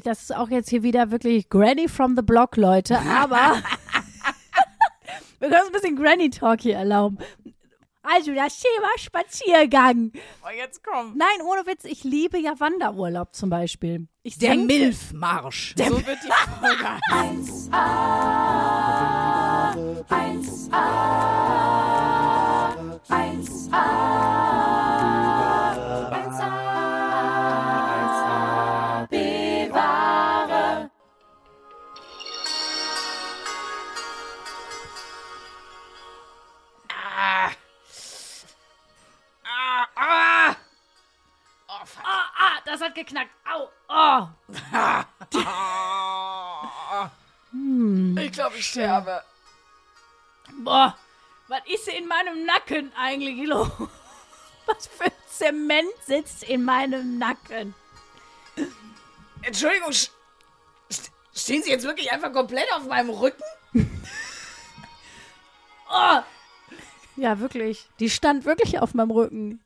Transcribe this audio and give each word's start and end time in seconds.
das 0.00 0.22
ist 0.22 0.34
auch 0.34 0.48
jetzt 0.48 0.70
hier 0.70 0.82
wieder 0.82 1.10
wirklich 1.10 1.48
Granny 1.48 1.88
from 1.88 2.16
the 2.16 2.22
Block, 2.22 2.56
Leute, 2.56 2.98
aber 2.98 3.62
wir 5.38 5.48
können 5.48 5.60
uns 5.60 5.68
ein 5.68 5.72
bisschen 5.72 5.96
Granny 5.96 6.30
Talk 6.30 6.60
hier 6.60 6.76
erlauben. 6.76 7.18
Also 8.04 8.34
das 8.34 8.58
Thema 8.58 8.88
Spaziergang. 8.96 10.10
Oh, 10.44 10.48
jetzt 10.56 10.82
komm. 10.82 11.14
Nein, 11.16 11.40
ohne 11.46 11.64
Witz, 11.66 11.84
ich 11.84 12.02
liebe 12.02 12.36
ja 12.38 12.58
Wanderurlaub 12.58 13.32
zum 13.32 13.48
Beispiel. 13.48 14.08
Ich 14.24 14.38
der 14.38 14.50
denke, 14.50 14.66
Milfmarsch. 14.66 15.74
Der 15.76 15.88
so 15.88 16.04
wird 16.04 16.18
die 16.24 16.32
Folge. 16.60 16.84
1a, 17.12 17.72
1a, 20.08 20.72
1a. 23.08 24.71
Hat 42.82 42.94
geknackt. 42.94 43.30
Au. 43.44 43.68
Oh. 43.88 44.28
Ich 48.20 48.32
glaube, 48.32 48.56
ich 48.56 48.66
sterbe. 48.66 49.22
Boah, 50.58 50.96
was 51.48 51.60
ist 51.66 51.88
in 51.88 52.06
meinem 52.06 52.44
Nacken 52.44 52.92
eigentlich 52.96 53.46
los? 53.48 53.68
Was 54.66 54.86
für 54.86 55.04
ein 55.06 55.12
Zement 55.28 55.88
sitzt 56.06 56.44
in 56.44 56.64
meinem 56.64 57.18
Nacken? 57.18 57.74
Entschuldigung, 59.42 59.90
st- 59.90 60.10
stehen 61.34 61.64
Sie 61.64 61.70
jetzt 61.70 61.84
wirklich 61.84 62.12
einfach 62.12 62.32
komplett 62.32 62.72
auf 62.74 62.84
meinem 62.86 63.10
Rücken? 63.10 63.42
Oh. 65.94 66.22
Ja, 67.16 67.38
wirklich. 67.38 67.86
Die 68.00 68.08
stand 68.08 68.46
wirklich 68.46 68.78
auf 68.78 68.94
meinem 68.94 69.10
Rücken. 69.10 69.62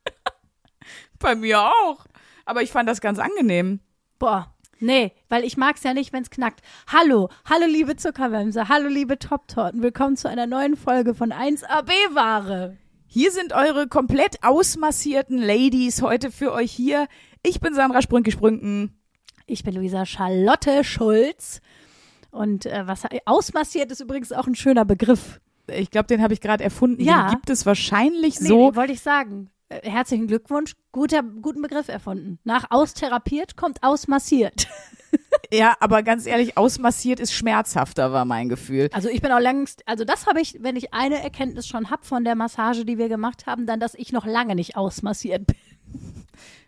Bei 1.21 1.37
mir 1.37 1.61
auch. 1.63 2.05
Aber 2.47 2.63
ich 2.63 2.71
fand 2.71 2.89
das 2.89 3.01
ganz 3.01 3.19
angenehm. 3.19 3.81
Boah. 4.21 4.55
Nee, 4.79 5.13
weil 5.29 5.43
ich 5.43 5.57
mag's 5.57 5.83
ja 5.83 5.95
nicht, 5.95 6.13
wenn's 6.13 6.31
knackt. 6.31 6.61
Hallo, 6.87 7.29
hallo 7.49 7.67
liebe 7.67 7.97
Zuckerwämse, 7.97 8.69
hallo 8.69 8.89
liebe 8.89 9.19
Top-Torten. 9.19 9.83
Willkommen 9.83 10.17
zu 10.17 10.29
einer 10.29 10.47
neuen 10.47 10.77
Folge 10.77 11.15
von 11.15 11.33
1AB-Ware. 11.33 12.77
Hier 13.09 13.31
sind 13.33 13.53
eure 13.53 13.89
komplett 13.89 14.45
ausmassierten 14.45 15.39
Ladies 15.39 16.03
heute 16.03 16.31
für 16.31 16.53
euch 16.53 16.71
hier. 16.71 17.09
Ich 17.43 17.61
bin 17.61 17.75
Sandra 17.75 18.01
Sprünke-Sprünken. 18.03 18.97
Ich 19.47 19.65
bin 19.65 19.75
Luisa 19.75 20.07
Charlotte 20.07 20.85
Schulz. 20.85 21.61
Und 22.31 22.67
äh, 22.67 22.87
was 22.87 23.03
ausmassiert 23.25 23.91
ist 23.91 24.01
übrigens 24.01 24.31
auch 24.33 24.47
ein 24.47 24.55
schöner 24.55 24.85
Begriff. 24.85 25.41
Ich 25.69 25.91
glaube, 25.91 26.07
den 26.07 26.23
habe 26.23 26.35
ich 26.35 26.41
gerade 26.41 26.63
erfunden. 26.63 27.03
Ja. 27.03 27.27
Den 27.29 27.31
gibt 27.37 27.51
es 27.51 27.67
wahrscheinlich 27.67 28.41
Nee, 28.41 28.49
so. 28.49 28.77
wollte 28.77 28.93
ich 28.93 29.01
sagen. 29.01 29.51
Äh, 29.69 29.89
Herzlichen 29.89 30.27
Glückwunsch. 30.27 30.75
Guter, 30.93 31.23
guten 31.23 31.63
Begriff 31.63 31.89
erfunden. 31.89 32.39
Nach 32.45 32.71
austherapiert 32.71 33.57
kommt 33.57 33.83
ausmassiert. 33.83 34.67
Ja, 35.53 35.77
aber 35.79 36.03
ganz 36.03 36.27
ehrlich, 36.27 36.59
ausmassiert 36.59 37.21
ist 37.21 37.33
schmerzhafter, 37.33 38.13
war 38.13 38.25
mein 38.25 38.49
Gefühl. 38.49 38.89
Also 38.93 39.09
ich 39.09 39.23
bin 39.23 39.31
auch 39.31 39.39
längst, 39.39 39.83
also 39.87 40.05
das 40.05 40.27
habe 40.27 40.41
ich, 40.41 40.59
wenn 40.61 40.75
ich 40.75 40.93
eine 40.93 41.23
Erkenntnis 41.23 41.69
schon 41.69 41.89
hab 41.89 42.05
von 42.05 42.25
der 42.25 42.35
Massage, 42.35 42.85
die 42.85 42.99
wir 42.99 43.09
gemacht 43.09 43.47
haben, 43.47 43.65
dann, 43.65 43.79
dass 43.79 43.95
ich 43.95 44.13
noch 44.13 44.27
lange 44.27 44.57
nicht 44.57 44.77
ausmassiert 44.77 45.47
bin. 45.47 45.57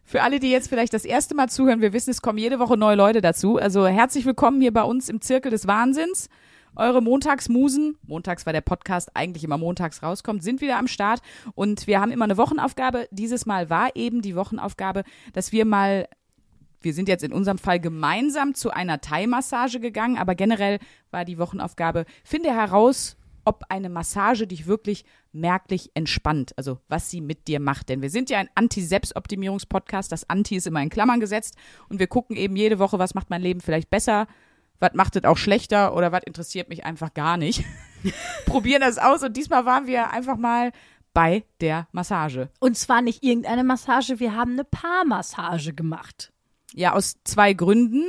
Für 0.05 0.23
alle, 0.23 0.39
die 0.39 0.51
jetzt 0.51 0.69
vielleicht 0.69 0.95
das 0.95 1.05
erste 1.05 1.35
Mal 1.35 1.49
zuhören, 1.49 1.81
wir 1.81 1.93
wissen, 1.93 2.11
es 2.11 2.23
kommen 2.23 2.39
jede 2.39 2.61
Woche 2.61 2.77
neue 2.77 2.97
Leute 2.97 3.21
dazu. 3.21 3.57
Also 3.57 3.87
herzlich 3.87 4.25
willkommen 4.25 4.61
hier 4.61 4.73
bei 4.73 4.85
uns 4.85 5.09
im 5.09 5.21
Zirkel 5.21 5.51
des 5.51 5.67
Wahnsinns. 5.67 6.29
Eure 6.79 7.03
Montagsmusen, 7.03 7.99
montags, 8.07 8.47
weil 8.47 8.53
der 8.53 8.61
Podcast 8.61 9.11
eigentlich 9.15 9.43
immer 9.43 9.59
montags 9.59 10.01
rauskommt, 10.01 10.45
sind 10.45 10.61
wieder 10.61 10.79
am 10.79 10.87
Start 10.87 11.21
und 11.57 11.89
wir 11.89 12.01
haben 12.01 12.13
immer 12.13 12.25
eine 12.25 12.37
Wochenaufgabe. 12.37 13.09
Dieses 13.11 13.47
Mal 13.47 13.69
war 13.69 13.97
eben 13.97 14.23
die 14.23 14.37
Wochenaufgabe, 14.37 15.03
dass 15.33 15.51
wir 15.51 15.65
mal, 15.65 16.09
wir 16.81 16.95
sind 16.95 17.09
jetzt 17.09 17.25
in 17.25 17.33
unserem 17.33 17.59
Fall 17.59 17.81
gemeinsam 17.81 18.55
zu 18.55 18.71
einer 18.71 19.01
Thai-Massage 19.01 19.81
gegangen, 19.81 20.19
aber 20.19 20.37
generell 20.37 20.79
war 21.11 21.25
die 21.25 21.39
Wochenaufgabe, 21.39 22.05
finde 22.23 22.55
heraus, 22.55 23.17
ob 23.45 23.65
eine 23.71 23.89
Massage 23.89 24.47
dich 24.47 24.69
wirklich 24.69 25.05
merklich 25.33 25.91
entspannt, 25.95 26.53
also 26.57 26.79
was 26.89 27.11
sie 27.11 27.21
mit 27.21 27.49
dir 27.49 27.59
macht. 27.59 27.89
Denn 27.89 28.03
wir 28.03 28.11
sind 28.11 28.31
ja 28.31 28.39
ein 28.39 28.51
Anti-Selbstoptimierungs-Podcast, 28.55 30.13
das 30.13 30.31
Anti 30.31 30.55
ist 30.55 30.69
immer 30.69 30.83
in 30.83 30.91
Klammern 30.91 31.19
gesetzt 31.19 31.57
und 31.89 31.99
wir 31.99 32.07
gucken 32.07 32.37
eben 32.37 32.55
jede 32.55 32.79
Woche, 32.79 33.01
was 33.01 33.15
macht 33.15 33.31
mein 33.31 33.43
Leben 33.43 33.61
vielleicht 33.61 33.91
besser, 33.91 34.29
was 34.81 34.95
macht 34.95 35.17
es 35.17 35.25
auch 35.25 35.37
schlechter 35.37 35.95
oder 35.95 36.13
was 36.13 36.23
interessiert 36.25 36.69
mich 36.69 36.85
einfach 36.85 37.15
gar 37.15 37.37
nicht. 37.37 37.65
Probieren 38.47 38.81
das 38.81 38.99
aus 38.99 39.23
und 39.23 39.37
diesmal 39.37 39.65
waren 39.65 39.87
wir 39.87 40.11
einfach 40.11 40.37
mal 40.37 40.73
bei 41.15 41.45
der 41.61 41.89
Massage. 41.93 42.49
Und 42.61 42.77
zwar 42.77 43.03
nicht 43.03 43.25
irgendeine 43.25 43.65
Massage, 43.65 44.21
wir 44.21 44.35
haben 44.35 44.53
eine 44.53 44.65
Paarmassage 44.65 45.75
gemacht. 45.75 46.33
Ja, 46.75 46.93
aus 46.93 47.17
zwei 47.25 47.55
Gründen. 47.55 48.05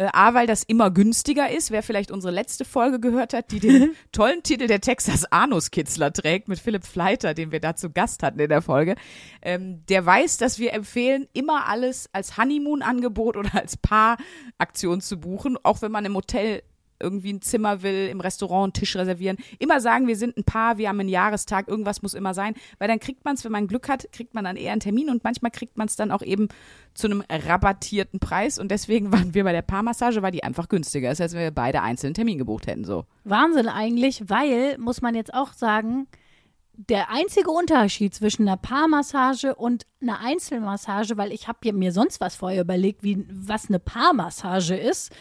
Äh, 0.00 0.08
A, 0.14 0.32
weil 0.32 0.46
das 0.46 0.62
immer 0.62 0.90
günstiger 0.90 1.50
ist. 1.50 1.70
Wer 1.70 1.82
vielleicht 1.82 2.10
unsere 2.10 2.32
letzte 2.32 2.64
Folge 2.64 3.00
gehört 3.00 3.34
hat, 3.34 3.50
die 3.50 3.60
den 3.60 3.94
tollen 4.12 4.42
Titel 4.42 4.66
der 4.66 4.80
Texas 4.80 5.30
Anuskitzler 5.30 6.10
trägt 6.10 6.48
mit 6.48 6.58
Philipp 6.58 6.86
Fleiter, 6.86 7.34
den 7.34 7.52
wir 7.52 7.60
da 7.60 7.76
zu 7.76 7.90
Gast 7.90 8.22
hatten 8.22 8.40
in 8.40 8.48
der 8.48 8.62
Folge, 8.62 8.94
ähm, 9.42 9.84
der 9.90 10.06
weiß, 10.06 10.38
dass 10.38 10.58
wir 10.58 10.72
empfehlen, 10.72 11.28
immer 11.34 11.66
alles 11.68 12.08
als 12.14 12.38
Honeymoon-Angebot 12.38 13.36
oder 13.36 13.54
als 13.54 13.76
Paar-Aktion 13.76 15.02
zu 15.02 15.20
buchen, 15.20 15.58
auch 15.62 15.82
wenn 15.82 15.92
man 15.92 16.06
im 16.06 16.16
Hotel 16.16 16.62
irgendwie 17.00 17.32
ein 17.32 17.42
Zimmer 17.42 17.82
will, 17.82 18.08
im 18.08 18.20
Restaurant 18.20 18.64
einen 18.64 18.72
Tisch 18.72 18.96
reservieren. 18.96 19.36
Immer 19.58 19.80
sagen, 19.80 20.06
wir 20.06 20.16
sind 20.16 20.36
ein 20.36 20.44
Paar, 20.44 20.78
wir 20.78 20.88
haben 20.88 21.00
einen 21.00 21.08
Jahrestag, 21.08 21.68
irgendwas 21.68 22.02
muss 22.02 22.14
immer 22.14 22.34
sein, 22.34 22.54
weil 22.78 22.88
dann 22.88 23.00
kriegt 23.00 23.24
man 23.24 23.34
es, 23.34 23.44
wenn 23.44 23.52
man 23.52 23.66
Glück 23.66 23.88
hat, 23.88 24.08
kriegt 24.12 24.34
man 24.34 24.44
dann 24.44 24.56
eher 24.56 24.72
einen 24.72 24.80
Termin 24.80 25.10
und 25.10 25.24
manchmal 25.24 25.50
kriegt 25.50 25.76
man 25.78 25.86
es 25.86 25.96
dann 25.96 26.10
auch 26.10 26.22
eben 26.22 26.48
zu 26.94 27.06
einem 27.06 27.22
rabattierten 27.28 28.20
Preis 28.20 28.58
und 28.58 28.70
deswegen 28.70 29.12
waren 29.12 29.34
wir 29.34 29.44
bei 29.44 29.52
der 29.52 29.62
Paarmassage, 29.62 30.22
weil 30.22 30.32
die 30.32 30.44
einfach 30.44 30.68
günstiger 30.68 31.10
ist, 31.10 31.20
als 31.20 31.34
wenn 31.34 31.40
wir 31.40 31.50
beide 31.50 31.82
einzelnen 31.82 32.14
Termin 32.14 32.38
gebucht 32.38 32.66
hätten, 32.66 32.84
so. 32.84 33.04
Wahnsinn 33.24 33.68
eigentlich, 33.68 34.28
weil, 34.28 34.78
muss 34.78 35.02
man 35.02 35.14
jetzt 35.14 35.34
auch 35.34 35.52
sagen, 35.52 36.06
der 36.88 37.10
einzige 37.10 37.50
Unterschied 37.50 38.14
zwischen 38.14 38.48
einer 38.48 38.56
Paarmassage 38.56 39.54
und 39.54 39.84
einer 40.00 40.20
Einzelmassage, 40.20 41.18
weil 41.18 41.30
ich 41.32 41.46
habe 41.46 41.72
mir 41.74 41.92
sonst 41.92 42.20
was 42.20 42.36
vorher 42.36 42.62
überlegt, 42.62 43.02
wie 43.02 43.26
was 43.30 43.68
eine 43.68 43.78
Paarmassage 43.78 44.76
ist, 44.76 45.12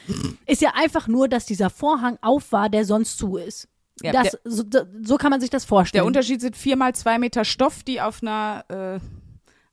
ist 0.46 0.62
ja 0.62 0.72
einfach 0.76 1.08
nur, 1.08 1.28
dass 1.28 1.46
dieser 1.46 1.70
Vorhang 1.70 2.18
auf 2.22 2.54
war, 2.54 2.70
der 2.70 2.86
sonst 2.86 3.18
zu 3.18 3.36
ist. 3.36 3.68
Ja, 4.02 4.14
das, 4.14 4.38
so, 4.46 4.64
so 5.04 5.18
kann 5.18 5.32
man 5.32 5.42
sich 5.42 5.50
das 5.50 5.66
vorstellen. 5.66 6.04
Der 6.04 6.08
Unterschied 6.08 6.40
sind 6.40 6.56
vier 6.56 6.78
mal 6.78 6.96
zwei 6.96 7.20
Meter 7.20 7.44
Stoff, 7.44 7.84
die 7.84 8.00
auf 8.00 8.22
einer, 8.22 8.64
äh, 8.70 9.00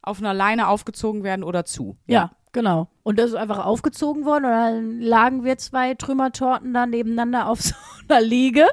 auf 0.02 0.18
einer 0.18 0.34
Leine 0.34 0.66
aufgezogen 0.66 1.22
werden 1.22 1.44
oder 1.44 1.64
zu. 1.64 1.96
Ja, 2.08 2.32
genau. 2.50 2.88
Und 3.04 3.20
das 3.20 3.30
ist 3.30 3.36
einfach 3.36 3.64
aufgezogen 3.64 4.24
worden 4.24 4.46
und 4.46 4.50
dann 4.50 5.00
lagen 5.00 5.44
wir 5.44 5.56
zwei 5.58 5.94
Trümmertorten 5.94 6.74
da 6.74 6.86
nebeneinander 6.86 7.46
auf 7.46 7.60
so 7.62 7.74
einer 8.08 8.20
Liege. 8.20 8.66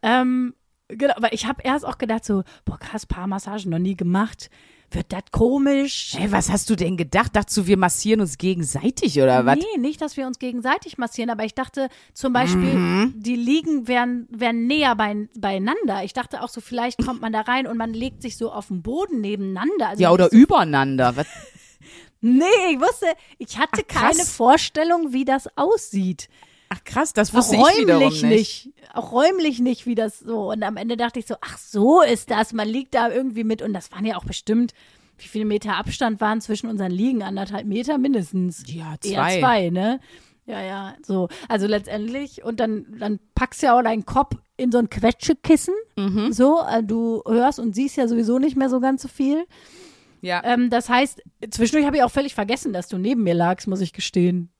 Ähm, 0.00 0.54
genau, 0.88 1.14
aber 1.16 1.32
ich 1.32 1.46
habe 1.46 1.62
erst 1.62 1.84
auch 1.84 1.98
gedacht 1.98 2.24
so, 2.24 2.42
boah, 2.64 2.78
krass, 2.78 3.06
Paarmassagen 3.06 3.70
noch 3.70 3.78
nie 3.78 3.96
gemacht. 3.96 4.50
Wird 4.90 5.12
das 5.12 5.24
komisch? 5.32 6.14
Hey, 6.16 6.32
was 6.32 6.50
hast 6.50 6.70
du 6.70 6.74
denn 6.74 6.96
gedacht? 6.96 7.36
Dachtest 7.36 7.58
du, 7.58 7.66
wir 7.66 7.76
massieren 7.76 8.22
uns 8.22 8.38
gegenseitig 8.38 9.20
oder 9.20 9.44
was? 9.44 9.58
Nee, 9.58 9.78
nicht, 9.78 10.00
dass 10.00 10.16
wir 10.16 10.26
uns 10.26 10.38
gegenseitig 10.38 10.96
massieren, 10.96 11.28
aber 11.28 11.44
ich 11.44 11.54
dachte 11.54 11.90
zum 12.14 12.32
Beispiel, 12.32 13.12
die 13.14 13.36
Liegen 13.36 13.86
wären, 13.86 14.26
wären 14.30 14.66
näher 14.66 14.96
bei, 14.96 15.28
beieinander. 15.38 16.04
Ich 16.04 16.14
dachte 16.14 16.42
auch 16.42 16.48
so, 16.48 16.62
vielleicht 16.62 17.04
kommt 17.04 17.20
man 17.20 17.34
da 17.34 17.42
rein 17.42 17.66
und 17.66 17.76
man 17.76 17.92
legt 17.92 18.22
sich 18.22 18.38
so 18.38 18.50
auf 18.50 18.68
den 18.68 18.82
Boden 18.82 19.20
nebeneinander. 19.20 19.90
Also 19.90 20.02
Ja, 20.02 20.10
oder 20.10 20.30
so, 20.30 20.36
übereinander. 20.36 21.16
Was? 21.16 21.26
Nee, 22.20 22.44
ich 22.72 22.80
wusste, 22.80 23.06
ich 23.38 23.58
hatte 23.58 23.82
Ach, 23.88 23.94
keine 23.94 24.24
Vorstellung, 24.24 25.12
wie 25.12 25.24
das 25.24 25.48
aussieht. 25.56 26.28
Ach 26.70 26.84
krass, 26.84 27.12
das 27.12 27.30
Auch 27.30 27.38
wusste 27.38 27.56
ich 27.56 27.62
wiederum 27.78 28.02
räumlich 28.02 28.22
nicht. 28.22 28.66
nicht. 28.66 28.94
Auch 28.94 29.12
räumlich 29.12 29.58
nicht, 29.60 29.86
wie 29.86 29.94
das 29.94 30.18
so. 30.18 30.50
Und 30.50 30.62
am 30.62 30.76
Ende 30.76 30.96
dachte 30.96 31.18
ich 31.18 31.26
so, 31.26 31.34
ach 31.40 31.58
so 31.58 32.02
ist 32.02 32.30
das. 32.30 32.52
Man 32.52 32.68
liegt 32.68 32.94
da 32.94 33.10
irgendwie 33.10 33.44
mit. 33.44 33.62
Und 33.62 33.72
das 33.72 33.90
waren 33.92 34.04
ja 34.04 34.16
auch 34.16 34.24
bestimmt, 34.24 34.72
wie 35.18 35.28
viele 35.28 35.44
Meter 35.44 35.76
Abstand 35.76 36.20
waren 36.20 36.40
zwischen 36.40 36.68
unseren 36.68 36.90
Liegen? 36.90 37.22
Anderthalb 37.22 37.66
Meter 37.66 37.98
mindestens. 37.98 38.64
Ja, 38.66 38.96
Eher 39.02 39.16
zwei. 39.22 39.40
zwei, 39.40 39.70
ne? 39.70 40.00
Ja, 40.46 40.62
ja, 40.62 40.94
so. 41.02 41.28
Also 41.48 41.66
letztendlich, 41.66 42.42
und 42.42 42.58
dann, 42.60 42.86
dann 42.98 43.18
packst 43.34 43.62
du 43.62 43.66
ja 43.66 43.78
auch 43.78 43.82
deinen 43.82 44.06
Kopf 44.06 44.34
in 44.56 44.72
so 44.72 44.78
ein 44.78 44.88
Quetschekissen. 44.88 45.74
Mhm. 45.96 46.32
So, 46.32 46.60
äh, 46.66 46.82
du 46.82 47.22
hörst 47.26 47.58
und 47.58 47.74
siehst 47.74 47.96
ja 47.96 48.08
sowieso 48.08 48.38
nicht 48.38 48.56
mehr 48.56 48.70
so 48.70 48.80
ganz 48.80 49.02
so 49.02 49.08
viel. 49.08 49.44
Ja. 50.22 50.42
Ähm, 50.44 50.70
das 50.70 50.88
heißt, 50.88 51.22
zwischendurch 51.50 51.86
habe 51.86 51.98
ich 51.98 52.02
auch 52.02 52.10
völlig 52.10 52.34
vergessen, 52.34 52.72
dass 52.72 52.88
du 52.88 52.96
neben 52.98 53.22
mir 53.22 53.34
lagst, 53.34 53.68
muss 53.68 53.80
ich 53.82 53.92
gestehen. 53.92 54.50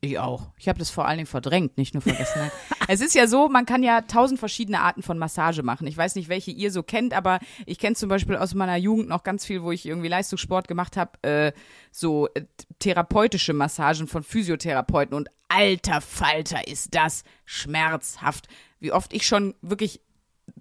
Ich 0.00 0.18
auch. 0.18 0.52
Ich 0.56 0.68
habe 0.68 0.78
das 0.78 0.90
vor 0.90 1.06
allen 1.06 1.18
Dingen 1.18 1.26
verdrängt, 1.26 1.76
nicht 1.76 1.94
nur 1.94 2.02
vergessen. 2.02 2.50
Es 2.90 3.02
ist 3.02 3.14
ja 3.14 3.26
so, 3.26 3.50
man 3.50 3.66
kann 3.66 3.82
ja 3.82 4.00
tausend 4.00 4.40
verschiedene 4.40 4.80
Arten 4.80 5.02
von 5.02 5.18
Massage 5.18 5.62
machen. 5.62 5.86
Ich 5.86 5.98
weiß 5.98 6.14
nicht, 6.14 6.30
welche 6.30 6.52
ihr 6.52 6.72
so 6.72 6.82
kennt, 6.82 7.12
aber 7.12 7.38
ich 7.66 7.78
kenne 7.78 7.96
zum 7.96 8.08
Beispiel 8.08 8.36
aus 8.36 8.54
meiner 8.54 8.76
Jugend 8.76 9.10
noch 9.10 9.24
ganz 9.24 9.44
viel, 9.44 9.62
wo 9.62 9.72
ich 9.72 9.84
irgendwie 9.84 10.08
Leistungssport 10.08 10.68
gemacht 10.68 10.96
habe, 10.96 11.22
äh, 11.22 11.52
so 11.90 12.28
äh, 12.28 12.44
therapeutische 12.78 13.52
Massagen 13.52 14.08
von 14.08 14.22
Physiotherapeuten. 14.22 15.14
Und 15.14 15.28
alter 15.48 16.00
Falter 16.00 16.66
ist 16.66 16.94
das 16.94 17.24
schmerzhaft. 17.44 18.48
Wie 18.80 18.92
oft 18.92 19.12
ich 19.12 19.26
schon 19.26 19.54
wirklich 19.60 20.00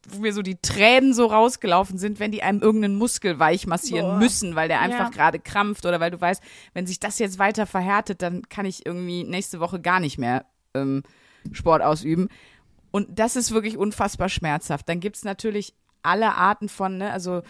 wo 0.10 0.20
mir 0.20 0.34
so 0.34 0.42
die 0.42 0.56
Tränen 0.62 1.14
so 1.14 1.26
rausgelaufen 1.26 1.98
sind, 1.98 2.20
wenn 2.20 2.32
die 2.32 2.42
einem 2.44 2.62
irgendeinen 2.62 2.96
Muskel 2.96 3.40
weich 3.40 3.68
massieren 3.68 4.08
Boah. 4.12 4.18
müssen, 4.18 4.56
weil 4.56 4.68
der 4.68 4.80
einfach 4.82 5.06
Ja. 5.06 5.10
gerade 5.10 5.40
krampft 5.40 5.86
oder 5.86 6.00
weil 6.00 6.12
du 6.12 6.20
weißt, 6.20 6.42
wenn 6.74 6.88
sich 6.88 7.00
das 7.00 7.20
jetzt 7.20 7.40
weiter 7.40 7.66
verhärtet, 7.66 8.22
dann 8.22 8.48
kann 8.50 8.66
ich 8.66 8.86
irgendwie 8.86 9.24
nächste 9.24 9.60
Woche 9.60 9.82
gar 9.82 10.00
nicht 10.00 10.18
mehr 10.18 10.46
ähm, 10.74 11.04
Sport 11.52 11.82
ausüben. 11.82 12.30
Und 12.92 13.20
das 13.20 13.36
ist 13.36 13.52
wirklich 13.52 13.78
unfassbar 13.78 14.30
schmerzhaft. 14.30 14.88
Dann 14.88 15.00
gibt's 15.00 15.24
natürlich 15.26 15.74
alle 16.04 16.36
Arten 16.36 16.70
von, 16.70 16.98
ne, 16.98 17.12
also 17.12 17.42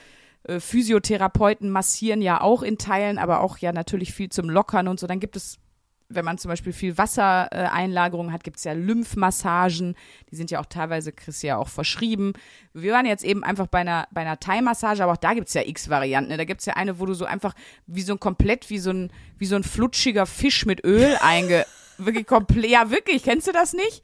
äh, 0.44 0.60
Physiotherapeuten 0.60 1.69
massieren 1.69 2.21
ja 2.21 2.42
auch 2.42 2.63
in 2.63 2.77
Teilen, 2.77 3.18
aber 3.19 3.42
auch 3.42 3.57
ja 3.60 3.71
natürlich 3.71 4.13
viel 4.13 4.30
zum 4.30 4.50
Lockern 4.50 4.88
und 4.88 5.00
so. 5.00 5.06
Dann 5.07 5.19
gibt 5.19 5.36
es 5.36 5.60
wenn 6.09 6.24
man 6.24 6.38
zum 6.38 6.50
Beispiel 6.50 6.74
viel 6.74 6.98
Wassereinlagerung 6.98 8.31
hat, 8.31 8.44
gibt 8.44 8.57
es 8.57 8.63
ja 8.63 8.74
Lymphmassagen. 8.74 9.95
Die 10.31 10.36
sind 10.36 10.51
ja 10.51 10.59
auch 10.59 10.65
teilweise, 10.65 11.12
Chris, 11.12 11.42
ja 11.42 11.57
auch 11.57 11.68
verschrieben. 11.68 12.33
Wir 12.74 12.94
waren 12.94 13.06
jetzt 13.06 13.24
eben 13.24 13.44
einfach 13.44 13.68
bei 13.68 13.80
einer, 13.80 14.07
bei 14.12 14.21
einer 14.21 14.39
Thai-Massage, 14.39 15.04
aber 15.04 15.13
auch 15.13 15.18
da 15.18 15.33
gibt 15.33 15.50
es 15.50 15.54
ja 15.54 15.63
x 15.65 15.89
Varianten. 15.89 16.31
Ne? 16.31 16.38
Da 16.38 16.45
gibt 16.45 16.62
es 16.62 16.65
ja 16.65 16.74
eine, 16.74 17.00
wo 17.00 17.06
du 17.06 17.13
so 17.13 17.25
einfach 17.25 17.54
wie 17.88 18.01
so 18.01 18.13
ein 18.13 18.19
komplett, 18.19 18.69
wie 18.69 18.80
so 18.80 18.92
ein, 18.92 19.12
wie 19.38 19.45
so 19.45 19.56
ein 19.56 19.63
flutschiger 19.63 20.25
Fisch 20.25 20.65
mit 20.65 20.83
Öl 20.86 21.18
einge. 21.21 21.65
wirklich 21.98 22.27
komplett. 22.27 22.69
Ja, 22.69 22.89
wirklich, 22.89 23.24
kennst 23.24 23.48
du 23.48 23.51
das 23.51 23.74
nicht? 23.74 24.03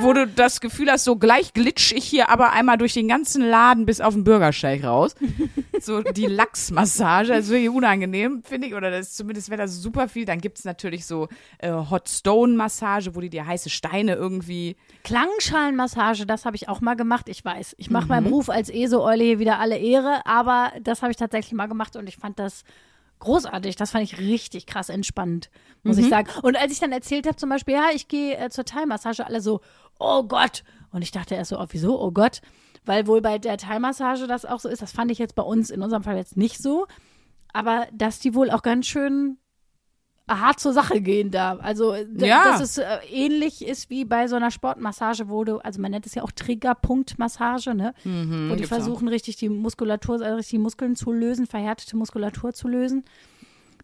Wo 0.00 0.12
du 0.14 0.26
das 0.26 0.60
Gefühl 0.60 0.90
hast, 0.90 1.04
so 1.04 1.16
gleich 1.16 1.52
glitsch 1.52 1.92
ich 1.92 2.04
hier 2.04 2.30
aber 2.30 2.52
einmal 2.52 2.78
durch 2.78 2.94
den 2.94 3.08
ganzen 3.08 3.42
Laden 3.42 3.84
bis 3.84 4.00
auf 4.00 4.14
den 4.14 4.24
Bürgersteig 4.24 4.84
raus. 4.84 5.14
So 5.84 6.00
die 6.00 6.26
Lachsmassage, 6.26 7.34
also 7.34 7.54
wirklich 7.54 7.68
unangenehm, 7.70 8.44
finde 8.44 8.68
ich. 8.68 8.74
Oder 8.74 8.92
das 8.92 9.08
ist 9.08 9.16
zumindest 9.16 9.50
wäre 9.50 9.62
das 9.62 9.82
super 9.82 10.06
viel. 10.08 10.24
Dann 10.24 10.40
gibt's 10.40 10.64
natürlich 10.64 11.06
so 11.06 11.26
äh, 11.58 11.72
Hot 11.72 12.08
Stone 12.08 12.54
Massage, 12.54 13.16
wo 13.16 13.20
die 13.20 13.30
dir 13.30 13.44
heiße 13.48 13.68
Steine 13.68 14.14
irgendwie. 14.14 14.76
Klangschalenmassage, 15.02 16.24
das 16.26 16.44
habe 16.44 16.54
ich 16.56 16.68
auch 16.68 16.80
mal 16.80 16.94
gemacht. 16.94 17.28
Ich 17.28 17.44
weiß, 17.44 17.74
ich 17.78 17.90
mache 17.90 18.04
Mhm. 18.04 18.08
meinen 18.10 18.24
Beruf 18.24 18.48
als 18.48 18.68
ESO-Eule 18.70 19.24
hier 19.24 19.38
wieder 19.40 19.58
alle 19.58 19.76
Ehre, 19.78 20.20
aber 20.24 20.72
das 20.80 21.02
habe 21.02 21.10
ich 21.10 21.16
tatsächlich 21.16 21.52
mal 21.54 21.66
gemacht 21.66 21.96
und 21.96 22.08
ich 22.08 22.16
fand 22.16 22.38
das 22.38 22.62
großartig. 23.22 23.76
Das 23.76 23.90
fand 23.90 24.04
ich 24.04 24.18
richtig 24.18 24.66
krass 24.66 24.88
entspannend, 24.88 25.50
muss 25.82 25.96
Mhm. 25.96 26.02
ich 26.04 26.08
sagen. 26.10 26.28
Und 26.42 26.56
als 26.56 26.72
ich 26.72 26.78
dann 26.80 26.92
erzählt 26.92 27.26
habe, 27.26 27.36
zum 27.36 27.48
Beispiel, 27.48 27.74
ja, 27.74 27.86
ich 27.94 28.08
gehe 28.08 28.36
äh, 28.36 28.50
zur 28.50 28.64
Thai-Massage, 28.64 29.24
alle 29.26 29.40
so, 29.40 29.60
oh 29.98 30.22
Gott. 30.24 30.62
Und 30.90 31.02
ich 31.02 31.10
dachte 31.10 31.34
erst 31.34 31.50
so, 31.50 31.58
oh, 31.58 31.66
wieso, 31.70 32.00
oh 32.00 32.10
Gott? 32.12 32.40
Weil 32.84 33.06
wohl 33.06 33.20
bei 33.22 33.38
der 33.38 33.56
Thai-Massage 33.56 34.26
das 34.26 34.44
auch 34.44 34.60
so 34.60 34.68
ist, 34.68 34.82
das 34.82 34.92
fand 34.92 35.10
ich 35.10 35.18
jetzt 35.18 35.34
bei 35.34 35.42
uns 35.42 35.70
in 35.70 35.82
unserem 35.82 36.02
Fall 36.02 36.16
jetzt 36.16 36.36
nicht 36.36 36.58
so. 36.60 36.86
Aber 37.52 37.86
dass 37.92 38.18
die 38.18 38.34
wohl 38.34 38.50
auch 38.50 38.62
ganz 38.62 38.86
schön 38.86 39.38
hart 40.28 40.60
zur 40.60 40.72
Sache 40.72 41.00
gehen 41.00 41.30
da. 41.30 41.56
Also, 41.56 41.92
d- 41.92 42.26
Ja. 42.26 42.44
dass 42.44 42.60
es 42.60 42.78
äh, 42.78 42.84
ähnlich 43.10 43.66
ist 43.66 43.90
wie 43.90 44.04
bei 44.04 44.28
so 44.28 44.36
einer 44.36 44.50
Sportmassage, 44.50 45.28
wo 45.28 45.44
du, 45.44 45.58
also 45.58 45.80
man 45.80 45.90
nennt 45.90 46.06
es 46.06 46.14
ja 46.14 46.22
auch 46.22 46.30
Triggerpunktmassage, 46.32 47.74
ne? 47.74 47.94
wo 48.04 48.08
die 48.08 48.10
Mhm, 48.10 48.48
gibt's 48.56 48.64
auch. 48.72 48.76
versuchen, 48.76 49.08
richtig 49.08 49.36
die 49.36 49.48
Muskulatur, 49.48 50.14
also 50.22 50.36
richtig 50.36 50.50
die 50.52 50.58
Muskeln 50.58 50.96
zu 50.96 51.12
lösen, 51.12 51.46
verhärtete 51.46 51.96
Muskulatur 51.96 52.52
zu 52.52 52.68
lösen. 52.68 53.04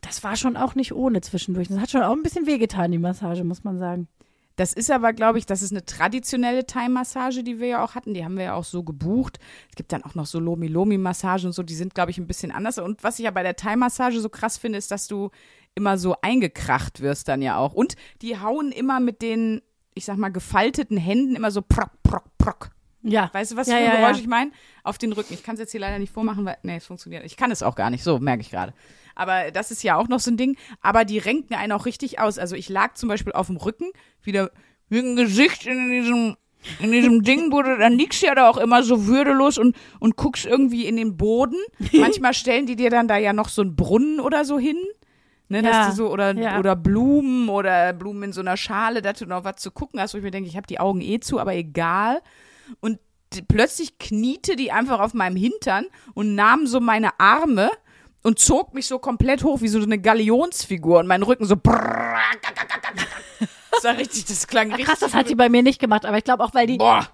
Das 0.01 0.23
war 0.23 0.37
schon 0.37 0.57
auch 0.57 0.75
nicht 0.75 0.93
ohne 0.95 1.21
zwischendurch. 1.21 1.69
Das 1.69 1.79
hat 1.79 1.91
schon 1.91 2.03
auch 2.03 2.13
ein 2.13 2.23
bisschen 2.23 2.47
wehgetan, 2.47 2.93
die 2.93 2.99
Massage, 2.99 3.43
muss 3.45 3.65
man 3.65 3.79
sagen. 3.79 4.07
Das 4.55 4.73
ist 4.73 4.91
aber, 4.91 5.13
glaube 5.13 5.39
ich, 5.39 5.47
das 5.47 5.63
ist 5.63 5.71
eine 5.71 5.85
traditionelle 5.85 6.67
Thai-Massage, 6.67 7.45
die 7.45 7.61
wir 7.61 7.69
ja 7.69 7.85
auch 7.85 7.95
hatten. 7.95 8.13
Die 8.15 8.25
haben 8.25 8.37
wir 8.37 8.45
ja 8.45 8.55
auch 8.55 8.65
so 8.65 8.83
gebucht. 8.83 9.39
Es 9.71 9.77
gibt 9.77 9.93
dann 9.93 10.03
auch 10.03 10.17
noch 10.17 10.27
so 10.27 10.41
Lomi-Lomi-Massagen 10.41 11.47
und 11.47 11.53
so, 11.53 11.63
die 11.63 11.77
sind, 11.77 11.95
glaube 11.95 12.11
ich, 12.11 12.19
ein 12.19 12.27
bisschen 12.27 12.51
anders. 12.51 12.79
Und 12.79 13.05
was 13.05 13.21
ich 13.21 13.25
ja 13.27 13.31
bei 13.31 13.45
der 13.45 13.55
Thai-Massage 13.55 14.21
so 14.21 14.29
krass 14.29 14.59
finde, 14.59 14.79
ist, 14.79 14.91
dass 14.91 15.07
du 15.07 15.31
immer 15.75 15.99
so 15.99 16.17
eingekracht 16.23 17.01
wirst 17.01 17.29
dann 17.29 17.43
ja 17.43 17.57
auch. 17.57 17.75
Und 17.75 17.95
die 18.23 18.39
hauen 18.39 18.73
immer 18.73 19.01
mit 19.01 19.23
den, 19.23 19.63
ich 19.95 20.05
sag 20.05 20.17
mal, 20.17 20.31
gefalteten 20.31 20.97
Händen 20.97 21.37
immer 21.37 21.51
so 21.51 21.63
prock, 21.63 21.91
prock, 22.03 22.25
prock. 22.39 22.71
Ja. 23.03 23.31
Weißt 23.33 23.53
du, 23.53 23.57
was 23.57 23.69
Ja, 23.69 23.75
für 23.75 23.81
ein 23.81 23.85
ja, 23.85 23.97
Geräusch 23.97 24.17
ja. 24.17 24.23
ich 24.23 24.29
meine? 24.29 24.51
Auf 24.83 24.99
den 24.99 25.13
Rücken. 25.13 25.35
Ich 25.35 25.43
kann 25.43 25.55
es 25.55 25.61
jetzt 25.61 25.73
hier 25.73 25.81
leider 25.81 25.99
nicht 25.99 26.13
vormachen, 26.13 26.45
weil, 26.45 26.59
nee, 26.63 26.77
es 26.77 26.87
funktioniert. 26.87 27.25
Ich 27.25 27.37
kann 27.37 27.51
es 27.51 27.63
auch 27.63 27.75
gar 27.75 27.91
nicht. 27.91 28.03
So, 28.03 28.19
merke 28.19 28.43
ich 28.43 28.51
gerade. 28.51 28.75
Aber 29.15 29.51
das 29.51 29.71
ist 29.71 29.83
ja 29.83 29.97
auch 29.97 30.09
noch 30.09 30.21
so 30.21 30.31
ein 30.31 30.37
Ding. 30.37 30.57
Aber 30.81 31.05
die 31.05 31.19
renken 31.19 31.55
einen 31.55 31.73
auch 31.73 31.87
richtig 31.87 32.21
aus. 32.21 32.39
Also 32.39 32.57
ich 32.57 32.69
lag 32.69 32.95
zum 32.95 33.09
Beispiel 33.09 33.33
auf 33.33 33.47
dem 33.49 33.57
Rücken, 33.57 33.91
wieder 34.23 34.51
mit 34.89 35.05
dem 35.05 35.17
Gesicht 35.17 35.67
in 35.67 35.91
diesem, 35.91 36.37
in 36.81 36.93
diesem 36.93 37.23
Ding, 37.25 37.53
wo 37.53 37.63
du, 37.63 37.77
dann 37.79 37.93
liegst 37.93 38.23
du 38.23 38.27
ja 38.27 38.35
da 38.35 38.49
auch 38.49 38.59
immer 38.59 38.83
so 38.83 39.07
würdelos 39.07 39.59
und, 39.59 39.77
und 40.01 40.17
guckst 40.17 40.47
irgendwie 40.47 40.87
in 40.87 40.97
den 40.97 41.17
Boden. 41.17 41.57
Manchmal 41.93 42.35
stellen 42.35 42.67
die 42.67 42.77
dir 42.77 42.91
dann 42.91 43.09
da 43.09 43.17
ja 43.17 43.33
noch 43.33 43.49
so 43.49 43.63
einen 43.63 43.77
Brunnen 43.77 44.21
oder 44.21 44.45
so 44.45 44.59
hin. 44.59 44.79
Ne, 45.51 45.63
Ja, 45.63 45.71
dass 45.71 45.91
du 45.91 45.97
so, 46.05 46.11
oder, 46.11 46.35
ja. 46.35 46.59
oder 46.59 46.77
Blumen 46.77 47.49
oder 47.49 47.93
Blumen 47.95 48.23
in 48.25 48.33
so 48.33 48.41
einer 48.43 48.57
Schale, 48.57 49.01
dass 49.03 49.19
du 49.19 49.27
noch 49.27 49.45
was 49.45 49.57
zu 49.57 49.71
gucken 49.71 50.01
hast, 50.01 50.13
wo 50.15 50.19
ich 50.19 50.25
mir 50.25 50.31
denke, 50.31 50.49
ich 50.49 50.57
habe 50.57 50.67
die 50.67 50.79
Augen 50.81 51.01
eh 51.01 51.21
zu, 51.21 51.39
aber 51.41 51.55
egal. 51.55 52.21
Und 52.81 52.99
d- 53.35 53.43
plötzlich 53.49 53.99
kniete 53.99 54.57
die 54.57 54.73
einfach 54.73 55.01
auf 55.01 55.15
meinem 55.15 55.37
Hintern 55.37 55.87
und 56.15 56.35
nahm 56.35 56.67
so 56.67 56.81
meine 56.81 57.19
Arme 57.19 57.71
und 58.23 58.39
zog 58.39 58.75
mich 58.75 58.87
so 58.87 58.99
komplett 58.99 59.43
hoch 59.43 59.61
wie 59.63 59.69
so 59.69 59.81
eine 59.81 59.99
Galionsfigur 59.99 60.99
und 60.99 61.07
mein 61.07 61.23
Rücken 61.23 61.47
so. 61.47 61.55
Das 61.57 63.85
war 63.85 63.97
richtig, 63.97 64.27
das 64.27 64.47
klang 64.47 64.69
richtig. 64.69 64.87
Krass, 64.87 64.99
das 64.99 65.15
hat 65.15 65.31
die 65.31 65.35
bei 65.35 65.49
mir 65.49 65.63
nicht 65.63 65.81
gemacht, 65.81 66.05
aber 66.05 66.19
ich 66.19 66.25
glaube 66.25 66.45
auch, 66.45 66.53
weil 66.55 66.67
die, 66.67 66.77
Boah. 66.79 67.07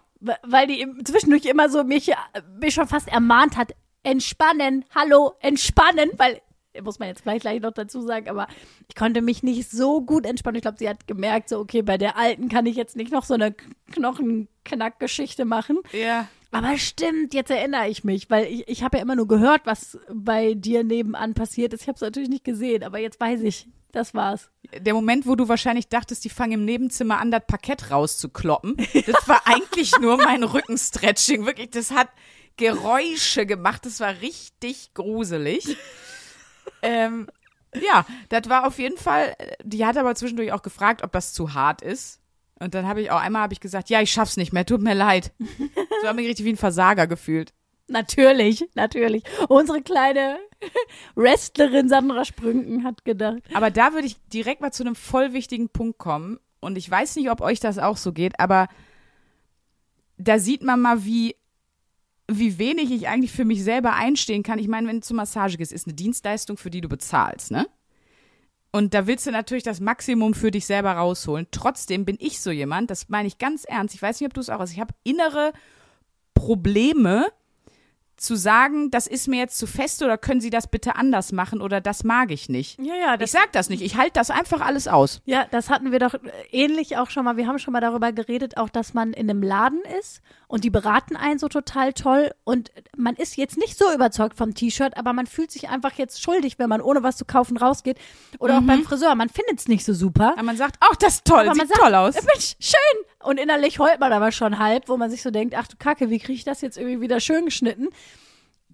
weil 0.42 0.66
die 0.66 0.86
zwischendurch 1.04 1.44
immer 1.44 1.68
so 1.68 1.84
mich, 1.84 2.10
äh, 2.10 2.14
mich 2.60 2.74
schon 2.74 2.88
fast 2.88 3.06
ermahnt 3.08 3.56
hat, 3.56 3.72
entspannen, 4.02 4.84
hallo, 4.94 5.34
entspannen, 5.40 6.10
weil, 6.16 6.40
muss 6.82 6.98
man 6.98 7.08
jetzt 7.08 7.22
gleich, 7.22 7.40
gleich 7.40 7.60
noch 7.60 7.72
dazu 7.72 8.00
sagen, 8.02 8.28
aber 8.28 8.46
ich 8.88 8.94
konnte 8.94 9.22
mich 9.22 9.42
nicht 9.42 9.70
so 9.70 10.00
gut 10.02 10.26
entspannen. 10.26 10.56
Ich 10.56 10.62
glaube, 10.62 10.78
sie 10.78 10.88
hat 10.88 11.06
gemerkt, 11.06 11.48
so, 11.48 11.58
okay, 11.58 11.82
bei 11.82 11.98
der 11.98 12.16
Alten 12.16 12.48
kann 12.48 12.66
ich 12.66 12.76
jetzt 12.76 12.96
nicht 12.96 13.12
noch 13.12 13.24
so 13.24 13.34
eine 13.34 13.54
Knochenknackgeschichte 13.92 15.44
machen. 15.44 15.78
Ja. 15.92 16.28
Aber 16.50 16.78
stimmt, 16.78 17.34
jetzt 17.34 17.50
erinnere 17.50 17.88
ich 17.88 18.04
mich, 18.04 18.30
weil 18.30 18.46
ich, 18.46 18.68
ich 18.68 18.82
habe 18.84 18.98
ja 18.98 19.02
immer 19.02 19.16
nur 19.16 19.26
gehört, 19.26 19.62
was 19.64 19.98
bei 20.12 20.54
dir 20.54 20.84
nebenan 20.84 21.34
passiert 21.34 21.72
ist. 21.72 21.82
Ich 21.82 21.88
habe 21.88 21.96
es 21.96 22.02
natürlich 22.02 22.28
nicht 22.28 22.44
gesehen, 22.44 22.84
aber 22.84 22.98
jetzt 22.98 23.18
weiß 23.18 23.40
ich, 23.42 23.66
das 23.90 24.14
war's. 24.14 24.50
Der 24.78 24.94
Moment, 24.94 25.26
wo 25.26 25.34
du 25.34 25.48
wahrscheinlich 25.48 25.88
dachtest, 25.88 26.24
die 26.24 26.30
fangen 26.30 26.52
im 26.52 26.64
Nebenzimmer 26.64 27.18
an, 27.20 27.30
das 27.30 27.42
Parkett 27.46 27.90
rauszukloppen, 27.90 28.76
das 29.06 29.28
war 29.28 29.42
eigentlich 29.46 29.98
nur 30.00 30.16
mein 30.16 30.44
Rückenstretching. 30.44 31.44
Wirklich, 31.44 31.70
das 31.70 31.90
hat 31.90 32.08
Geräusche 32.56 33.46
gemacht. 33.46 33.84
Das 33.84 34.00
war 34.00 34.20
richtig 34.20 34.94
gruselig. 34.94 35.76
Ähm, 36.82 37.28
ja, 37.74 38.06
das 38.28 38.48
war 38.48 38.66
auf 38.66 38.78
jeden 38.78 38.96
Fall. 38.96 39.36
Die 39.62 39.84
hat 39.84 39.96
aber 39.96 40.14
zwischendurch 40.14 40.52
auch 40.52 40.62
gefragt, 40.62 41.02
ob 41.02 41.12
das 41.12 41.32
zu 41.32 41.54
hart 41.54 41.82
ist. 41.82 42.20
Und 42.60 42.74
dann 42.74 42.86
habe 42.86 43.02
ich 43.02 43.10
auch 43.10 43.20
einmal 43.20 43.42
habe 43.42 43.52
ich 43.52 43.60
gesagt, 43.60 43.90
ja, 43.90 44.00
ich 44.00 44.12
schaff's 44.12 44.36
nicht 44.36 44.52
mehr, 44.52 44.64
tut 44.64 44.80
mir 44.80 44.94
leid. 44.94 45.32
So 46.00 46.08
habe 46.08 46.20
ich 46.20 46.24
mich 46.24 46.30
richtig 46.32 46.46
wie 46.46 46.52
ein 46.52 46.56
Versager 46.56 47.06
gefühlt. 47.06 47.54
Natürlich, 47.86 48.68
natürlich. 48.74 49.22
Unsere 49.48 49.80
kleine 49.80 50.38
Wrestlerin 51.14 51.88
Sandra 51.88 52.24
Sprünken 52.24 52.84
hat 52.84 53.04
gedacht. 53.04 53.42
Aber 53.54 53.70
da 53.70 53.92
würde 53.94 54.06
ich 54.06 54.16
direkt 54.28 54.60
mal 54.60 54.72
zu 54.72 54.82
einem 54.82 54.94
voll 54.94 55.32
wichtigen 55.32 55.70
Punkt 55.70 55.98
kommen. 55.98 56.38
Und 56.60 56.76
ich 56.76 56.90
weiß 56.90 57.16
nicht, 57.16 57.30
ob 57.30 57.40
euch 57.40 57.60
das 57.60 57.78
auch 57.78 57.96
so 57.96 58.12
geht, 58.12 58.38
aber 58.38 58.68
da 60.16 60.38
sieht 60.38 60.62
man 60.62 60.80
mal, 60.80 61.04
wie, 61.04 61.36
wie 62.30 62.58
wenig 62.58 62.90
ich 62.90 63.08
eigentlich 63.08 63.32
für 63.32 63.44
mich 63.44 63.62
selber 63.62 63.94
einstehen 63.94 64.42
kann. 64.42 64.58
Ich 64.58 64.68
meine, 64.68 64.88
wenn 64.88 64.96
du 64.96 65.02
zur 65.02 65.16
Massage 65.16 65.58
gehst, 65.58 65.72
ist 65.72 65.86
eine 65.86 65.94
Dienstleistung, 65.94 66.56
für 66.56 66.70
die 66.70 66.80
du 66.80 66.88
bezahlst, 66.88 67.50
ne? 67.50 67.66
Und 68.72 68.92
da 68.92 69.06
willst 69.06 69.24
du 69.24 69.30
natürlich 69.30 69.62
das 69.62 69.78
Maximum 69.78 70.34
für 70.34 70.50
dich 70.50 70.66
selber 70.66 70.92
rausholen. 70.94 71.46
Trotzdem 71.52 72.04
bin 72.04 72.16
ich 72.18 72.40
so 72.40 72.50
jemand, 72.50 72.90
das 72.90 73.08
meine 73.08 73.28
ich 73.28 73.38
ganz 73.38 73.64
ernst. 73.64 73.94
Ich 73.94 74.02
weiß 74.02 74.20
nicht, 74.20 74.26
ob 74.26 74.34
du 74.34 74.40
es 74.40 74.50
auch 74.50 74.58
hast. 74.58 74.72
Ich 74.72 74.80
habe 74.80 74.92
innere 75.04 75.52
Probleme, 76.34 77.26
zu 78.16 78.36
sagen, 78.36 78.90
das 78.90 79.06
ist 79.06 79.28
mir 79.28 79.38
jetzt 79.38 79.58
zu 79.58 79.66
fest 79.66 80.02
oder 80.02 80.16
können 80.18 80.40
Sie 80.40 80.50
das 80.50 80.66
bitte 80.66 80.96
anders 80.96 81.32
machen 81.32 81.60
oder 81.60 81.80
das 81.80 82.04
mag 82.04 82.30
ich 82.30 82.48
nicht. 82.48 82.78
Ja, 82.80 82.94
ja, 82.94 83.20
Ich 83.20 83.30
sag 83.30 83.52
das 83.52 83.68
nicht, 83.68 83.82
ich 83.82 83.96
halte 83.96 84.12
das 84.14 84.30
einfach 84.30 84.60
alles 84.60 84.88
aus. 84.88 85.20
Ja, 85.24 85.46
das 85.50 85.70
hatten 85.70 85.92
wir 85.92 85.98
doch 85.98 86.14
ähnlich 86.50 86.96
auch 86.96 87.10
schon 87.10 87.24
mal. 87.24 87.36
Wir 87.36 87.46
haben 87.46 87.58
schon 87.58 87.72
mal 87.72 87.80
darüber 87.80 88.12
geredet, 88.12 88.56
auch 88.56 88.68
dass 88.68 88.94
man 88.94 89.12
in 89.12 89.28
einem 89.28 89.42
Laden 89.42 89.80
ist 89.98 90.20
und 90.46 90.64
die 90.64 90.70
beraten 90.70 91.16
einen 91.16 91.38
so 91.38 91.48
total 91.48 91.92
toll 91.92 92.30
und 92.44 92.70
man 92.96 93.16
ist 93.16 93.36
jetzt 93.36 93.56
nicht 93.58 93.76
so 93.76 93.92
überzeugt 93.92 94.36
vom 94.36 94.54
T-Shirt, 94.54 94.96
aber 94.96 95.12
man 95.12 95.26
fühlt 95.26 95.50
sich 95.50 95.68
einfach 95.68 95.92
jetzt 95.94 96.22
schuldig, 96.22 96.58
wenn 96.58 96.68
man 96.68 96.80
ohne 96.80 97.02
was 97.02 97.16
zu 97.16 97.24
kaufen 97.24 97.56
rausgeht. 97.56 97.98
Oder 98.38 98.58
auch 98.58 98.62
beim 98.62 98.84
Friseur, 98.84 99.14
man 99.14 99.28
findet 99.28 99.58
es 99.58 99.68
nicht 99.68 99.84
so 99.84 99.92
super. 99.92 100.32
Aber 100.34 100.42
man 100.42 100.56
sagt, 100.56 100.76
ach, 100.80 100.96
das 100.96 101.14
ist 101.14 101.24
toll, 101.24 101.40
Aber 101.40 101.56
man 101.56 101.66
sieht 101.66 101.68
sagt, 101.68 101.80
toll 101.80 101.94
aus. 101.94 102.14
Mensch, 102.14 102.56
schön. 102.60 103.04
Und 103.24 103.38
innerlich 103.38 103.78
heult 103.78 104.00
man 104.00 104.12
aber 104.12 104.32
schon 104.32 104.58
halb, 104.58 104.88
wo 104.88 104.96
man 104.96 105.10
sich 105.10 105.22
so 105.22 105.30
denkt, 105.30 105.54
ach 105.56 105.66
du 105.66 105.76
Kacke, 105.78 106.10
wie 106.10 106.18
kriege 106.18 106.34
ich 106.34 106.44
das 106.44 106.60
jetzt 106.60 106.76
irgendwie 106.76 107.00
wieder 107.00 107.20
schön 107.20 107.46
geschnitten? 107.46 107.88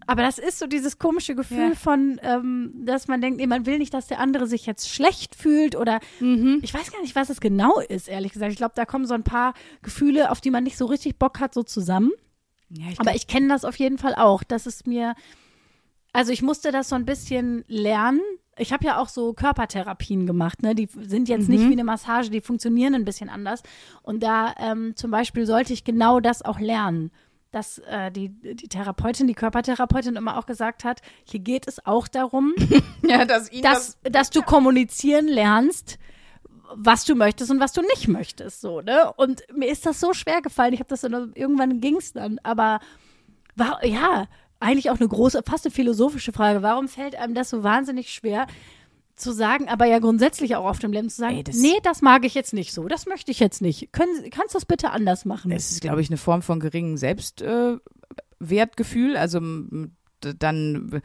Aber 0.07 0.23
das 0.23 0.39
ist 0.39 0.59
so 0.59 0.67
dieses 0.67 0.99
komische 0.99 1.35
Gefühl 1.35 1.71
Ja. 1.71 1.75
von, 1.75 2.19
ähm, 2.23 2.73
dass 2.87 3.07
man 3.07 3.21
denkt, 3.21 3.39
nee, 3.39 3.47
man 3.47 3.67
will 3.67 3.79
nicht, 3.79 3.93
dass 3.93 4.07
der 4.07 4.19
andere 4.19 4.47
sich 4.47 4.65
jetzt 4.67 4.89
schlecht 4.89 5.35
fühlt 5.35 5.77
oder 5.77 6.01
Mhm. 6.21 6.59
ich 6.63 6.73
weiß 6.73 6.91
gar 6.91 7.03
nicht, 7.03 7.15
was 7.15 7.29
es 7.29 7.41
genau 7.41 7.81
ist, 7.81 8.09
ehrlich 8.09 8.33
gesagt. 8.33 8.51
Ich 8.51 8.57
glaube, 8.59 8.73
da 8.75 8.87
kommen 8.87 9.07
so 9.07 9.13
ein 9.15 9.25
paar 9.25 9.53
Gefühle, 9.83 10.31
auf 10.31 10.41
die 10.41 10.51
man 10.51 10.65
nicht 10.65 10.79
so 10.79 10.87
richtig 10.87 11.19
Bock 11.19 11.39
hat, 11.39 11.53
so 11.53 11.63
zusammen. 11.63 12.11
Ja, 12.71 12.87
ich 12.91 12.99
Aber 13.01 13.15
ich 13.15 13.27
kenne 13.27 13.49
das 13.49 13.65
auf 13.65 13.77
jeden 13.77 13.99
Fall 13.99 14.15
auch. 14.15 14.43
Das 14.43 14.67
ist 14.67 14.87
mir, 14.87 15.15
also 16.13 16.33
ich 16.33 16.41
musste 16.41 16.73
das 16.73 16.89
so 16.89 16.97
ein 16.97 17.05
bisschen 17.05 17.65
lernen. 17.69 18.21
Ich 18.61 18.73
habe 18.73 18.85
ja 18.85 18.99
auch 18.99 19.09
so 19.09 19.33
Körpertherapien 19.33 20.27
gemacht, 20.27 20.63
ne? 20.63 20.75
Die 20.75 20.89
sind 21.03 21.29
jetzt 21.29 21.49
nicht 21.49 21.67
wie 21.69 21.73
eine 21.73 21.85
Massage, 21.85 22.31
die 22.31 22.41
funktionieren 22.41 22.95
ein 22.95 23.05
bisschen 23.05 23.29
anders. 23.29 23.63
Und 24.03 24.23
da 24.23 24.55
ähm, 24.59 24.95
zum 24.97 25.11
Beispiel 25.11 25.47
sollte 25.47 25.73
ich 25.73 25.85
genau 25.85 26.21
das 26.21 26.43
auch 26.43 26.61
lernen. 26.61 27.11
Dass 27.53 27.79
äh, 27.79 28.13
die, 28.13 28.29
die 28.29 28.69
Therapeutin, 28.69 29.27
die 29.27 29.35
Körpertherapeutin 29.35 30.15
immer 30.15 30.39
auch 30.39 30.47
gesagt 30.47 30.85
hat, 30.85 31.01
hier 31.25 31.41
geht 31.41 31.67
es 31.67 31.85
auch 31.85 32.07
darum, 32.07 32.55
ja, 33.03 33.25
dass 33.25 33.51
dass, 33.51 33.99
dass 34.05 34.31
du 34.31 34.43
kommunizieren 34.43 35.27
lernst, 35.27 35.99
was 36.75 37.05
du 37.05 37.17
möchtest 37.17 37.51
und 37.51 37.59
was 37.59 37.73
du 37.73 37.83
nicht 37.83 38.07
möchtest, 38.07 38.61
so, 38.61 38.81
ne? 38.81 39.13
Und 39.17 39.43
mir 39.53 39.69
ist 39.69 39.87
das 39.87 39.99
so 39.99 40.13
schwer 40.13 40.43
gefallen. 40.43 40.73
Ich 40.73 40.81
habe 40.81 40.89
das 40.89 41.01
dann, 41.01 41.33
irgendwann 41.35 41.81
ging's 41.81 42.13
dann, 42.13 42.39
aber 42.45 42.79
war, 43.57 43.85
ja, 43.85 44.27
eigentlich 44.61 44.91
auch 44.91 44.99
eine 45.01 45.09
große, 45.09 45.43
fast 45.47 45.67
eine 45.67 45.73
philosophische 45.75 46.33
Frage. 46.33 46.63
Warum 46.63 46.89
fällt 46.89 47.17
einem 47.17 47.35
das 47.35 47.51
so 47.51 47.63
wahnsinnig 47.63 48.13
schwer 48.13 48.47
zu 49.17 49.33
sagen, 49.33 49.69
aber 49.69 49.85
ja 49.87 49.99
grundsätzlich 49.99 50.57
auch 50.57 50.65
auf 50.65 50.79
dem 50.79 50.93
Leben 50.93 51.11
zu 51.11 51.17
sagen, 51.17 51.37
Ey, 51.37 51.45
das- 51.45 51.57
nee, 51.57 51.79
das 51.83 52.01
mag 52.01 52.25
ich 52.25 52.35
jetzt 52.35 52.55
nicht 52.55 52.73
so, 52.73 52.89
das 52.89 53.05
möchte 53.07 53.31
ich 53.31 53.39
jetzt 53.41 53.61
nicht. 53.61 53.93
Können, 53.93 54.31
kannst 54.31 54.55
du 54.55 54.59
das 54.59 54.65
bitte 54.65 54.91
anders 54.91 55.27
machen? 55.27 55.53
Es 55.53 55.71
ist, 55.71 55.83
glaube 55.83 56.01
ich, 56.01 56.09
eine 56.09 56.17
Form 56.17 56.41
von 56.41 56.59
geringem 56.61 56.97
Selbstwertgefühl, 56.97 59.15
äh, 59.15 59.19
also 59.19 59.41
dann 60.21 61.03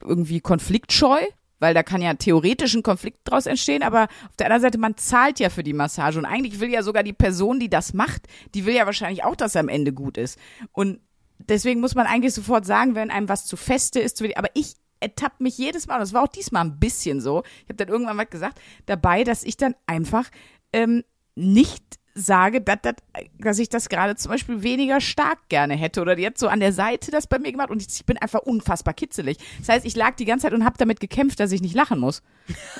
irgendwie 0.00 0.40
konfliktscheu, 0.40 1.18
weil 1.58 1.74
da 1.74 1.82
kann 1.82 2.02
ja 2.02 2.14
theoretisch 2.14 2.74
ein 2.74 2.82
Konflikt 2.82 3.20
draus 3.24 3.46
entstehen, 3.46 3.82
aber 3.82 4.04
auf 4.04 4.36
der 4.38 4.46
anderen 4.46 4.62
Seite, 4.62 4.78
man 4.78 4.96
zahlt 4.96 5.40
ja 5.40 5.50
für 5.50 5.62
die 5.62 5.72
Massage 5.72 6.18
und 6.18 6.26
eigentlich 6.26 6.60
will 6.60 6.70
ja 6.70 6.82
sogar 6.82 7.02
die 7.02 7.12
Person, 7.12 7.60
die 7.60 7.70
das 7.70 7.94
macht, 7.94 8.26
die 8.54 8.66
will 8.66 8.74
ja 8.74 8.86
wahrscheinlich 8.86 9.24
auch, 9.24 9.36
dass 9.36 9.54
er 9.54 9.60
am 9.60 9.68
Ende 9.68 9.92
gut 9.92 10.18
ist. 10.18 10.38
Und 10.72 11.00
deswegen 11.48 11.80
muss 11.80 11.94
man 11.94 12.06
eigentlich 12.06 12.34
sofort 12.34 12.66
sagen, 12.66 12.94
wenn 12.94 13.10
einem 13.10 13.28
was 13.28 13.46
zu 13.46 13.56
feste 13.56 14.00
ist, 14.00 14.16
zu 14.16 14.24
aber 14.36 14.48
ich 14.54 14.74
ertappt 15.00 15.40
mich 15.40 15.58
jedes 15.58 15.86
Mal, 15.86 15.94
und 15.94 16.00
das 16.00 16.12
war 16.12 16.22
auch 16.22 16.28
diesmal 16.28 16.64
ein 16.64 16.78
bisschen 16.78 17.20
so, 17.20 17.42
ich 17.62 17.68
habe 17.68 17.74
dann 17.74 17.88
irgendwann 17.88 18.16
was 18.16 18.30
gesagt, 18.30 18.60
dabei, 18.86 19.24
dass 19.24 19.44
ich 19.44 19.56
dann 19.56 19.74
einfach 19.86 20.30
ähm, 20.72 21.04
nicht 21.34 21.82
sage, 22.14 22.60
dass, 22.60 22.78
dass, 22.82 22.94
dass 23.38 23.58
ich 23.58 23.68
das 23.68 23.88
gerade 23.88 24.14
zum 24.14 24.30
Beispiel 24.30 24.62
weniger 24.62 25.00
stark 25.00 25.48
gerne 25.48 25.74
hätte 25.74 26.00
oder 26.00 26.14
die 26.14 26.24
hat 26.24 26.38
so 26.38 26.46
an 26.46 26.60
der 26.60 26.72
Seite 26.72 27.10
das 27.10 27.26
bei 27.26 27.38
mir 27.38 27.50
gemacht 27.50 27.70
und 27.70 27.82
ich, 27.82 27.88
ich 27.88 28.06
bin 28.06 28.16
einfach 28.18 28.40
unfassbar 28.40 28.94
kitzelig. 28.94 29.36
Das 29.58 29.68
heißt, 29.68 29.84
ich 29.84 29.96
lag 29.96 30.14
die 30.14 30.24
ganze 30.24 30.44
Zeit 30.44 30.52
und 30.54 30.64
habe 30.64 30.78
damit 30.78 31.00
gekämpft, 31.00 31.40
dass 31.40 31.50
ich 31.50 31.60
nicht 31.60 31.74
lachen 31.74 31.98
muss. 31.98 32.22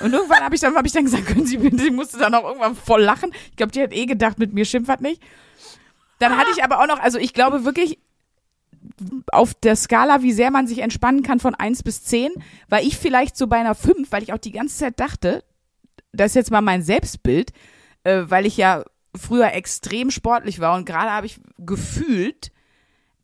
Und 0.01 0.13
irgendwann 0.13 0.39
habe 0.39 0.55
ich 0.55 0.61
dann 0.61 0.75
habe 0.75 0.87
ich 0.87 0.93
dann 0.93 1.03
gesagt, 1.03 1.25
können 1.27 1.45
Sie 1.45 1.57
bitte, 1.57 1.83
ich 1.83 1.91
musste 1.91 2.17
dann 2.17 2.33
auch 2.33 2.45
irgendwann 2.45 2.75
voll 2.75 3.01
lachen. 3.01 3.31
Ich 3.49 3.57
glaube, 3.57 3.73
die 3.73 3.81
hat 3.81 3.93
eh 3.93 4.05
gedacht, 4.05 4.39
mit 4.39 4.53
mir 4.53 4.63
schimpft 4.63 5.01
nicht. 5.01 5.21
Dann 6.19 6.37
hatte 6.37 6.51
ich 6.55 6.63
aber 6.63 6.79
auch 6.79 6.87
noch, 6.87 6.99
also 6.99 7.19
ich 7.19 7.33
glaube 7.33 7.65
wirklich, 7.65 7.99
auf 9.31 9.53
der 9.53 9.75
Skala, 9.75 10.21
wie 10.21 10.31
sehr 10.31 10.51
man 10.51 10.67
sich 10.67 10.79
entspannen 10.79 11.23
kann 11.23 11.39
von 11.39 11.55
1 11.55 11.83
bis 11.83 12.03
10, 12.03 12.31
war 12.69 12.81
ich 12.81 12.97
vielleicht 12.97 13.35
so 13.37 13.47
bei 13.47 13.57
einer 13.57 13.75
5, 13.75 14.11
weil 14.11 14.23
ich 14.23 14.33
auch 14.33 14.37
die 14.37 14.51
ganze 14.51 14.77
Zeit 14.77 14.99
dachte, 14.99 15.43
das 16.13 16.31
ist 16.31 16.35
jetzt 16.35 16.51
mal 16.51 16.61
mein 16.61 16.81
Selbstbild, 16.81 17.51
äh, 18.03 18.23
weil 18.27 18.45
ich 18.45 18.57
ja 18.57 18.83
früher 19.15 19.53
extrem 19.53 20.11
sportlich 20.11 20.59
war 20.59 20.75
und 20.75 20.85
gerade 20.85 21.11
habe 21.11 21.25
ich 21.25 21.39
gefühlt, 21.57 22.51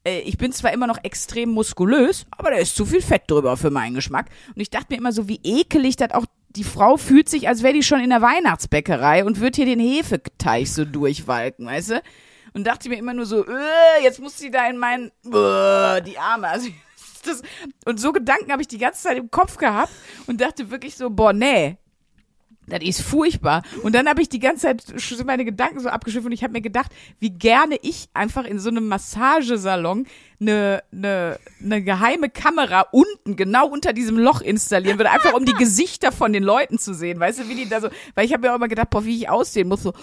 äh, 0.05 0.19
ich 0.21 0.37
bin 0.37 0.51
zwar 0.51 0.73
immer 0.73 0.87
noch 0.87 1.03
extrem 1.03 1.49
muskulös, 1.49 2.25
aber 2.31 2.51
da 2.51 2.57
ist 2.57 2.75
zu 2.75 2.85
viel 2.85 3.01
Fett 3.01 3.23
drüber 3.27 3.57
für 3.57 3.71
meinen 3.71 3.95
Geschmack. 3.95 4.29
Und 4.55 4.61
ich 4.61 4.69
dachte 4.69 4.87
mir 4.89 4.97
immer 4.97 5.11
so, 5.11 5.27
wie 5.27 5.39
ekelig 5.43 5.95
das 5.95 6.11
auch, 6.11 6.25
die 6.49 6.63
Frau 6.63 6.97
fühlt 6.97 7.29
sich, 7.29 7.47
als 7.47 7.63
wäre 7.63 7.73
die 7.73 7.83
schon 7.83 8.01
in 8.01 8.09
der 8.09 8.21
Weihnachtsbäckerei 8.21 9.23
und 9.23 9.39
wird 9.39 9.55
hier 9.55 9.65
den 9.65 9.79
Hefeteig 9.79 10.67
so 10.67 10.83
durchwalken, 10.83 11.65
weißt 11.65 11.91
du? 11.91 12.01
Und 12.53 12.65
dachte 12.65 12.89
mir 12.89 12.97
immer 12.97 13.13
nur 13.13 13.25
so, 13.25 13.45
äh, 13.45 14.03
jetzt 14.03 14.19
muss 14.19 14.37
sie 14.37 14.51
da 14.51 14.67
in 14.67 14.77
meinen, 14.77 15.07
äh, 15.25 16.01
die 16.01 16.17
Arme, 16.17 16.47
also 16.47 16.69
das, 17.25 17.41
und 17.85 17.99
so 17.99 18.11
Gedanken 18.11 18.51
habe 18.51 18.61
ich 18.61 18.67
die 18.67 18.77
ganze 18.77 19.03
Zeit 19.03 19.17
im 19.17 19.31
Kopf 19.31 19.57
gehabt 19.57 19.93
und 20.27 20.41
dachte 20.41 20.69
wirklich 20.69 20.97
so, 20.97 21.09
boah, 21.09 21.33
nee, 21.33 21.77
das 22.67 22.81
ist 22.83 23.01
furchtbar. 23.01 23.63
Und 23.83 23.95
dann 23.95 24.07
habe 24.07 24.21
ich 24.21 24.29
die 24.29 24.39
ganze 24.39 24.61
Zeit 24.67 24.83
sch- 24.95 25.23
meine 25.25 25.43
Gedanken 25.45 25.79
so 25.79 25.89
abgeschifft 25.89 26.25
und 26.25 26.31
ich 26.31 26.43
habe 26.43 26.53
mir 26.53 26.61
gedacht, 26.61 26.91
wie 27.19 27.31
gerne 27.31 27.77
ich 27.81 28.07
einfach 28.13 28.45
in 28.45 28.59
so 28.59 28.69
einem 28.69 28.87
Massagesalon 28.87 30.05
eine, 30.39 30.81
eine, 30.91 31.37
eine 31.63 31.83
geheime 31.83 32.29
Kamera 32.29 32.85
unten, 32.91 33.35
genau 33.35 33.67
unter 33.67 33.93
diesem 33.93 34.17
Loch 34.17 34.41
installieren 34.41 34.97
würde, 34.97 35.11
einfach 35.11 35.33
um 35.33 35.45
die 35.45 35.53
Gesichter 35.53 36.11
von 36.11 36.33
den 36.33 36.41
Leuten 36.43 36.79
zu 36.79 36.93
sehen. 36.95 37.19
Weißt 37.19 37.39
du, 37.39 37.49
wie 37.49 37.55
die 37.55 37.69
da 37.69 37.79
so, 37.81 37.89
weil 38.15 38.25
ich 38.25 38.33
habe 38.33 38.47
mir 38.47 38.51
auch 38.51 38.55
immer 38.55 38.67
gedacht, 38.67 38.89
boah, 38.89 39.05
wie 39.05 39.17
ich 39.17 39.29
aussehen 39.29 39.67
muss, 39.67 39.83
so. 39.83 39.93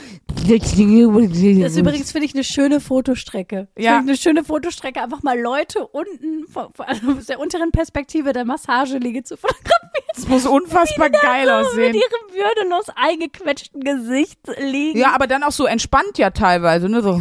Das 0.47 1.73
ist 1.73 1.77
übrigens, 1.79 2.12
finde 2.12 2.27
ich, 2.27 2.35
eine 2.35 2.45
schöne 2.45 2.81
Fotostrecke. 2.81 3.69
Das 3.75 3.85
Ja. 3.85 3.99
eine 3.99 4.17
schöne 4.17 4.45
Fotostrecke, 4.45 5.03
einfach 5.03 5.23
mal 5.23 5.38
Leute 5.38 5.87
unten, 5.88 6.47
von, 6.49 6.73
von, 6.73 6.87
also 6.87 7.12
aus 7.19 7.27
der 7.27 7.41
unteren 7.41 7.73
Perspektive 7.73 8.33
der 8.33 8.45
Massageliege 8.45 9.25
zu 9.25 9.37
fotografieren. 9.37 9.88
Das 10.21 10.29
muss 10.29 10.47
unfassbar 10.47 11.11
geil 11.11 11.49
aussehen. 11.49 11.93
mit 11.93 11.95
ihrem 11.95 12.45
würdelos 12.45 12.87
eingequetschten 12.97 13.83
Gesicht 13.83 14.41
liegen. 14.61 14.99
Ja, 14.99 15.15
aber 15.15 15.27
dann 15.27 15.43
auch 15.45 15.53
so 15.53 15.67
entspannt 15.67 16.19
ja 16.19 16.31
teilweise, 16.31 16.89
ne? 16.89 17.03
So. 17.03 17.21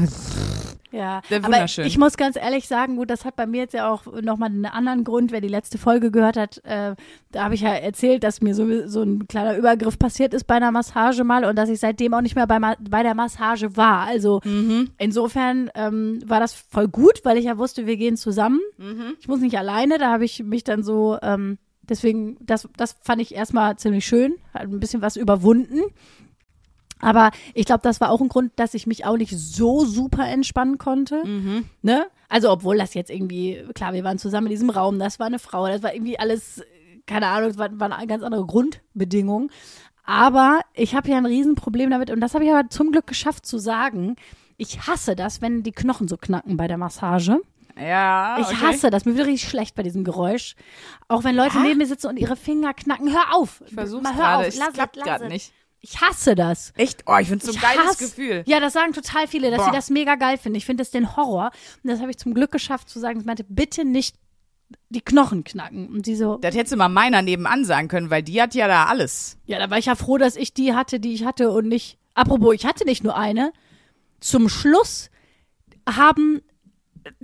Ja, 0.89 1.21
Sehr 1.29 1.43
aber 1.43 1.65
ich 1.65 1.97
muss 1.97 2.15
ganz 2.17 2.37
ehrlich 2.37 2.67
sagen, 2.67 2.95
gut, 2.95 3.09
das 3.11 3.23
hat 3.25 3.35
bei 3.35 3.45
mir 3.45 3.59
jetzt 3.59 3.73
ja 3.73 3.89
auch 3.91 4.05
nochmal 4.21 4.49
einen 4.49 4.65
anderen 4.65 5.03
Grund. 5.03 5.31
Wer 5.31 5.41
die 5.41 5.47
letzte 5.49 5.77
Folge 5.77 6.09
gehört 6.11 6.37
hat, 6.37 6.61
äh, 6.63 6.95
da 7.31 7.43
habe 7.43 7.53
ich 7.55 7.61
ja 7.61 7.69
erzählt, 7.73 8.23
dass 8.23 8.41
mir 8.41 8.55
so, 8.55 8.87
so 8.87 9.03
ein 9.03 9.27
kleiner 9.27 9.57
Übergriff 9.57 9.99
passiert 9.99 10.33
ist 10.33 10.45
bei 10.45 10.55
einer 10.55 10.71
Massage 10.71 11.23
mal 11.23 11.43
und 11.45 11.55
dass 11.57 11.69
ich 11.69 11.79
seitdem 11.81 12.13
auch 12.13 12.21
nicht 12.21 12.35
mehr 12.35 12.47
bei, 12.47 12.57
bei 12.79 13.03
der 13.03 13.13
Massage 13.15 13.75
war. 13.77 14.07
Also 14.07 14.39
Mhm. 14.43 14.89
insofern 14.97 15.69
ähm, 15.75 16.19
war 16.25 16.39
das 16.39 16.53
voll 16.53 16.87
gut, 16.87 17.19
weil 17.25 17.37
ich 17.37 17.45
ja 17.45 17.57
wusste, 17.57 17.85
wir 17.85 17.97
gehen 17.97 18.15
zusammen. 18.17 18.61
Mhm. 18.77 19.15
Ich 19.19 19.27
muss 19.27 19.41
nicht 19.41 19.57
alleine, 19.57 19.97
da 19.99 20.09
habe 20.09 20.25
ich 20.25 20.41
mich 20.41 20.63
dann 20.63 20.83
so, 20.83 21.17
ähm, 21.21 21.57
deswegen, 21.89 22.37
das, 22.39 22.67
das 22.77 22.95
fand 23.01 23.21
ich 23.21 23.33
erstmal 23.33 23.77
ziemlich 23.77 24.05
schön, 24.05 24.35
hat 24.53 24.63
ein 24.63 24.79
bisschen 24.79 25.01
was 25.01 25.15
überwunden. 25.15 25.81
Aber 26.99 27.31
ich 27.53 27.65
glaube, 27.65 27.81
das 27.83 28.01
war 28.01 28.09
auch 28.09 28.21
ein 28.21 28.29
Grund, 28.29 28.51
dass 28.55 28.73
ich 28.73 28.87
mich 28.87 29.05
auch 29.05 29.17
nicht 29.17 29.37
so 29.37 29.85
super 29.85 30.27
entspannen 30.27 30.77
konnte. 30.77 31.23
Ne? 31.81 32.07
Also, 32.29 32.49
obwohl 32.49 32.77
das 32.77 32.93
jetzt 32.93 33.09
irgendwie, 33.11 33.63
klar, 33.75 33.93
wir 33.93 34.03
waren 34.03 34.17
zusammen 34.17 34.47
in 34.47 34.51
diesem 34.51 34.69
Raum, 34.69 34.99
das 34.99 35.19
war 35.19 35.27
eine 35.27 35.39
Frau, 35.39 35.67
das 35.67 35.83
war 35.83 35.93
irgendwie 35.93 36.19
alles, 36.19 36.63
keine 37.05 37.27
Ahnung, 37.27 37.49
das 37.49 37.57
waren, 37.57 38.07
ganz 38.07 38.23
andere 38.23 38.45
Grundbedingungen. 38.45 39.51
Aber 40.03 40.61
ich 40.73 40.95
habe 40.95 41.09
ja 41.09 41.17
ein 41.17 41.25
Riesenproblem 41.25 41.89
damit 41.89 42.09
und 42.09 42.21
das 42.21 42.33
habe 42.33 42.45
ich 42.45 42.51
aber 42.51 42.69
zum 42.69 42.91
Glück 42.91 43.07
geschafft 43.07 43.45
zu 43.45 43.57
sagen. 43.59 44.15
Ich 44.55 44.87
hasse 44.87 45.15
das, 45.15 45.41
wenn 45.41 45.63
die 45.63 45.71
Knochen 45.71 46.07
so 46.07 46.17
knacken 46.17 46.57
bei 46.57 46.67
der 46.67 46.77
Massage. 46.77 47.39
Ja. 47.79 48.37
Ich 48.39 48.47
okay. 48.47 48.55
hasse 48.61 48.89
das. 48.89 49.05
Mir 49.05 49.15
wird 49.15 49.27
richtig 49.27 49.49
schlecht 49.49 49.75
bei 49.75 49.83
diesem 49.83 50.03
Geräusch. 50.03 50.55
Auch 51.07 51.23
wenn 51.23 51.35
Leute 51.35 51.55
Ja? 51.57 51.63
neben 51.63 51.77
mir 51.77 51.85
sitzen 51.87 52.07
und 52.07 52.17
ihre 52.17 52.35
Finger 52.35 52.73
knacken. 52.73 53.11
Hör 53.11 53.35
auf. 53.35 53.61
Ich 53.67 53.73
versuch's 53.73 54.03
Mal 54.03 54.15
hör 54.15 54.21
gerade, 54.23 54.47
auf. 54.47 54.55
Lass 54.57 54.67
es, 54.69 54.73
klappt 54.73 54.95
gerade 54.97 55.27
nicht. 55.27 55.53
Ich 55.79 56.01
hasse 56.01 56.33
das. 56.35 56.73
Echt? 56.75 57.03
Oh, 57.05 57.15
ich 57.21 57.27
finde 57.29 57.45
so 57.45 57.51
ein 57.51 57.55
Ich 57.55 57.61
geiles 57.61 57.85
hasse- 57.85 58.03
Gefühl. 58.05 58.43
Ja, 58.47 58.59
das 58.59 58.73
sagen 58.73 58.93
total 58.93 59.27
viele, 59.27 59.51
dass 59.51 59.59
sie 59.63 59.69
Boah. 59.69 59.75
das 59.75 59.89
mega 59.91 60.15
geil 60.15 60.37
finden. 60.37 60.57
Ich 60.57 60.65
finde 60.65 60.81
das 60.81 60.89
den 60.91 61.15
Horror. 61.15 61.51
Und 61.83 61.89
das 61.91 61.99
habe 62.01 62.09
ich 62.09 62.17
zum 62.17 62.33
Glück 62.33 62.51
geschafft 62.51 62.89
zu 62.89 62.99
sagen. 62.99 63.19
Ich 63.19 63.25
meinte, 63.25 63.43
bitte 63.47 63.85
nicht 63.85 64.15
die 64.89 65.01
Knochen 65.01 65.43
knacken. 65.43 65.87
Und 65.87 66.05
sie 66.05 66.15
so, 66.15 66.37
Das 66.37 66.55
hättest 66.55 66.73
du 66.73 66.77
mal 66.77 66.89
meiner 66.89 67.21
nebenan 67.21 67.63
sagen 67.63 67.87
können, 67.87 68.09
weil 68.09 68.23
die 68.23 68.41
hat 68.41 68.53
ja 68.55 68.67
da 68.67 68.85
alles. 68.85 69.37
ja, 69.45 69.59
da 69.59 69.69
war 69.69 69.77
ich 69.77 69.85
ja 69.85 69.95
froh, 69.95 70.17
dass 70.17 70.35
ich 70.35 70.53
die 70.53 70.73
hatte, 70.73 70.99
die 70.99 71.13
ich 71.13 71.23
hatte 71.25 71.51
und 71.51 71.67
nicht. 71.67 71.97
Apropos, 72.15 72.53
ich 72.55 72.65
hatte 72.65 72.83
nicht 72.83 73.03
nur 73.03 73.15
eine. 73.15 73.53
Zum 74.19 74.49
Schluss 74.49 75.09
haben, 75.87 76.41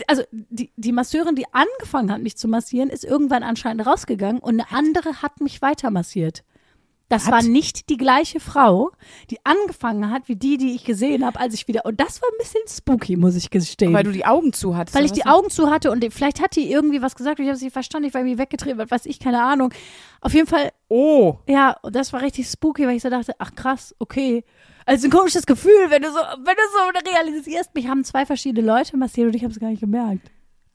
also 0.08 0.24
die, 0.32 0.72
die 0.76 0.92
Masseurin, 0.92 1.36
die 1.36 1.46
angefangen 1.52 2.12
hat, 2.12 2.22
mich 2.22 2.38
zu 2.38 2.48
massieren, 2.48 2.90
ist 2.90 3.04
irgendwann 3.04 3.44
anscheinend 3.44 3.86
rausgegangen 3.86 4.42
und 4.42 4.60
eine 4.60 4.72
andere 4.72 5.22
hat 5.22 5.42
mich 5.42 5.62
weiter 5.62 5.92
massiert. 5.92 6.44
Das 7.10 7.26
Was? 7.28 7.32
war 7.32 7.44
nicht 7.44 7.90
die 7.90 7.98
gleiche 7.98 8.40
Frau, 8.40 8.90
die 9.30 9.38
angefangen 9.44 10.10
hat, 10.10 10.28
wie 10.30 10.36
die, 10.36 10.58
die 10.58 10.74
ich 10.74 10.84
gesehen 10.84 11.24
habe, 11.26 11.40
als 11.40 11.54
ich 11.54 11.68
wieder. 11.68 11.86
Und 11.86 12.00
das 12.00 12.22
war 12.22 12.30
ein 12.30 12.38
bisschen 12.40 12.62
spooky, 12.68 13.18
muss 13.18 13.36
ich 13.36 13.52
gestehen. 13.52 13.94
Weil 13.94 14.06
du 14.06 14.12
die 14.12 14.26
Augen 14.26 14.52
zu 14.54 14.76
hattest. 14.76 14.96
Weil 14.96 15.06
ich 15.06 15.12
oder 15.12 15.22
die? 15.22 15.28
Augen 15.28 15.50
zu 15.52 15.70
hatte 15.70 15.92
und 15.92 16.04
vielleicht 16.12 16.42
hat 16.42 16.56
die 16.56 16.72
irgendwie 16.72 17.02
was 17.04 17.16
gesagt 17.16 17.38
und 17.38 17.46
ich 17.46 17.50
habe 17.50 17.60
sie 17.60 17.70
verstanden, 17.70 18.08
ich 18.08 18.14
war 18.16 18.22
irgendwie 18.22 18.40
weggetreten, 18.40 18.80
was 18.80 18.90
weiß 18.90 19.06
ich, 19.06 19.20
keine 19.20 19.44
Ahnung. 19.44 19.72
Auf 20.22 20.34
jeden 20.34 20.48
Fall, 20.48 20.72
Oh. 20.88 21.36
ja, 21.48 21.76
und 21.84 21.96
das 21.96 22.14
war 22.14 22.22
richtig 22.22 22.48
spooky, 22.48 22.88
weil 22.88 22.96
ich 22.96 23.04
so 23.04 23.10
dachte, 23.10 23.34
ach 23.38 23.54
krass, 23.54 23.94
okay. 24.00 24.44
Also 24.86 25.08
ein 25.08 25.12
komisches 25.12 25.46
Gefühl, 25.46 25.90
wenn 25.90 26.02
du 26.02 26.10
so, 26.10 26.18
wenn 26.18 26.56
du 26.56 27.06
so 27.06 27.12
realisierst, 27.12 27.74
mich 27.76 27.88
haben 27.88 28.04
zwei 28.04 28.26
verschiedene 28.26 28.66
Leute 28.66 28.98
massiert 28.98 29.28
und 29.28 29.36
ich 29.36 29.44
habe 29.44 29.54
es 29.54 29.60
gar 29.60 29.70
nicht 29.70 29.80
gemerkt. 29.80 30.32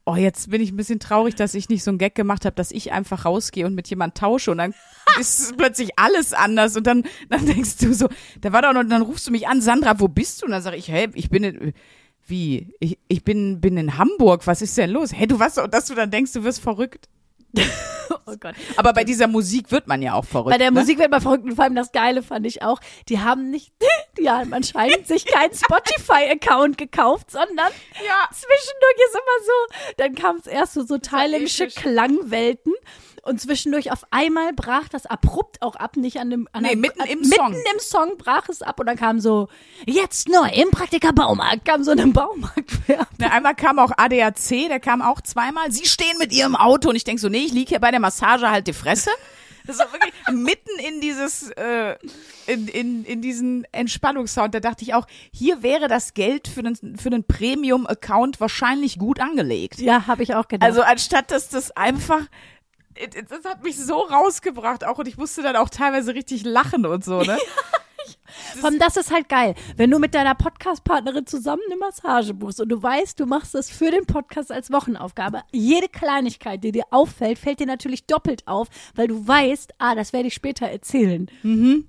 Oh, 0.07 0.17
jetzt 0.17 0.51
bin 0.51 0.63
ich 0.63 0.73
ein 0.73 0.77
bisschen 0.77 1.01
traurig, 1.01 1.35
dass 1.35 1.53
ich 1.53 1.69
nicht 1.69 1.85
so 1.85 1.91
einen 1.91 1.99
Gag 1.99 2.15
gemacht 2.15 2.47
habe, 2.47 2.57
dass 2.57 2.71
ich 2.71 2.93
einfach 2.93 3.27
rausgehe 3.27 3.67
und 3.67 3.75
mit 3.75 3.89
jemand 3.89 4.17
tausche 4.17 4.51
und 4.51 4.59
dann 4.59 4.75
ist 5.21 5.57
plötzlich 5.59 5.99
alles 5.99 6.33
anders 6.33 6.77
und 6.77 6.87
dann, 6.87 7.05
dann 7.29 7.45
denkst 7.45 7.77
du 7.77 7.93
so, 7.93 8.09
da 8.41 8.53
war 8.53 8.63
doch 8.63 8.73
noch, 8.73 8.85
dann 8.85 9.03
rufst 9.03 9.27
du 9.27 9.31
mich 9.31 9.47
an, 9.49 9.61
Sandra, 9.61 10.01
wo 10.01 10.09
bist 10.09 10.41
du? 10.41 10.47
Und 10.47 10.53
dann 10.53 10.63
sage 10.63 10.77
ich, 10.77 10.89
hey, 10.89 11.09
ich 11.13 11.29
bin 11.29 11.45
in, 11.45 11.75
Wie? 12.27 12.75
Ich, 12.81 12.99
ich 13.09 13.25
bin, 13.25 13.61
bin 13.61 13.77
in 13.77 13.99
Hamburg, 13.99 14.47
was 14.47 14.63
ist 14.63 14.79
denn 14.79 14.91
los? 14.91 15.13
Hey, 15.13 15.27
du 15.27 15.39
was, 15.39 15.55
dass 15.55 15.87
du 15.87 15.95
dann 15.95 16.11
denkst, 16.11 16.33
du 16.33 16.43
wirst 16.43 16.61
verrückt. 16.61 17.09
Oh 18.27 18.37
Gott. 18.41 18.55
Aber 18.77 18.93
bei 18.93 19.05
dieser 19.05 19.27
Musik 19.27 19.71
wird 19.71 19.87
man 19.87 20.01
ja 20.03 20.15
auch 20.15 20.25
verrückt. 20.25 20.51
Bei 20.51 20.59
der 20.59 20.71
ne? 20.71 20.81
Musik 20.81 20.99
wird 20.99 21.11
man 21.11 21.21
verrückt 21.21 21.45
und 21.45 21.55
vor 21.55 21.65
allem 21.65 21.75
das 21.75 21.93
Geile 21.93 22.23
fand 22.23 22.47
ich 22.47 22.63
auch, 22.63 22.81
die 23.09 23.21
haben 23.21 23.51
nicht, 23.51 23.73
die 24.19 24.29
haben 24.29 24.53
anscheinend 24.53 25.07
sich 25.07 25.27
keinen 25.27 25.53
Spotify-Account 25.55 26.79
gekauft, 26.79 27.31
sondern 27.31 27.69
Ja. 28.07 28.29
zwischendurch 28.31 28.97
ist 29.07 29.15
immer 29.15 29.45
so, 29.47 29.93
dann 29.99 30.15
kam 30.15 30.37
es 30.37 30.47
erst 30.47 30.75
so, 30.75 30.85
so 30.85 30.99
thailändische. 30.99 31.69
Klangwelten 31.69 32.73
und 33.29 33.41
zwischendurch 33.41 33.93
auf 33.93 34.05
einmal 34.11 34.53
brach 34.53 34.89
das 34.89 35.07
abrupt 35.07 35.63
auch 35.63 35.77
ab, 35.77 35.97
nicht 35.97 36.19
an 36.19 36.31
dem, 36.31 36.49
an 36.53 36.63
Nee, 36.63 36.71
einem- 36.71 36.81
mitten 36.81 37.01
im 37.03 37.21
mitten 37.21 37.33
Song. 37.33 37.53
im 37.53 37.79
Song 37.81 38.19
brach 38.19 38.49
es 38.49 38.63
ab 38.63 38.81
und 38.81 38.87
dann 38.87 38.97
kam 38.97 39.21
so, 39.21 39.49
jetzt 39.87 40.29
neu 40.29 40.49
im 40.49 40.71
Praktiker 40.71 41.13
Baumarkt, 41.13 41.65
kam 41.65 41.85
so 41.85 41.91
eine 41.93 42.07
Baumarktwerbung. 42.09 43.07
Ne, 43.19 43.31
einmal 43.31 43.55
kam 43.55 43.79
auch 43.79 43.93
ADAC, 43.97 44.69
der 44.69 44.81
kam 44.81 45.03
auch 45.03 45.21
zweimal. 45.21 45.71
Sie 45.71 45.85
stehen 45.87 46.17
mit 46.19 46.33
ihrem 46.33 46.57
Auto 46.57 46.89
und 46.89 46.97
ich 46.97 47.05
denk 47.05 47.21
so, 47.21 47.29
nee, 47.29 47.45
ich 47.45 47.53
lieg 47.53 47.69
hier 47.69 47.81
bei 47.81 47.91
der 47.91 48.01
Massage 48.01 48.51
halt 48.51 48.67
die 48.67 48.73
Fresse. 48.73 49.11
Das 49.67 49.77
ist 49.77 49.83
auch 49.85 49.93
wirklich 49.93 50.15
mitten 50.33 50.71
in 50.89 51.01
dieses, 51.03 51.51
äh, 51.51 51.97
in, 52.47 52.69
in, 52.69 53.05
in 53.05 53.21
diesen 53.21 53.67
Entspannungssound. 53.73 54.55
Da 54.55 54.61
dachte 54.61 54.83
ich 54.83 54.95
auch, 54.95 55.07
hier 55.31 55.63
wäre 55.63 55.89
das 55.89 56.15
Geld 56.15 56.49
für 56.49 56.63
den, 56.63 56.97
für 56.97 57.11
den 57.11 57.25
Premium-Account 57.25 58.41
wahrscheinlich 58.41 58.99
gut 58.99 59.21
angelegt. 59.21 59.79
Ja, 59.79 60.07
habe 60.07 60.23
ich 60.23 60.35
auch 60.35 60.49
gedacht. 60.49 60.67
Also 60.67 60.81
anstatt 60.83 61.31
dass 61.31 61.51
das 61.51 61.71
einfach, 61.73 62.21
das 63.29 63.45
hat 63.45 63.63
mich 63.63 63.77
so 63.77 64.01
rausgebracht 64.01 64.85
auch 64.85 64.99
und 64.99 65.09
ich 65.09 65.17
musste 65.17 65.43
dann 65.43 65.57
auch 65.57 65.69
teilweise 65.69 66.15
richtig 66.15 66.45
lachen 66.45 66.87
und 66.87 67.05
so, 67.05 67.21
ne? 67.21 67.39
Allem, 68.63 68.79
das 68.79 68.97
ist 68.97 69.13
halt 69.13 69.29
geil. 69.29 69.55
Wenn 69.77 69.91
du 69.91 69.99
mit 69.99 70.15
deiner 70.15 70.35
Podcast-Partnerin 70.35 71.27
zusammen 71.27 71.63
eine 71.67 71.77
Massage 71.77 72.35
buchst 72.35 72.61
und 72.61 72.69
du 72.69 72.83
weißt, 72.83 73.19
du 73.19 73.27
machst 73.27 73.55
das 73.55 73.71
für 73.71 73.91
den 73.91 74.07
Podcast 74.07 74.51
als 74.51 74.73
Wochenaufgabe. 74.73 75.43
Jede 75.53 75.89
Kleinigkeit, 75.89 76.63
die 76.65 76.73
dir 76.73 76.85
auffällt, 76.91 77.39
fällt 77.39 77.61
dir 77.61 77.67
natürlich 77.67 78.07
doppelt 78.07 78.47
auf, 78.47 78.69
weil 78.95 79.09
du 79.09 79.27
weißt, 79.27 79.75
ah, 79.79 79.95
das 79.95 80.13
werde 80.13 80.29
ich 80.29 80.35
später 80.35 80.67
erzählen. 80.67 81.31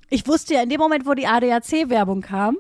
Ich 0.10 0.28
wusste 0.28 0.56
ja 0.56 0.62
in 0.64 0.70
dem 0.70 0.80
Moment, 0.80 1.06
wo 1.06 1.14
die 1.14 1.28
ADAC-Werbung 1.28 2.22
kam, 2.22 2.58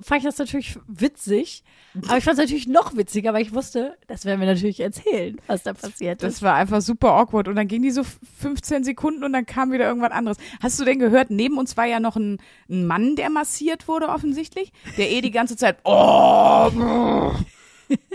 fand 0.00 0.18
ich 0.18 0.24
das 0.24 0.38
natürlich 0.38 0.78
witzig. 0.86 1.64
Aber 2.08 2.18
ich 2.18 2.24
fand 2.24 2.38
es 2.38 2.44
natürlich 2.44 2.66
noch 2.66 2.96
witziger, 2.96 3.32
weil 3.32 3.42
ich 3.42 3.54
wusste, 3.54 3.96
das 4.06 4.24
werden 4.26 4.40
wir 4.40 4.46
natürlich 4.46 4.80
erzählen, 4.80 5.40
was 5.46 5.62
da 5.62 5.72
passiert 5.72 6.22
ist. 6.22 6.34
Das 6.34 6.42
war 6.42 6.54
einfach 6.54 6.82
super 6.82 7.12
awkward. 7.12 7.48
Und 7.48 7.56
dann 7.56 7.68
ging 7.68 7.82
die 7.82 7.90
so 7.90 8.02
15 8.04 8.84
Sekunden 8.84 9.24
und 9.24 9.32
dann 9.32 9.46
kam 9.46 9.72
wieder 9.72 9.86
irgendwas 9.86 10.12
anderes. 10.12 10.36
Hast 10.62 10.78
du 10.78 10.84
denn 10.84 10.98
gehört, 10.98 11.30
neben 11.30 11.56
uns 11.56 11.76
war 11.76 11.86
ja 11.86 12.00
noch 12.00 12.16
ein, 12.16 12.38
ein 12.68 12.86
Mann, 12.86 13.16
der 13.16 13.30
massiert 13.30 13.88
wurde 13.88 14.08
offensichtlich, 14.08 14.72
der 14.98 15.10
eh 15.10 15.22
die 15.22 15.30
ganze 15.30 15.56
Zeit, 15.56 15.78
oh, 15.84 16.70
brr, 16.70 17.38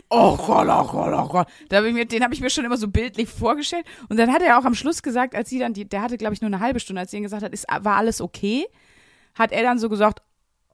oh 0.09 0.37
Gott, 0.37 0.67
oh 0.69 0.87
Gott, 0.91 1.13
oh 1.13 1.27
Gott. 1.27 1.47
Da 1.69 1.77
hab 1.77 1.85
ich 1.85 1.93
mir, 1.93 2.05
den 2.05 2.23
habe 2.23 2.33
ich 2.33 2.41
mir 2.41 2.49
schon 2.51 2.65
immer 2.65 2.77
so 2.77 2.87
bildlich 2.87 3.29
vorgestellt. 3.29 3.85
Und 4.09 4.17
dann 4.17 4.31
hat 4.31 4.43
er 4.43 4.59
auch 4.59 4.65
am 4.65 4.75
Schluss 4.75 5.01
gesagt, 5.01 5.33
als 5.33 5.49
sie 5.49 5.57
dann, 5.57 5.73
die, 5.73 5.85
der 5.85 6.03
hatte 6.03 6.17
glaube 6.17 6.35
ich 6.35 6.41
nur 6.41 6.49
eine 6.49 6.59
halbe 6.59 6.79
Stunde, 6.79 7.01
als 7.01 7.09
sie 7.09 7.17
ihm 7.17 7.23
gesagt 7.23 7.43
hat, 7.43 7.53
ist, 7.53 7.65
war 7.67 7.95
alles 7.95 8.21
okay, 8.21 8.67
hat 9.33 9.51
er 9.51 9.63
dann 9.63 9.79
so 9.79 9.89
gesagt, 9.89 10.21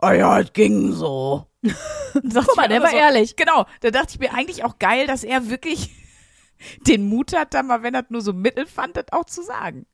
oh 0.01 0.11
ja, 0.11 0.39
es 0.39 0.53
ging 0.53 0.91
so. 0.93 1.47
Guck 2.13 2.55
mal, 2.55 2.67
der 2.67 2.81
war 2.81 2.93
ehrlich. 2.93 3.35
Genau, 3.35 3.65
da 3.81 3.91
dachte 3.91 4.13
ich 4.13 4.19
mir 4.19 4.33
eigentlich 4.33 4.63
auch 4.63 4.79
geil, 4.79 5.07
dass 5.07 5.23
er 5.23 5.49
wirklich 5.49 5.91
den 6.87 7.07
Mut 7.07 7.35
hat, 7.35 7.53
da 7.53 7.63
mal, 7.63 7.83
wenn 7.83 7.95
er 7.95 8.05
nur 8.09 8.21
so 8.21 8.33
mittel 8.33 8.65
fand, 8.65 8.97
das 8.97 9.11
auch 9.11 9.25
zu 9.25 9.43
sagen. 9.43 9.85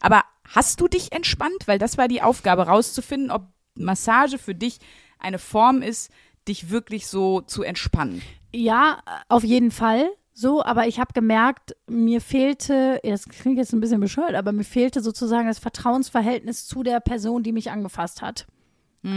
Aber 0.00 0.22
hast 0.48 0.80
du 0.80 0.88
dich 0.88 1.12
entspannt? 1.12 1.66
Weil 1.66 1.78
das 1.78 1.98
war 1.98 2.08
die 2.08 2.22
Aufgabe, 2.22 2.66
rauszufinden, 2.66 3.30
ob 3.30 3.48
Massage 3.76 4.38
für 4.38 4.54
dich 4.54 4.78
eine 5.18 5.38
Form 5.38 5.82
ist, 5.82 6.10
dich 6.46 6.70
wirklich 6.70 7.06
so 7.06 7.40
zu 7.40 7.62
entspannen. 7.62 8.22
Ja, 8.52 9.00
auf 9.28 9.42
jeden 9.42 9.70
Fall. 9.70 10.10
So, 10.36 10.64
aber 10.64 10.88
ich 10.88 10.98
habe 10.98 11.12
gemerkt, 11.12 11.76
mir 11.86 12.20
fehlte, 12.20 13.00
das 13.04 13.28
klingt 13.28 13.56
jetzt 13.56 13.72
ein 13.72 13.80
bisschen 13.80 14.00
bescheuert, 14.00 14.34
aber 14.34 14.50
mir 14.50 14.64
fehlte 14.64 15.00
sozusagen 15.00 15.46
das 15.46 15.60
Vertrauensverhältnis 15.60 16.66
zu 16.66 16.82
der 16.82 16.98
Person, 16.98 17.44
die 17.44 17.52
mich 17.52 17.70
angefasst 17.70 18.20
hat. 18.20 18.46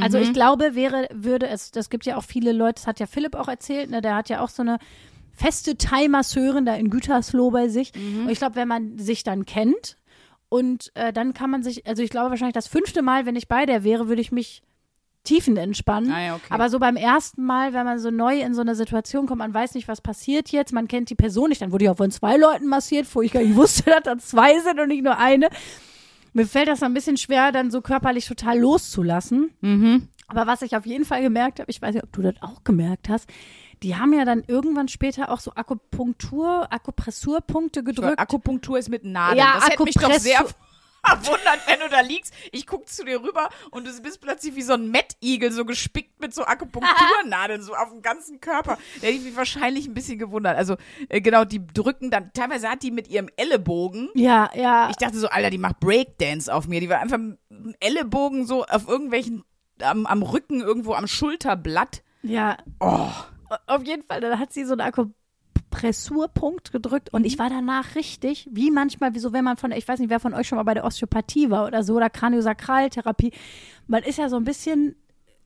Also 0.01 0.17
ich 0.17 0.33
glaube, 0.33 0.75
wäre, 0.75 1.07
würde 1.13 1.47
es, 1.47 1.71
das 1.71 1.89
gibt 1.89 2.05
ja 2.05 2.17
auch 2.17 2.23
viele 2.23 2.51
Leute, 2.51 2.75
das 2.75 2.87
hat 2.87 2.99
ja 2.99 3.07
Philipp 3.07 3.35
auch 3.35 3.47
erzählt, 3.47 3.89
ne, 3.89 4.01
der 4.01 4.15
hat 4.15 4.29
ja 4.29 4.41
auch 4.41 4.49
so 4.49 4.61
eine 4.61 4.79
feste 5.33 5.77
Thai-Masseurin 5.77 6.65
da 6.65 6.75
in 6.75 6.89
Gütersloh 6.89 7.51
bei 7.51 7.69
sich. 7.69 7.93
Und 7.95 8.29
ich 8.29 8.39
glaube, 8.39 8.55
wenn 8.55 8.67
man 8.67 8.97
sich 8.97 9.23
dann 9.23 9.45
kennt 9.45 9.97
und 10.49 10.91
äh, 10.95 11.13
dann 11.13 11.33
kann 11.33 11.49
man 11.49 11.63
sich, 11.63 11.87
also 11.87 12.01
ich 12.01 12.09
glaube 12.09 12.31
wahrscheinlich 12.31 12.53
das 12.55 12.67
fünfte 12.67 13.01
Mal, 13.01 13.25
wenn 13.25 13.35
ich 13.35 13.47
bei 13.47 13.65
der 13.65 13.83
wäre, 13.83 14.07
würde 14.07 14.21
ich 14.21 14.31
mich 14.31 14.61
tiefenentspannen. 15.23 16.11
Ah 16.11 16.25
ja, 16.25 16.35
okay. 16.35 16.45
Aber 16.49 16.69
so 16.69 16.79
beim 16.79 16.95
ersten 16.95 17.43
Mal, 17.43 17.73
wenn 17.73 17.85
man 17.85 17.99
so 17.99 18.11
neu 18.11 18.39
in 18.41 18.53
so 18.53 18.61
eine 18.61 18.75
Situation 18.75 19.27
kommt, 19.27 19.39
man 19.39 19.53
weiß 19.53 19.75
nicht, 19.75 19.87
was 19.87 20.01
passiert 20.01 20.49
jetzt, 20.49 20.73
man 20.73 20.87
kennt 20.87 21.09
die 21.09 21.15
Person 21.15 21.49
nicht, 21.49 21.61
dann 21.61 21.71
wurde 21.71 21.85
ich 21.85 21.89
auch 21.89 21.97
von 21.97 22.11
zwei 22.11 22.37
Leuten 22.37 22.67
massiert, 22.67 23.07
wo 23.13 23.21
ich 23.21 23.33
gar 23.33 23.41
nicht 23.41 23.55
wusste, 23.57 23.83
dass 23.83 24.03
da 24.03 24.17
zwei 24.17 24.59
sind 24.59 24.79
und 24.79 24.87
nicht 24.87 25.03
nur 25.03 25.17
eine. 25.17 25.49
Mir 26.37 26.45
fällt 26.45 26.67
das 26.67 26.83
ein 26.83 26.93
bisschen 26.93 27.17
schwer, 27.17 27.51
dann 27.51 27.71
so 27.71 27.81
körperlich 27.81 28.27
total 28.27 28.59
loszulassen. 28.59 29.49
Mhm. 29.61 30.07
Aber 30.27 30.45
was 30.45 30.61
ich 30.61 30.75
auf 30.77 30.85
jeden 30.85 31.03
Fall 31.03 31.23
gemerkt 31.23 31.59
habe, 31.59 31.71
ich 31.71 31.81
weiß 31.81 31.95
nicht, 31.95 32.03
ob 32.03 32.11
du 32.13 32.21
das 32.21 32.35
auch 32.41 32.63
gemerkt 32.63 33.09
hast, 33.09 33.27
die 33.81 33.95
haben 33.95 34.13
ja 34.13 34.23
dann 34.23 34.43
irgendwann 34.45 34.87
später 34.87 35.31
auch 35.31 35.39
so 35.39 35.53
Akupunktur, 35.55 36.71
Akupressurpunkte 36.71 37.83
gedrückt. 37.83 38.19
Akupunktur 38.19 38.77
ist 38.77 38.89
mit 38.89 39.03
Nadeln. 39.03 39.39
Ja, 39.39 39.53
das 39.55 39.69
hätte 39.69 39.83
mich 39.83 39.95
doch 39.95 40.03
Akupressur- 40.11 40.53
sehr 41.21 41.33
verwundert, 41.37 41.59
wenn 41.67 41.79
du 41.79 41.89
da 41.89 42.01
liegst. 42.01 42.33
Ich 42.51 42.67
guck 42.67 42.87
zu 42.87 43.05
dir 43.05 43.21
rüber 43.21 43.49
und 43.71 43.87
du 43.87 44.01
bist 44.01 44.21
plötzlich 44.21 44.55
wie 44.55 44.61
so 44.61 44.73
ein 44.73 44.89
Mettigel, 44.89 45.51
so 45.51 45.65
gespickt 45.65 46.19
mit 46.19 46.33
so 46.33 46.43
Akupunkturnadeln, 46.43 47.61
so 47.61 47.73
auf 47.73 47.89
dem 47.89 48.01
ganzen 48.01 48.39
Körper. 48.41 48.77
Da 49.01 49.07
hätte 49.07 49.17
ich 49.17 49.23
mich 49.23 49.35
wahrscheinlich 49.35 49.87
ein 49.87 49.93
bisschen 49.93 50.19
gewundert. 50.19 50.57
Also, 50.57 50.75
äh, 51.09 51.21
genau, 51.21 51.45
die 51.45 51.65
drücken 51.65 52.11
dann, 52.11 52.31
teilweise 52.33 52.69
hat 52.69 52.83
die 52.83 52.91
mit 52.91 53.07
ihrem 53.07 53.29
Ellenbogen, 53.35 54.09
ja, 54.13 54.49
ja. 54.53 54.89
ich 54.89 54.97
dachte 54.97 55.17
so, 55.17 55.27
Alter, 55.27 55.49
die 55.49 55.57
macht 55.57 55.79
Breakdance 55.79 56.53
auf 56.53 56.67
mir. 56.67 56.79
Die 56.79 56.89
war 56.89 56.99
einfach 56.99 57.17
mit 57.17 57.37
dem 57.49 57.75
Ellenbogen 57.79 58.45
so 58.45 58.65
auf 58.65 58.87
irgendwelchen, 58.87 59.43
am, 59.81 60.05
am 60.05 60.23
Rücken, 60.23 60.61
irgendwo 60.61 60.93
am 60.93 61.07
Schulterblatt. 61.07 62.03
Ja. 62.23 62.57
Oh. 62.79 63.09
Auf 63.65 63.83
jeden 63.85 64.03
Fall, 64.03 64.19
dann 64.19 64.39
hat 64.39 64.51
sie 64.51 64.65
so 64.65 64.73
einen 64.73 64.81
Akupressurpunkt 65.77 66.71
gedrückt 66.71 67.13
und 67.13 67.25
ich 67.25 67.39
war 67.39 67.49
danach 67.49 67.95
richtig, 67.95 68.47
wie 68.51 68.71
manchmal, 68.71 69.13
wie 69.13 69.19
so, 69.19 69.33
wenn 69.33 69.43
man 69.43 69.57
von, 69.57 69.71
ich 69.71 69.87
weiß 69.87 69.99
nicht, 69.99 70.09
wer 70.09 70.19
von 70.19 70.33
euch 70.33 70.47
schon 70.47 70.57
mal 70.57 70.63
bei 70.63 70.73
der 70.73 70.85
Osteopathie 70.85 71.49
war 71.49 71.65
oder 71.67 71.83
so, 71.83 71.95
oder 71.95 72.09
Kraniosakraltherapie, 72.09 73.31
man 73.87 74.03
ist 74.03 74.17
ja 74.17 74.29
so 74.29 74.35
ein 74.37 74.43
bisschen 74.43 74.95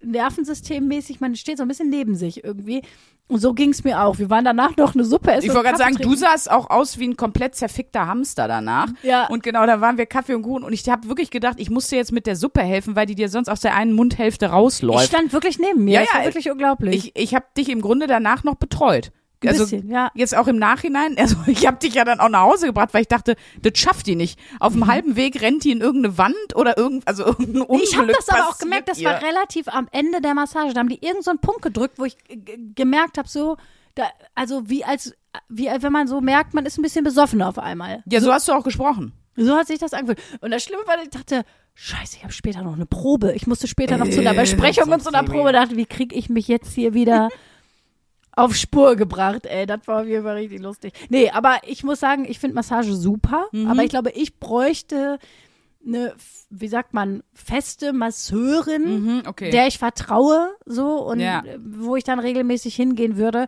nervensystemmäßig, 0.03 1.19
man 1.19 1.35
steht 1.35 1.57
so 1.57 1.63
ein 1.63 1.67
bisschen 1.67 1.89
neben 1.89 2.15
sich 2.15 2.43
irgendwie. 2.43 2.81
Und 3.27 3.39
so 3.39 3.53
ging 3.53 3.69
es 3.69 3.85
mir 3.85 4.01
auch. 4.01 4.17
Wir 4.19 4.29
waren 4.29 4.43
danach 4.43 4.75
noch 4.75 4.93
eine 4.93 5.05
Suppe 5.05 5.31
essen. 5.31 5.45
Ich 5.45 5.53
wollte 5.53 5.69
gerade 5.69 5.77
sagen, 5.77 5.93
du 5.95 5.99
trinken. 5.99 6.17
sahst 6.17 6.51
auch 6.51 6.69
aus 6.69 6.99
wie 6.99 7.07
ein 7.07 7.15
komplett 7.15 7.55
zerfickter 7.55 8.07
Hamster 8.07 8.47
danach. 8.49 8.89
Ja. 9.03 9.27
Und 9.27 9.41
genau, 9.41 9.65
da 9.65 9.79
waren 9.79 9.97
wir 9.97 10.05
Kaffee 10.05 10.33
und 10.33 10.41
Kuchen 10.41 10.63
und 10.63 10.73
ich 10.73 10.89
habe 10.89 11.07
wirklich 11.07 11.29
gedacht, 11.29 11.57
ich 11.57 11.69
muss 11.69 11.87
dir 11.87 11.97
jetzt 11.97 12.11
mit 12.11 12.25
der 12.25 12.35
Suppe 12.35 12.61
helfen, 12.61 12.95
weil 12.95 13.05
die 13.05 13.15
dir 13.15 13.29
sonst 13.29 13.47
aus 13.47 13.61
der 13.61 13.75
einen 13.75 13.93
Mundhälfte 13.93 14.47
Ich 14.47 14.51
rausläuft. 14.51 15.07
stand 15.07 15.31
wirklich 15.31 15.59
neben 15.59 15.85
mir. 15.85 15.93
Ja, 15.93 15.99
das 16.01 16.09
ja, 16.09 16.17
war 16.17 16.25
wirklich 16.25 16.51
unglaublich. 16.51 16.95
Ich, 16.95 17.11
ich 17.15 17.35
habe 17.35 17.45
dich 17.55 17.69
im 17.69 17.81
Grunde 17.81 18.07
danach 18.07 18.43
noch 18.43 18.55
betreut. 18.55 19.11
Also 19.49 19.63
bisschen, 19.63 19.89
ja. 19.89 20.11
jetzt 20.13 20.35
auch 20.35 20.47
im 20.47 20.57
Nachhinein, 20.57 21.17
also 21.17 21.35
ich 21.47 21.65
habe 21.65 21.77
dich 21.77 21.95
ja 21.95 22.05
dann 22.05 22.19
auch 22.19 22.29
nach 22.29 22.41
Hause 22.41 22.67
gebracht, 22.67 22.89
weil 22.93 23.01
ich 23.01 23.07
dachte, 23.07 23.35
das 23.61 23.77
schafft 23.77 24.07
die 24.07 24.15
nicht. 24.15 24.39
Auf 24.59 24.73
dem 24.73 24.87
halben 24.87 25.15
Weg 25.15 25.41
rennt 25.41 25.63
die 25.63 25.71
in 25.71 25.81
irgendeine 25.81 26.17
Wand 26.17 26.55
oder 26.55 26.77
irgend, 26.77 27.07
also 27.07 27.25
irgendein 27.27 27.61
Unglück 27.63 27.89
ich 27.89 27.97
habe 27.97 28.11
das 28.11 28.29
aber 28.29 28.49
auch 28.49 28.57
gemerkt, 28.57 28.89
das 28.89 28.99
ihr. 28.99 29.09
war 29.09 29.21
relativ 29.21 29.67
am 29.67 29.87
Ende 29.91 30.21
der 30.21 30.33
Massage. 30.33 30.73
Da 30.73 30.79
haben 30.79 30.89
die 30.89 30.95
irgendeinen 30.95 31.23
so 31.23 31.29
einen 31.31 31.39
Punkt 31.39 31.61
gedrückt, 31.61 31.97
wo 31.97 32.05
ich 32.05 32.17
gemerkt 32.75 33.17
habe, 33.17 33.27
so, 33.27 33.57
da, 33.95 34.03
also 34.35 34.69
wie 34.69 34.83
als, 34.83 35.13
wie 35.49 35.67
wenn 35.67 35.91
man 35.91 36.07
so 36.07 36.21
merkt, 36.21 36.53
man 36.53 36.65
ist 36.65 36.77
ein 36.77 36.81
bisschen 36.81 37.03
besoffen 37.03 37.41
auf 37.41 37.57
einmal. 37.57 38.03
Ja, 38.05 38.21
so 38.21 38.31
hast 38.31 38.47
du 38.47 38.53
auch 38.53 38.63
gesprochen. 38.63 39.13
So 39.35 39.55
hat 39.55 39.67
sich 39.67 39.79
das 39.79 39.93
angefühlt. 39.93 40.21
Und 40.41 40.51
das 40.51 40.63
Schlimme 40.63 40.83
war, 40.85 41.01
ich 41.01 41.09
dachte, 41.09 41.43
scheiße, 41.73 42.17
ich 42.17 42.23
habe 42.23 42.33
später 42.33 42.63
noch 42.63 42.73
eine 42.73 42.85
Probe. 42.85 43.33
Ich 43.33 43.47
musste 43.47 43.67
später 43.67 43.97
noch 43.97 44.09
zu 44.09 44.19
einer 44.19 44.33
Äh, 44.33 44.41
Besprechung 44.41 44.85
so 44.85 44.93
und 44.93 45.03
zu 45.03 45.09
einer. 45.13 45.23
Probe. 45.23 45.53
Dachte, 45.53 45.77
wie 45.77 45.85
kriege 45.85 46.15
ich 46.15 46.29
mich 46.29 46.47
jetzt 46.47 46.73
hier 46.73 46.93
wieder 46.93 47.29
auf 48.35 48.55
Spur 48.55 48.95
gebracht? 48.95 49.45
Ey, 49.45 49.65
das 49.65 49.79
war 49.87 50.01
auf 50.01 50.07
jeden 50.07 50.23
Fall 50.23 50.35
richtig 50.37 50.61
lustig. 50.61 50.93
Nee, 51.09 51.29
aber 51.31 51.57
ich 51.65 51.83
muss 51.83 51.99
sagen, 51.99 52.25
ich 52.27 52.39
finde 52.39 52.55
Massage 52.55 52.93
super. 52.93 53.45
Mhm. 53.51 53.67
Aber 53.67 53.83
ich 53.83 53.89
glaube, 53.89 54.11
ich 54.11 54.39
bräuchte 54.39 55.19
eine, 55.85 56.13
wie 56.49 56.67
sagt 56.67 56.93
man, 56.93 57.23
feste 57.33 57.91
Masseurin, 57.93 59.03
Mhm, 59.03 59.23
okay. 59.27 59.49
der 59.51 59.67
ich 59.67 59.79
vertraue, 59.79 60.51
so 60.65 60.97
und 61.03 61.19
Ja. 61.19 61.43
wo 61.59 61.95
ich 61.95 62.03
dann 62.03 62.19
regelmäßig 62.19 62.75
hingehen 62.75 63.17
würde. 63.17 63.47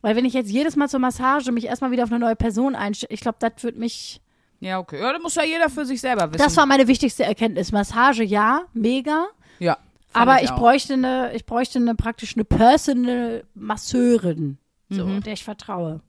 Weil 0.00 0.16
wenn 0.16 0.24
ich 0.24 0.34
jetzt 0.34 0.50
jedes 0.50 0.76
Mal 0.76 0.88
zur 0.88 1.00
Massage 1.00 1.50
mich 1.50 1.64
erstmal 1.64 1.90
wieder 1.90 2.04
auf 2.04 2.10
eine 2.12 2.20
neue 2.20 2.36
Person 2.36 2.74
einstelle, 2.74 3.12
ich 3.12 3.20
glaube, 3.20 3.38
das 3.40 3.52
wird 3.62 3.76
mich 3.78 4.20
ja, 4.60 4.78
okay. 4.78 4.98
Ja, 4.98 5.12
das 5.12 5.20
muss 5.20 5.34
ja 5.34 5.42
jeder 5.44 5.68
für 5.68 5.84
sich 5.84 6.00
selber 6.00 6.28
wissen. 6.32 6.38
das 6.42 6.56
war 6.56 6.64
meine 6.64 6.86
wichtigste 6.88 7.24
Erkenntnis. 7.24 7.70
Massage, 7.72 8.22
ja, 8.24 8.62
mega. 8.72 9.26
ja. 9.58 9.76
Aber 10.14 10.42
ich, 10.42 10.50
auch. 10.50 10.56
bräuchte 10.58 10.94
eine, 10.94 11.32
ich 11.34 11.44
bräuchte 11.46 11.78
eine 11.78 11.94
praktisch 11.94 12.34
eine 12.36 12.44
Personal 12.44 13.44
Masseurin, 13.54 14.58
so, 14.90 15.06
Mhm. 15.06 15.22
der 15.22 15.32
ich 15.34 15.44
vertraue. 15.44 16.00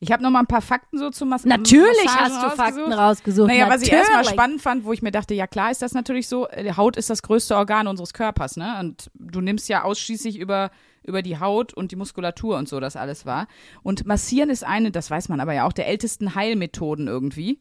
Ich 0.00 0.12
habe 0.12 0.22
noch 0.22 0.30
mal 0.30 0.40
ein 0.40 0.46
paar 0.46 0.60
Fakten 0.60 0.98
so 0.98 1.08
zum 1.08 1.30
Mas 1.30 1.46
Natürlich 1.46 2.04
Massagen 2.04 2.24
hast 2.34 2.42
du 2.42 2.50
Fakten 2.50 2.80
rausgesucht. 2.80 2.98
rausgesucht. 2.98 3.48
Naja, 3.48 3.70
was 3.70 3.80
ich 3.82 3.90
erstmal 3.90 4.18
Natürlich. 4.18 4.34
spannend 4.34 4.60
fand, 4.62 4.84
wo 4.84 4.92
ich 4.92 5.00
mir 5.00 5.10
dachte, 5.12 5.32
ja 5.32 5.46
klar 5.46 5.70
ist 5.70 5.80
das 5.80 5.92
natürlich 5.94 6.28
so, 6.28 6.46
äh, 6.48 6.62
die 6.62 6.74
Haut 6.76 6.96
ist 6.98 7.08
das 7.08 7.22
größte 7.22 7.56
Organ 7.56 7.86
unseres 7.86 8.12
Körpers, 8.12 8.58
ne? 8.58 8.76
Und 8.80 9.10
du 9.14 9.40
nimmst 9.40 9.66
ja 9.70 9.84
ausschließlich 9.84 10.38
über 10.38 10.70
über 11.04 11.22
die 11.22 11.38
Haut 11.40 11.72
und 11.72 11.90
die 11.90 11.96
Muskulatur 11.96 12.58
und 12.58 12.68
so 12.68 12.80
das 12.80 12.94
alles 12.96 13.24
war. 13.24 13.46
Und 13.82 14.04
massieren 14.04 14.50
ist 14.50 14.62
eine, 14.62 14.90
das 14.90 15.10
weiß 15.10 15.30
man 15.30 15.40
aber 15.40 15.54
ja 15.54 15.66
auch, 15.66 15.72
der 15.72 15.86
ältesten 15.88 16.34
Heilmethoden 16.34 17.08
irgendwie. 17.08 17.60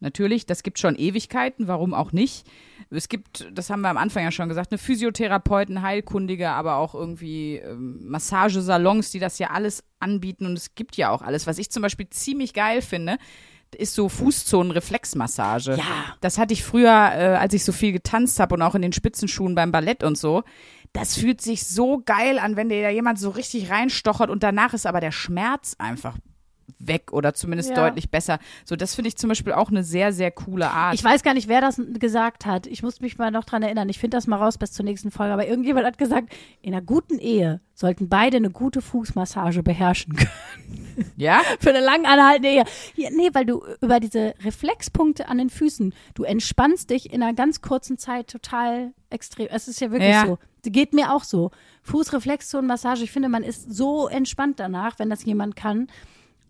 Natürlich, 0.00 0.46
das 0.46 0.62
gibt 0.62 0.78
schon 0.78 0.96
Ewigkeiten, 0.96 1.68
warum 1.68 1.92
auch 1.92 2.12
nicht. 2.12 2.46
Es 2.90 3.08
gibt, 3.08 3.46
das 3.52 3.68
haben 3.68 3.82
wir 3.82 3.90
am 3.90 3.98
Anfang 3.98 4.24
ja 4.24 4.30
schon 4.30 4.48
gesagt, 4.48 4.72
eine 4.72 4.78
Physiotherapeuten, 4.78 5.82
Heilkundige, 5.82 6.50
aber 6.50 6.76
auch 6.76 6.94
irgendwie 6.94 7.56
ähm, 7.56 8.08
Massagesalons, 8.08 9.10
die 9.10 9.18
das 9.18 9.38
ja 9.38 9.50
alles 9.50 9.84
anbieten 10.00 10.46
und 10.46 10.54
es 10.56 10.74
gibt 10.74 10.96
ja 10.96 11.10
auch 11.10 11.20
alles. 11.20 11.46
Was 11.46 11.58
ich 11.58 11.70
zum 11.70 11.82
Beispiel 11.82 12.08
ziemlich 12.08 12.54
geil 12.54 12.80
finde, 12.80 13.18
ist 13.76 13.94
so 13.94 14.08
Fußzonen-Reflexmassage. 14.08 15.76
Ja. 15.76 16.16
Das 16.20 16.38
hatte 16.38 16.54
ich 16.54 16.64
früher, 16.64 16.88
äh, 16.88 17.36
als 17.38 17.54
ich 17.54 17.64
so 17.64 17.72
viel 17.72 17.92
getanzt 17.92 18.40
habe 18.40 18.54
und 18.54 18.62
auch 18.62 18.74
in 18.74 18.82
den 18.82 18.92
Spitzenschuhen 18.92 19.54
beim 19.54 19.70
Ballett 19.70 20.02
und 20.02 20.18
so. 20.18 20.42
Das 20.92 21.16
fühlt 21.16 21.40
sich 21.40 21.66
so 21.66 22.02
geil 22.04 22.38
an, 22.38 22.56
wenn 22.56 22.68
dir 22.68 22.82
da 22.82 22.88
jemand 22.88 23.18
so 23.18 23.30
richtig 23.30 23.70
reinstochert 23.70 24.30
und 24.30 24.42
danach 24.42 24.74
ist 24.74 24.86
aber 24.86 25.00
der 25.00 25.12
Schmerz 25.12 25.76
einfach 25.78 26.16
weg 26.78 27.12
oder 27.12 27.34
zumindest 27.34 27.70
Ja. 27.70 27.76
deutlich 27.76 28.10
besser. 28.10 28.38
So, 28.64 28.76
das 28.76 28.94
finde 28.94 29.08
ich 29.08 29.16
zum 29.16 29.28
Beispiel 29.28 29.52
auch 29.52 29.70
eine 29.70 29.82
sehr, 29.84 30.12
sehr 30.12 30.30
coole 30.30 30.70
Art. 30.70 30.94
Ich 30.94 31.02
weiß 31.04 31.22
gar 31.22 31.34
nicht, 31.34 31.48
wer 31.48 31.60
das 31.60 31.80
gesagt 31.98 32.46
hat. 32.46 32.66
Ich 32.66 32.82
muss 32.82 33.00
mich 33.00 33.18
mal 33.18 33.30
noch 33.30 33.44
dran 33.44 33.62
erinnern. 33.62 33.88
Ich 33.88 33.98
finde 33.98 34.16
das 34.16 34.26
mal 34.26 34.36
raus 34.36 34.58
bis 34.58 34.72
zur 34.72 34.84
nächsten 34.84 35.10
Folge. 35.10 35.32
Aber 35.32 35.46
irgendjemand 35.46 35.86
hat 35.86 35.98
gesagt, 35.98 36.32
in 36.62 36.72
einer 36.74 36.82
guten 36.82 37.18
Ehe 37.18 37.60
sollten 37.74 38.08
beide 38.08 38.36
eine 38.36 38.50
gute 38.50 38.82
Fußmassage 38.82 39.62
beherrschen 39.62 40.14
können. 40.16 40.30
ja? 41.16 41.40
Für 41.60 41.70
eine 41.70 41.80
lang 41.80 42.04
anhaltende 42.04 42.48
Ehe. 42.50 42.64
Ja, 42.96 43.10
nee, 43.10 43.30
weil 43.32 43.46
du 43.46 43.62
über 43.80 44.00
diese 44.00 44.34
Reflexpunkte 44.44 45.28
an 45.28 45.38
den 45.38 45.50
Füßen, 45.50 45.94
du 46.14 46.24
entspannst 46.24 46.90
dich 46.90 47.12
in 47.12 47.22
einer 47.22 47.32
ganz 47.34 47.62
kurzen 47.62 47.96
Zeit 47.98 48.28
total 48.28 48.92
extrem. 49.08 49.48
Es 49.50 49.66
ist 49.68 49.80
ja 49.80 49.90
wirklich 49.90 50.10
Ja. 50.10 50.26
so. 50.26 50.38
Geht 50.62 50.92
mir 50.92 51.14
auch 51.14 51.24
so. 51.24 51.50
Fußreflexzonenmassage, 51.84 53.02
ich 53.04 53.10
finde, 53.10 53.28
man 53.28 53.42
ist 53.42 53.72
so 53.74 54.08
entspannt 54.08 54.60
danach, 54.60 54.98
wenn 54.98 55.08
das 55.10 55.24
jemand 55.24 55.56
kann. 55.56 55.88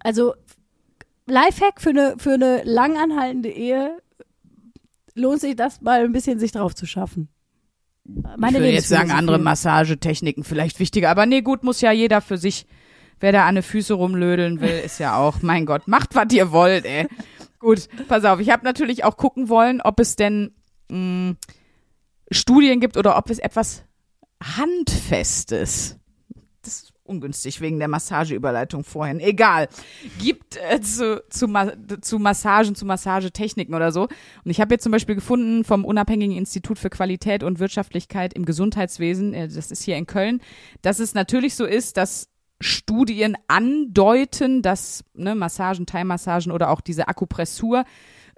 Also 0.01 0.35
Lifehack 1.27 1.81
für 1.81 1.91
eine, 1.91 2.15
für 2.19 2.35
eine 2.35 2.63
lang 2.65 2.97
anhaltende 2.97 3.51
Ehe 3.51 3.99
lohnt 5.15 5.41
sich 5.41 5.57
das 5.57 5.81
mal 5.81 6.05
ein 6.05 6.13
bisschen 6.13 6.39
sich 6.39 6.53
drauf 6.53 6.75
zu 6.75 6.87
schaffen. 6.87 7.29
Meine 8.05 8.59
ich 8.59 8.63
würde 8.63 8.73
jetzt 8.73 8.89
sagen, 8.89 9.11
andere 9.11 9.39
Massagetechniken 9.39 10.43
vielleicht 10.43 10.81
wichtiger. 10.81 11.11
Aber 11.11 11.27
nee, 11.27 11.43
gut, 11.43 11.63
muss 11.63 11.81
ja 11.81 11.93
jeder 11.93 12.21
für 12.21 12.39
sich. 12.39 12.67
Wer 13.23 13.33
da 13.33 13.47
an 13.47 13.57
den 13.57 13.63
Füße 13.63 13.93
rumlödeln 13.93 14.63
will, 14.63 14.81
ist 14.85 14.99
ja 14.99 15.19
auch, 15.19 15.37
mein 15.43 15.67
Gott, 15.67 15.87
macht, 15.87 16.15
was 16.15 16.33
ihr 16.33 16.53
wollt, 16.53 16.87
ey. 16.87 17.07
Gut, 17.59 17.89
pass 18.09 18.25
auf. 18.25 18.41
Ich 18.41 18.49
habe 18.51 18.65
natürlich 18.65 19.05
auch 19.05 19.19
gucken 19.19 19.51
wollen, 19.51 19.83
ob 19.83 20.01
es 20.01 20.17
denn 20.17 20.55
mh, 20.91 21.35
Studien 22.31 22.81
gibt 22.81 22.97
oder 22.97 23.19
ob 23.19 23.29
es 23.29 23.39
etwas 23.39 23.85
Handfestes. 24.43 26.00
Ungünstig 27.11 27.61
wegen 27.61 27.79
der 27.79 27.89
Massageüberleitung 27.89 28.85
vorhin. 28.85 29.21
Egal. 29.21 29.69
Gibt 30.19 30.57
äh, 30.57 30.81
zu, 30.81 31.23
zu, 31.29 31.49
Ma 31.49 31.73
zu 32.01 32.19
Massagen, 32.19 32.75
zu 32.75 32.87
Massagetechniken 32.87 33.75
oder 33.75 33.91
so. 33.91 34.03
Und 34.03 34.51
ich 34.51 34.61
habe 34.61 34.75
jetzt 34.75 34.85
zum 34.85 34.93
Beispiel 34.93 35.17
gefunden 35.17 35.65
vom 35.65 35.85
Unabhängigen 35.85 36.37
Institut 36.37 36.79
für 36.79 36.91
Qualität 36.91 37.43
und 37.43 37.59
Wirtschaftlichkeit 37.59 38.33
im 38.33 38.45
Gesundheitswesen, 38.45 39.35
äh, 39.35 39.49
das 39.49 39.71
ist 39.71 39.83
hier 39.83 39.97
in 39.97 40.07
Köln, 40.07 40.41
dass 40.83 41.01
es 41.01 41.15
natürlich 41.15 41.57
so 41.57 41.65
ist, 41.65 41.97
dass 41.97 42.29
Studien 42.61 43.37
andeuten, 43.49 44.63
dass 44.63 45.05
ne, 45.15 45.35
Massagen, 45.35 45.87
Thai-Massagen 45.87 46.53
oder 46.53 46.71
auch 46.71 46.81
diese 46.81 47.09
Akupressur, 47.09 47.85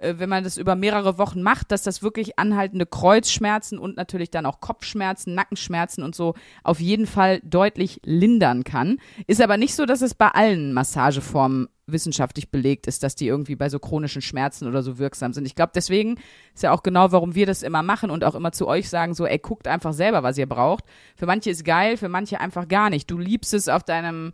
äh, 0.03 0.19
wenn 0.19 0.29
man 0.29 0.43
das 0.43 0.57
über 0.57 0.75
mehrere 0.75 1.17
Wochen 1.17 1.41
macht, 1.41 1.71
dass 1.71 1.83
das 1.83 2.03
wirklich 2.03 2.37
anhaltende 2.37 2.85
Kreuzschmerzen 2.85 3.79
und 3.79 3.97
natürlich 3.97 4.29
dann 4.29 4.45
auch 4.45 4.59
Kopfschmerzen, 4.59 5.33
Nackenschmerzen 5.33 6.03
und 6.03 6.15
so 6.15 6.35
auf 6.63 6.79
jeden 6.79 7.07
Fall 7.07 7.39
deutlich 7.43 8.01
lindern 8.03 8.63
kann. 8.63 8.97
Ist 9.27 9.41
aber 9.41 9.57
nicht 9.57 9.75
so, 9.75 9.85
dass 9.85 10.01
es 10.01 10.13
bei 10.13 10.27
allen 10.27 10.73
Massageformen 10.73 11.69
wissenschaftlich 11.85 12.49
belegt 12.49 12.87
ist, 12.87 13.03
dass 13.03 13.15
die 13.15 13.27
irgendwie 13.27 13.55
bei 13.55 13.69
so 13.69 13.79
chronischen 13.79 14.21
Schmerzen 14.21 14.67
oder 14.67 14.83
so 14.83 14.99
wirksam 14.99 15.33
sind. 15.33 15.45
Ich 15.45 15.55
glaube, 15.55 15.73
deswegen 15.75 16.17
ist 16.53 16.63
ja 16.63 16.71
auch 16.71 16.83
genau, 16.83 17.11
warum 17.11 17.35
wir 17.35 17.45
das 17.45 17.61
immer 17.61 17.83
machen 17.83 18.09
und 18.09 18.23
auch 18.23 18.35
immer 18.35 18.53
zu 18.53 18.67
euch 18.67 18.89
sagen, 18.89 19.13
so, 19.13 19.25
ey, 19.25 19.37
guckt 19.37 19.67
einfach 19.67 19.93
selber, 19.93 20.23
was 20.23 20.37
ihr 20.37 20.47
braucht. 20.47 20.85
Für 21.15 21.25
manche 21.25 21.49
ist 21.49 21.65
geil, 21.65 21.97
für 21.97 22.09
manche 22.09 22.39
einfach 22.39 22.67
gar 22.67 22.89
nicht. 22.89 23.11
Du 23.11 23.17
liebst 23.17 23.53
es 23.53 23.67
auf 23.67 23.83
deinem 23.83 24.31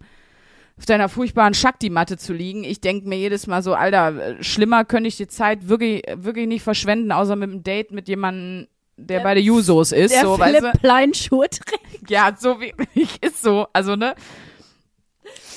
auf 0.79 0.85
deiner 0.85 1.09
furchtbaren 1.09 1.53
Shakti-Matte 1.53 2.17
zu 2.17 2.33
liegen. 2.33 2.63
Ich 2.63 2.79
denke 2.81 3.07
mir 3.07 3.17
jedes 3.17 3.45
Mal 3.47 3.61
so, 3.61 3.73
Alter, 3.73 4.15
äh, 4.39 4.43
schlimmer 4.43 4.85
könnte 4.85 5.09
ich 5.09 5.17
die 5.17 5.27
Zeit 5.27 5.67
wirklich, 5.67 6.03
wirklich 6.15 6.47
nicht 6.47 6.63
verschwenden, 6.63 7.11
außer 7.11 7.35
mit 7.35 7.49
einem 7.51 7.63
Date 7.63 7.91
mit 7.91 8.07
jemandem, 8.07 8.67
der, 8.95 9.17
Der- 9.19 9.23
bei 9.23 9.33
der 9.33 9.43
Jusos 9.43 9.91
ist. 9.91 10.13
Der 10.13 10.21
so, 10.23 10.37
Philipp 10.37 10.63
weißt 10.63 10.81
Plein 10.81 11.13
Schuhe 11.13 11.49
trägt. 11.49 12.09
du? 12.09 12.13
Ja, 12.13 12.35
so 12.37 12.59
wie 12.61 12.73
ich 12.95 13.21
ist 13.21 13.41
so. 13.41 13.67
Also, 13.73 13.95
ne? 13.95 14.15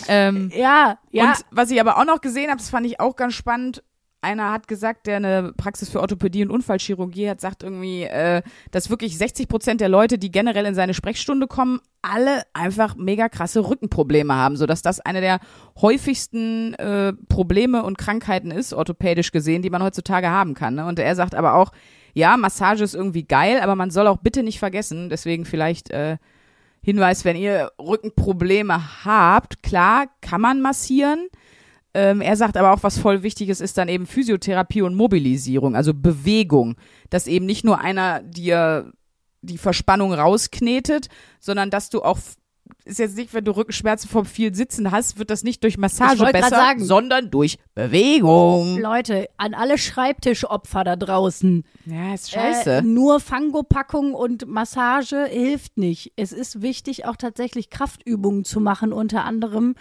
Ähm, 0.08 0.50
Ja, 0.54 0.98
ja. 1.12 1.24
und 1.30 1.36
was 1.50 1.70
ich 1.70 1.80
aber 1.80 1.98
auch 1.98 2.04
noch 2.04 2.20
gesehen 2.20 2.48
habe, 2.50 2.58
das 2.58 2.70
fand 2.70 2.86
ich 2.86 2.98
auch 3.00 3.14
ganz 3.16 3.34
spannend. 3.34 3.82
Einer 4.22 4.52
hat 4.52 4.68
gesagt, 4.68 5.06
der 5.06 5.16
eine 5.16 5.52
Praxis 5.56 5.90
für 5.90 6.00
Orthopädie 6.00 6.44
und 6.44 6.50
Unfallchirurgie 6.50 7.28
hat, 7.28 7.40
sagt 7.40 7.64
irgendwie, 7.64 8.04
äh, 8.04 8.42
dass 8.70 8.88
wirklich 8.88 9.18
60 9.18 9.48
Prozent 9.48 9.80
der 9.80 9.88
Leute, 9.88 10.16
die 10.16 10.30
generell 10.30 10.64
in 10.64 10.76
seine 10.76 10.94
Sprechstunde 10.94 11.48
kommen, 11.48 11.80
alle 12.02 12.42
einfach 12.52 12.94
mega 12.96 13.28
krasse 13.28 13.68
Rückenprobleme 13.68 14.32
haben, 14.32 14.56
sodass 14.56 14.80
das 14.80 15.00
eine 15.00 15.20
der 15.20 15.40
häufigsten 15.80 16.74
äh, 16.74 17.12
Probleme 17.28 17.82
und 17.82 17.98
Krankheiten 17.98 18.52
ist, 18.52 18.72
orthopädisch 18.72 19.32
gesehen, 19.32 19.62
die 19.62 19.70
man 19.70 19.82
heutzutage 19.82 20.30
haben 20.30 20.54
kann. 20.54 20.76
Ne? 20.76 20.86
Und 20.86 20.98
er 20.98 21.16
sagt 21.16 21.34
aber 21.34 21.54
auch, 21.54 21.72
ja, 22.14 22.36
Massage 22.36 22.84
ist 22.84 22.94
irgendwie 22.94 23.24
geil, 23.24 23.60
aber 23.60 23.74
man 23.74 23.90
soll 23.90 24.06
auch 24.06 24.18
bitte 24.18 24.42
nicht 24.42 24.58
vergessen, 24.58 25.08
deswegen 25.08 25.44
vielleicht 25.44 25.90
äh, 25.90 26.16
Hinweis, 26.84 27.24
wenn 27.24 27.36
ihr 27.36 27.70
Rückenprobleme 27.78 29.04
habt, 29.04 29.62
klar, 29.62 30.06
kann 30.20 30.40
man 30.40 30.60
massieren. 30.60 31.28
Ähm, 31.94 32.20
er 32.22 32.36
sagt 32.36 32.56
aber 32.56 32.72
auch, 32.72 32.82
was 32.82 32.98
voll 32.98 33.22
wichtig 33.22 33.48
ist, 33.50 33.60
ist 33.60 33.76
dann 33.76 33.88
eben 33.88 34.06
Physiotherapie 34.06 34.82
und 34.82 34.94
Mobilisierung, 34.94 35.76
also 35.76 35.92
Bewegung. 35.92 36.76
Dass 37.10 37.26
eben 37.26 37.46
nicht 37.46 37.64
nur 37.64 37.80
einer 37.80 38.22
dir 38.22 38.92
die 39.42 39.58
Verspannung 39.58 40.14
rausknetet, 40.14 41.08
sondern 41.40 41.68
dass 41.68 41.90
du 41.90 42.02
auch, 42.02 42.18
ist 42.84 42.98
jetzt 42.98 43.16
nicht, 43.16 43.34
wenn 43.34 43.44
du 43.44 43.50
Rückenschmerzen 43.50 44.08
vom 44.08 44.24
viel 44.24 44.54
Sitzen 44.54 44.90
hast, 44.90 45.18
wird 45.18 45.28
das 45.28 45.42
nicht 45.42 45.62
durch 45.64 45.76
Massage 45.76 46.24
besser, 46.32 46.48
sagen. 46.48 46.84
sondern 46.84 47.30
durch 47.30 47.58
Bewegung. 47.74 48.80
Leute, 48.80 49.28
an 49.36 49.52
alle 49.52 49.76
Schreibtischopfer 49.76 50.84
da 50.84 50.96
draußen. 50.96 51.64
Ja, 51.84 52.14
ist 52.14 52.30
scheiße. 52.30 52.70
Äh, 52.70 52.82
nur 52.82 53.20
Fangopackung 53.20 54.14
und 54.14 54.46
Massage 54.46 55.26
hilft 55.26 55.76
nicht. 55.76 56.12
Es 56.16 56.32
ist 56.32 56.62
wichtig, 56.62 57.04
auch 57.04 57.16
tatsächlich 57.16 57.68
Kraftübungen 57.68 58.44
zu 58.44 58.60
machen, 58.60 58.92
unter 58.92 59.24
anderem, 59.24 59.74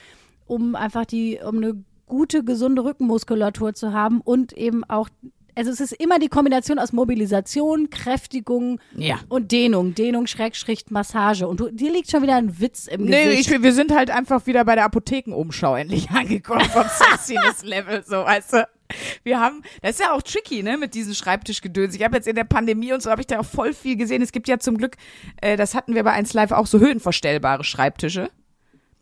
um 0.46 0.76
einfach 0.76 1.06
die, 1.06 1.40
um 1.40 1.58
eine 1.58 1.86
gute, 2.12 2.44
gesunde 2.44 2.84
Rückenmuskulatur 2.84 3.74
zu 3.74 3.94
haben 3.94 4.20
und 4.20 4.52
eben 4.52 4.84
auch, 4.84 5.08
also 5.56 5.72
es 5.72 5.80
ist 5.80 5.94
immer 5.94 6.20
die 6.20 6.28
Kombination 6.28 6.78
aus 6.78 6.92
Mobilisation, 6.92 7.90
Kräftigung 7.90 8.82
ja. 8.98 9.22
und 9.30 9.54
Dehnung. 9.54 9.96
Dehnung, 9.96 10.28
Schrägstrich, 10.28 10.84
Massage. 10.90 11.48
Und 11.48 11.62
du, 11.62 11.72
dir 11.72 11.90
liegt 11.90 12.12
schon 12.12 12.22
wieder 12.22 12.36
ein 12.36 12.60
Witz 12.60 12.88
im 12.88 13.06
Nee, 13.06 13.24
Gesicht. 13.38 13.50
ich, 13.50 13.64
wir 13.64 13.72
sind 13.72 13.96
halt 13.96 14.12
einfach 14.12 14.46
wieder 14.46 14.66
bei 14.66 14.76
der 14.76 14.84
Apothekenumschau 14.84 15.78
endlich 15.78 16.10
angekommen 16.12 16.66
vom 16.66 16.84
Sexiness-Level, 16.84 18.04
so, 18.06 18.18
weißt 18.18 18.54
du. 18.54 18.68
Wir 19.24 19.40
haben, 19.40 19.62
das 19.82 19.92
ist 19.92 20.00
ja 20.02 20.12
auch 20.12 20.22
tricky, 20.22 20.64
ne, 20.64 20.78
mit 20.78 20.94
diesen 20.94 21.16
Schreibtischgedöns. 21.16 21.96
Ich 21.96 22.04
habe 22.04 22.18
jetzt 22.18 22.28
in 22.28 22.36
der 22.36 22.44
Pandemie 22.44 22.92
und 22.92 23.02
so 23.02 23.10
habe 23.10 23.22
ich 23.22 23.28
da 23.28 23.40
auch 23.40 23.46
voll 23.46 23.74
viel 23.74 23.96
gesehen. 23.96 24.22
Es 24.22 24.34
gibt 24.34 24.50
ja 24.50 24.60
zum 24.60 24.78
Glück, 24.78 24.98
äh, 25.40 25.56
das 25.56 25.76
hatten 25.76 25.96
wir 25.96 26.04
bei 26.04 26.12
1 26.12 26.34
Live 26.34 26.52
auch 26.52 26.68
so 26.68 26.78
höhenverstellbare 26.78 27.64
Schreibtische. 27.64 28.30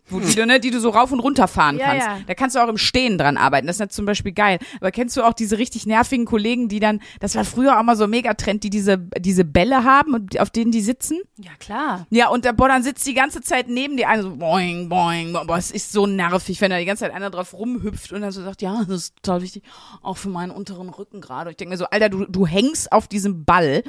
Wo 0.09 0.19
die, 0.19 0.33
du, 0.35 0.45
ne, 0.45 0.59
die 0.59 0.71
du 0.71 0.79
so 0.79 0.89
rauf 0.89 1.11
und 1.11 1.19
runter 1.19 1.47
fahren 1.47 1.77
Ja, 1.77 1.85
kannst. 1.85 2.07
ja. 2.07 2.17
Da 2.27 2.33
kannst 2.33 2.55
du 2.55 2.59
auch 2.59 2.67
im 2.67 2.77
Stehen 2.77 3.17
dran 3.17 3.37
arbeiten. 3.37 3.67
Das 3.67 3.75
ist 3.77 3.79
ja 3.79 3.89
zum 3.89 4.05
Beispiel 4.05 4.31
geil. 4.31 4.59
Aber 4.81 4.91
kennst 4.91 5.15
du 5.17 5.23
auch 5.23 5.33
diese 5.33 5.57
richtig 5.57 5.85
nervigen 5.85 6.25
Kollegen, 6.25 6.67
die 6.69 6.79
dann, 6.79 7.01
das 7.19 7.35
war 7.35 7.45
früher 7.45 7.79
auch 7.79 7.83
mal 7.83 7.95
so 7.95 8.05
ein 8.05 8.09
Megatrend, 8.09 8.63
die 8.63 8.69
diese, 8.69 8.97
diese 8.97 9.45
Bälle 9.45 9.83
haben, 9.83 10.13
und 10.13 10.39
auf 10.39 10.49
denen 10.49 10.71
die 10.71 10.81
sitzen? 10.81 11.19
ja, 11.37 11.51
klar. 11.59 12.07
Ja, 12.09 12.29
und 12.29 12.43
der 12.45 12.53
boah, 12.53 12.67
dann 12.67 12.83
sitzt 12.83 13.05
die 13.07 13.13
ganze 13.13 13.41
Zeit 13.41 13.67
neben 13.69 13.95
dir 13.97 14.09
einer 14.09 14.23
so 14.23 14.35
boing, 14.35 14.89
boing, 14.89 15.33
boing. 15.33 15.47
Boah, 15.47 15.57
es 15.57 15.71
ist 15.71 15.91
so 15.91 16.05
nervig, 16.07 16.59
wenn 16.61 16.69
da 16.71 16.77
die 16.79 16.85
ganze 16.85 17.05
Zeit 17.05 17.13
einer 17.13 17.29
drauf 17.29 17.53
rumhüpft 17.53 18.11
und 18.11 18.21
dann 18.21 18.31
so 18.31 18.43
sagt, 18.43 18.61
ja, 18.61 18.83
das 18.87 18.95
ist 18.95 19.15
total 19.23 19.41
wichtig, 19.41 19.63
auch 20.01 20.17
für 20.17 20.29
meinen 20.29 20.51
unteren 20.51 20.89
Rücken 20.89 21.21
gerade. 21.21 21.51
Ich 21.51 21.57
denke 21.57 21.71
mir 21.73 21.77
so, 21.77 21.85
Alter, 21.85 22.09
du, 22.09 22.25
du 22.25 22.45
hängst 22.45 22.91
auf 22.91 23.07
diesem 23.07 23.45
Ball 23.45 23.83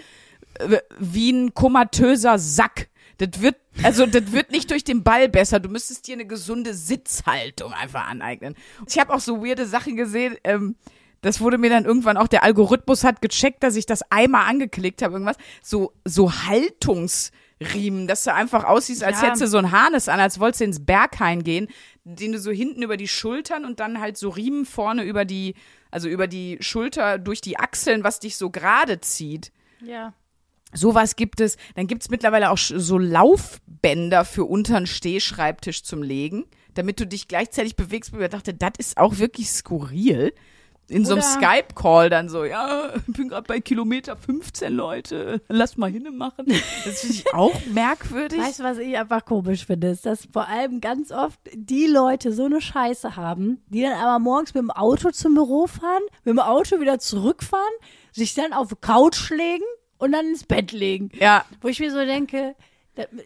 äh, 0.58 0.78
wie 0.98 1.30
ein 1.32 1.54
komatöser 1.54 2.38
Sack. 2.38 2.88
Das 3.18 3.42
wird, 3.42 3.56
also 3.82 4.06
das 4.06 4.32
wird 4.32 4.50
nicht 4.50 4.70
durch 4.70 4.84
den 4.84 5.02
Ball 5.02 5.28
besser. 5.28 5.60
Du 5.60 5.68
müsstest 5.68 6.06
dir 6.06 6.14
eine 6.14 6.26
gesunde 6.26 6.74
Sitzhaltung 6.74 7.72
einfach 7.72 8.08
aneignen. 8.08 8.54
Ich 8.86 8.98
habe 8.98 9.12
auch 9.12 9.20
so 9.20 9.44
weirde 9.44 9.66
Sachen 9.66 9.96
gesehen, 9.96 10.36
ähm, 10.44 10.76
das 11.22 11.40
wurde 11.40 11.58
mir 11.58 11.68
dann 11.70 11.84
irgendwann 11.84 12.16
auch, 12.16 12.28
der 12.28 12.42
Algorithmus 12.44 13.04
hat 13.04 13.20
gecheckt, 13.20 13.62
dass 13.62 13.76
ich 13.76 13.84
das 13.84 14.02
einmal 14.10 14.48
angeklickt 14.48 15.02
habe, 15.02 15.14
irgendwas. 15.14 15.36
So, 15.62 15.92
so 16.06 16.32
Haltungsriemen, 16.32 18.06
dass 18.06 18.24
du 18.24 18.32
einfach 18.32 18.64
aussiehst, 18.64 19.04
als 19.04 19.20
Ja. 19.20 19.26
hättest 19.26 19.42
du 19.42 19.46
so 19.46 19.58
ein 19.58 19.70
Harnes 19.70 20.08
an, 20.08 20.18
als 20.18 20.40
wolltest 20.40 20.60
du 20.60 20.64
ins 20.64 20.84
Berghain 20.84 21.44
gehen, 21.44 21.68
den 22.04 22.32
du 22.32 22.38
so 22.38 22.50
hinten 22.50 22.82
über 22.82 22.96
die 22.96 23.08
Schultern 23.08 23.64
und 23.66 23.80
dann 23.80 24.00
halt 24.00 24.16
so 24.16 24.30
Riemen 24.30 24.64
vorne 24.64 25.04
über 25.04 25.26
die, 25.26 25.54
also 25.90 26.08
über 26.08 26.26
die 26.26 26.56
Schulter 26.60 27.18
durch 27.18 27.42
die 27.42 27.58
Achseln, 27.58 28.02
was 28.02 28.18
dich 28.20 28.36
so 28.36 28.48
gerade 28.50 29.00
zieht. 29.00 29.52
Ja. 29.82 30.14
Sowas 30.72 31.16
gibt 31.16 31.40
es. 31.40 31.56
Dann 31.74 31.86
gibt's 31.86 32.10
mittlerweile 32.10 32.50
auch 32.50 32.58
so 32.58 32.98
Laufbänder 32.98 34.24
für 34.24 34.44
untern 34.44 34.86
Stehschreibtisch 34.86 35.82
zum 35.82 36.02
Legen, 36.02 36.44
damit 36.74 37.00
du 37.00 37.06
dich 37.06 37.28
gleichzeitig 37.28 37.76
bewegst. 37.76 38.12
Ich 38.18 38.28
dachte, 38.28 38.54
das 38.54 38.72
ist 38.78 38.96
auch 38.96 39.18
wirklich 39.18 39.50
skurril. 39.50 40.32
In 40.88 41.04
so 41.04 41.12
einem 41.12 41.22
Skype-Call 41.22 42.10
dann 42.10 42.28
so, 42.28 42.44
ja, 42.44 42.92
ich 43.06 43.14
bin 43.14 43.28
gerade 43.28 43.46
bei 43.46 43.60
Kilometer 43.60 44.16
15, 44.16 44.72
Leute, 44.72 45.40
lass 45.48 45.76
mal 45.76 45.88
hinne 45.88 46.10
machen. 46.10 46.46
Das 46.84 47.02
finde 47.02 47.14
ich 47.14 47.32
auch 47.32 47.54
merkwürdig. 47.72 48.40
Weißt 48.40 48.58
du, 48.58 48.64
was 48.64 48.78
ich 48.78 48.98
einfach 48.98 49.24
komisch 49.24 49.66
finde? 49.66 49.90
Ist, 49.90 50.04
dass 50.04 50.26
vor 50.32 50.48
allem 50.48 50.80
ganz 50.80 51.12
oft 51.12 51.38
die 51.54 51.86
Leute 51.86 52.32
so 52.32 52.46
eine 52.46 52.60
Scheiße 52.60 53.14
haben, 53.14 53.62
die 53.68 53.82
dann 53.82 53.92
aber 53.92 54.18
morgens 54.18 54.52
mit 54.52 54.62
dem 54.62 54.72
Auto 54.72 55.12
zum 55.12 55.34
Büro 55.34 55.68
fahren, 55.68 56.02
mit 56.24 56.32
dem 56.32 56.40
Auto 56.40 56.80
wieder 56.80 56.98
zurückfahren, 56.98 57.62
sich 58.10 58.34
dann 58.34 58.52
auf 58.52 58.70
die 58.70 58.76
Couch 58.80 59.30
legen 59.30 59.62
und 60.00 60.12
dann 60.12 60.26
ins 60.26 60.44
Bett 60.44 60.72
legen. 60.72 61.10
ja, 61.14 61.44
Wo 61.60 61.68
ich 61.68 61.78
mir 61.80 61.90
so 61.90 61.98
denke, 61.98 62.54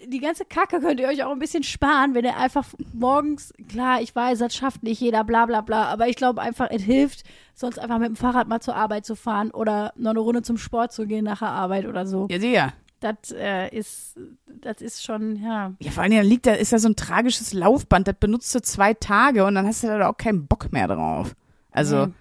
die 0.07 0.21
ganze 0.21 0.45
Kacke 0.45 0.81
könnt 0.81 1.01
ihr 1.01 1.09
euch 1.09 1.25
auch 1.25 1.33
ein 1.33 1.39
bisschen 1.39 1.63
sparen, 1.63 2.15
wenn 2.15 2.25
ihr 2.25 2.37
einfach 2.37 2.67
morgens, 2.93 3.53
klar, 3.69 4.01
ich 4.03 4.15
weiß, 4.15 4.39
das 4.39 4.55
schafft 4.55 4.83
nicht 4.83 5.01
jeder, 5.01 5.25
bla 5.25 5.47
bla 5.47 5.63
bla, 5.63 5.85
aber 5.87 6.07
ich 6.09 6.17
glaube 6.17 6.43
einfach, 6.43 6.69
es 6.71 6.83
hilft, 6.83 7.25
sonst 7.55 7.79
einfach 7.79 7.99
mit 7.99 8.09
dem 8.09 8.17
Fahrrad 8.17 8.47
mal 8.47 8.61
zur 8.61 8.77
Arbeit 8.77 9.07
zu 9.07 9.17
fahren 9.17 9.51
oder 9.51 9.93
noch 9.97 10.11
eine 10.11 10.21
Runde 10.21 10.43
zum 10.43 10.59
Sport 10.59 10.93
zu 10.93 11.07
gehen 11.07 11.25
nach 11.25 11.39
der 11.41 11.49
Arbeit 11.49 11.87
oder 11.87 12.07
so. 12.07 12.29
ja, 12.31 12.39
sicher. 12.39 12.73
Das 13.01 13.33
äh, 13.33 13.69
ist, 13.69 14.19
das 14.47 14.81
ist 14.81 15.05
schon, 15.05 15.37
ja. 15.43 15.73
Ja, 15.79 15.91
vor 15.91 16.03
allem 16.05 16.13
dann 16.13 16.25
liegt 16.25 16.47
da, 16.47 16.53
ist 16.53 16.73
da 16.73 16.79
so 16.79 16.89
ein 16.89 16.97
tragisches 16.97 17.53
Laufband, 17.53 18.09
das 18.09 18.17
benutzt 18.19 18.55
du 18.55 18.63
zwei 18.63 18.95
Tage 18.95 19.45
und 19.45 19.55
dann 19.57 19.67
hast 19.67 19.83
du 19.83 19.89
da 19.89 20.09
auch 20.09 20.17
keinen 20.17 20.47
Bock 20.47 20.73
mehr 20.73 20.89
drauf. 20.89 21.35
Also, 21.71 22.07
Nee. 22.07 22.13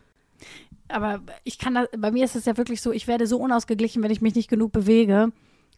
Aber 0.88 1.22
ich 1.44 1.58
kann 1.58 1.76
das, 1.76 1.88
bei 1.98 2.12
mir 2.12 2.26
ist 2.26 2.36
es 2.36 2.46
ja 2.46 2.58
wirklich 2.58 2.82
so, 2.82 2.92
ich 2.92 3.08
werde 3.08 3.28
so 3.28 3.38
unausgeglichen, 3.38 4.04
wenn 4.04 4.12
ich 4.12 4.22
mich 4.22 4.36
nicht 4.36 4.50
genug 4.50 4.72
bewege. 4.72 5.32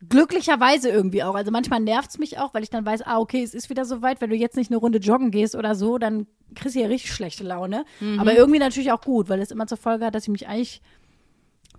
Glücklicherweise 0.10 0.89
irgendwie 0.89 1.24
auch. 1.24 1.36
Also 1.36 1.52
manchmal 1.52 1.80
nervt 1.80 2.10
es 2.10 2.18
mich 2.18 2.38
auch, 2.38 2.54
weil 2.54 2.63
ich 2.63 2.70
dann 2.70 2.86
weiß, 2.86 3.04
ah, 3.04 3.20
okay, 3.20 3.41
es 3.41 3.54
ist 3.54 3.70
wieder 3.70 3.86
soweit. 3.86 4.20
Wenn 4.20 4.30
du 4.30 4.36
jetzt 4.36 4.58
nicht 4.58 4.70
eine 4.70 4.78
Runde 4.78 5.00
joggen 5.00 5.32
gehst 5.32 5.56
oder 5.56 5.74
so, 5.74 5.98
dann 5.98 6.28
kriegst 6.54 6.76
du 6.76 6.82
ja 6.82 6.88
richtig 6.88 7.13
schlechte 7.13 7.44
Laune. 7.44 7.86
Aber 8.18 8.36
irgendwie 8.36 8.60
natürlich 8.60 8.91
auch 8.91 9.02
gut, 9.02 9.30
weil 9.30 9.39
es 9.39 9.52
immer 9.52 9.68
zur 9.68 9.78
Folge 9.78 10.06
hat, 10.06 10.13
dass 10.13 10.24
ich 10.24 10.30
mich 10.30 10.48
eigentlich, 10.48 10.82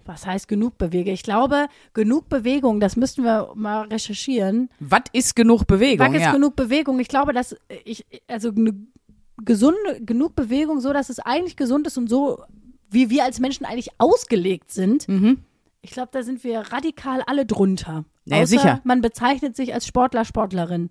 was 0.07 0.25
heißt 0.25 0.49
genug 0.49 0.79
bewege? 0.79 1.11
Ich 1.11 1.23
glaube, 1.23 1.69
genug 1.93 2.29
Bewegung, 2.29 2.81
das 2.81 2.97
müssten 2.97 3.23
wir 3.23 3.53
mal 3.55 3.87
recherchieren. 3.89 4.71
was 4.81 5.03
ist 5.13 5.37
genug 5.37 5.67
Bewegung? 5.67 6.07
Was 6.07 6.15
ist 6.15 6.23
ja. 6.23 6.33
genug 6.33 6.57
Bewegung? 6.57 6.99
Ich 7.01 7.09
glaube, 7.09 7.33
dass 7.33 7.55
ich, 7.85 8.07
also 8.29 8.51
eine 8.51 8.75
gesunde, 9.45 10.01
genug 10.01 10.35
Bewegung, 10.35 10.81
so 10.81 10.93
dass 10.93 11.11
es 11.11 11.19
eigentlich 11.19 11.57
gesund 11.57 11.87
ist 11.87 11.99
und 11.99 12.09
so, 12.09 12.43
wie 12.91 13.11
wir 13.11 13.25
als 13.25 13.41
Menschen 13.41 13.67
eigentlich 13.67 13.91
ausgelegt 13.99 14.71
sind. 14.71 15.09
Mhm. 15.09 15.39
Ich 15.83 15.91
glaube, 15.91 16.09
da 16.13 16.23
sind 16.23 16.43
wir 16.45 16.61
radikal 16.73 17.23
alle 17.27 17.47
drunter. 17.47 18.05
Naja, 18.25 18.43
Außer 18.43 18.51
sicher. 18.51 18.81
Man 18.85 19.01
bezeichnet 19.01 19.57
sich 19.57 19.73
als 19.73 19.87
Sportler, 19.87 20.25
Sportlerin. 20.25 20.89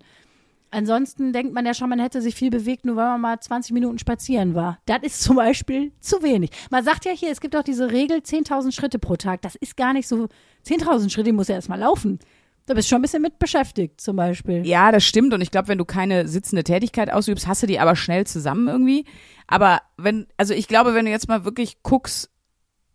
Ansonsten 0.70 1.32
denkt 1.32 1.54
man 1.54 1.64
ja 1.64 1.74
schon, 1.74 1.88
man 1.88 1.98
hätte 2.00 2.20
sich 2.20 2.34
viel 2.34 2.50
bewegt, 2.50 2.84
nur 2.84 2.96
weil 2.96 3.06
man 3.06 3.20
mal 3.20 3.40
20 3.40 3.72
Minuten 3.72 3.98
spazieren 3.98 4.54
war. 4.54 4.78
Das 4.86 4.98
ist 5.02 5.22
zum 5.22 5.36
Beispiel 5.36 5.92
zu 6.00 6.22
wenig. 6.22 6.50
Man 6.70 6.84
sagt 6.84 7.04
ja 7.04 7.12
hier, 7.12 7.30
es 7.30 7.40
gibt 7.40 7.54
auch 7.56 7.62
diese 7.62 7.92
Regel 7.92 8.18
10.000 8.18 8.72
Schritte 8.72 8.98
pro 8.98 9.16
Tag. 9.16 9.42
Das 9.42 9.54
ist 9.54 9.76
gar 9.76 9.92
nicht 9.92 10.08
so. 10.08 10.28
10.000 10.66 11.10
Schritte 11.10 11.32
muss 11.32 11.48
ja 11.48 11.54
erstmal 11.54 11.78
laufen. 11.78 12.18
Da 12.66 12.74
bist 12.74 12.88
du 12.88 12.90
schon 12.90 12.98
ein 12.98 13.02
bisschen 13.02 13.22
mit 13.22 13.38
beschäftigt, 13.38 14.00
zum 14.00 14.16
Beispiel. 14.16 14.66
Ja, 14.66 14.90
das 14.90 15.04
stimmt. 15.04 15.32
Und 15.32 15.40
ich 15.40 15.52
glaube, 15.52 15.68
wenn 15.68 15.78
du 15.78 15.84
keine 15.84 16.26
sitzende 16.26 16.64
Tätigkeit 16.64 17.12
ausübst, 17.12 17.46
hast 17.46 17.62
du 17.62 17.66
die 17.68 17.78
aber 17.78 17.94
schnell 17.94 18.26
zusammen 18.26 18.66
irgendwie. 18.66 19.04
Aber 19.46 19.82
wenn, 19.96 20.26
also 20.36 20.52
ich 20.52 20.66
glaube, 20.66 20.92
wenn 20.94 21.04
du 21.04 21.10
jetzt 21.12 21.28
mal 21.28 21.44
wirklich 21.44 21.82
guckst, 21.84 22.28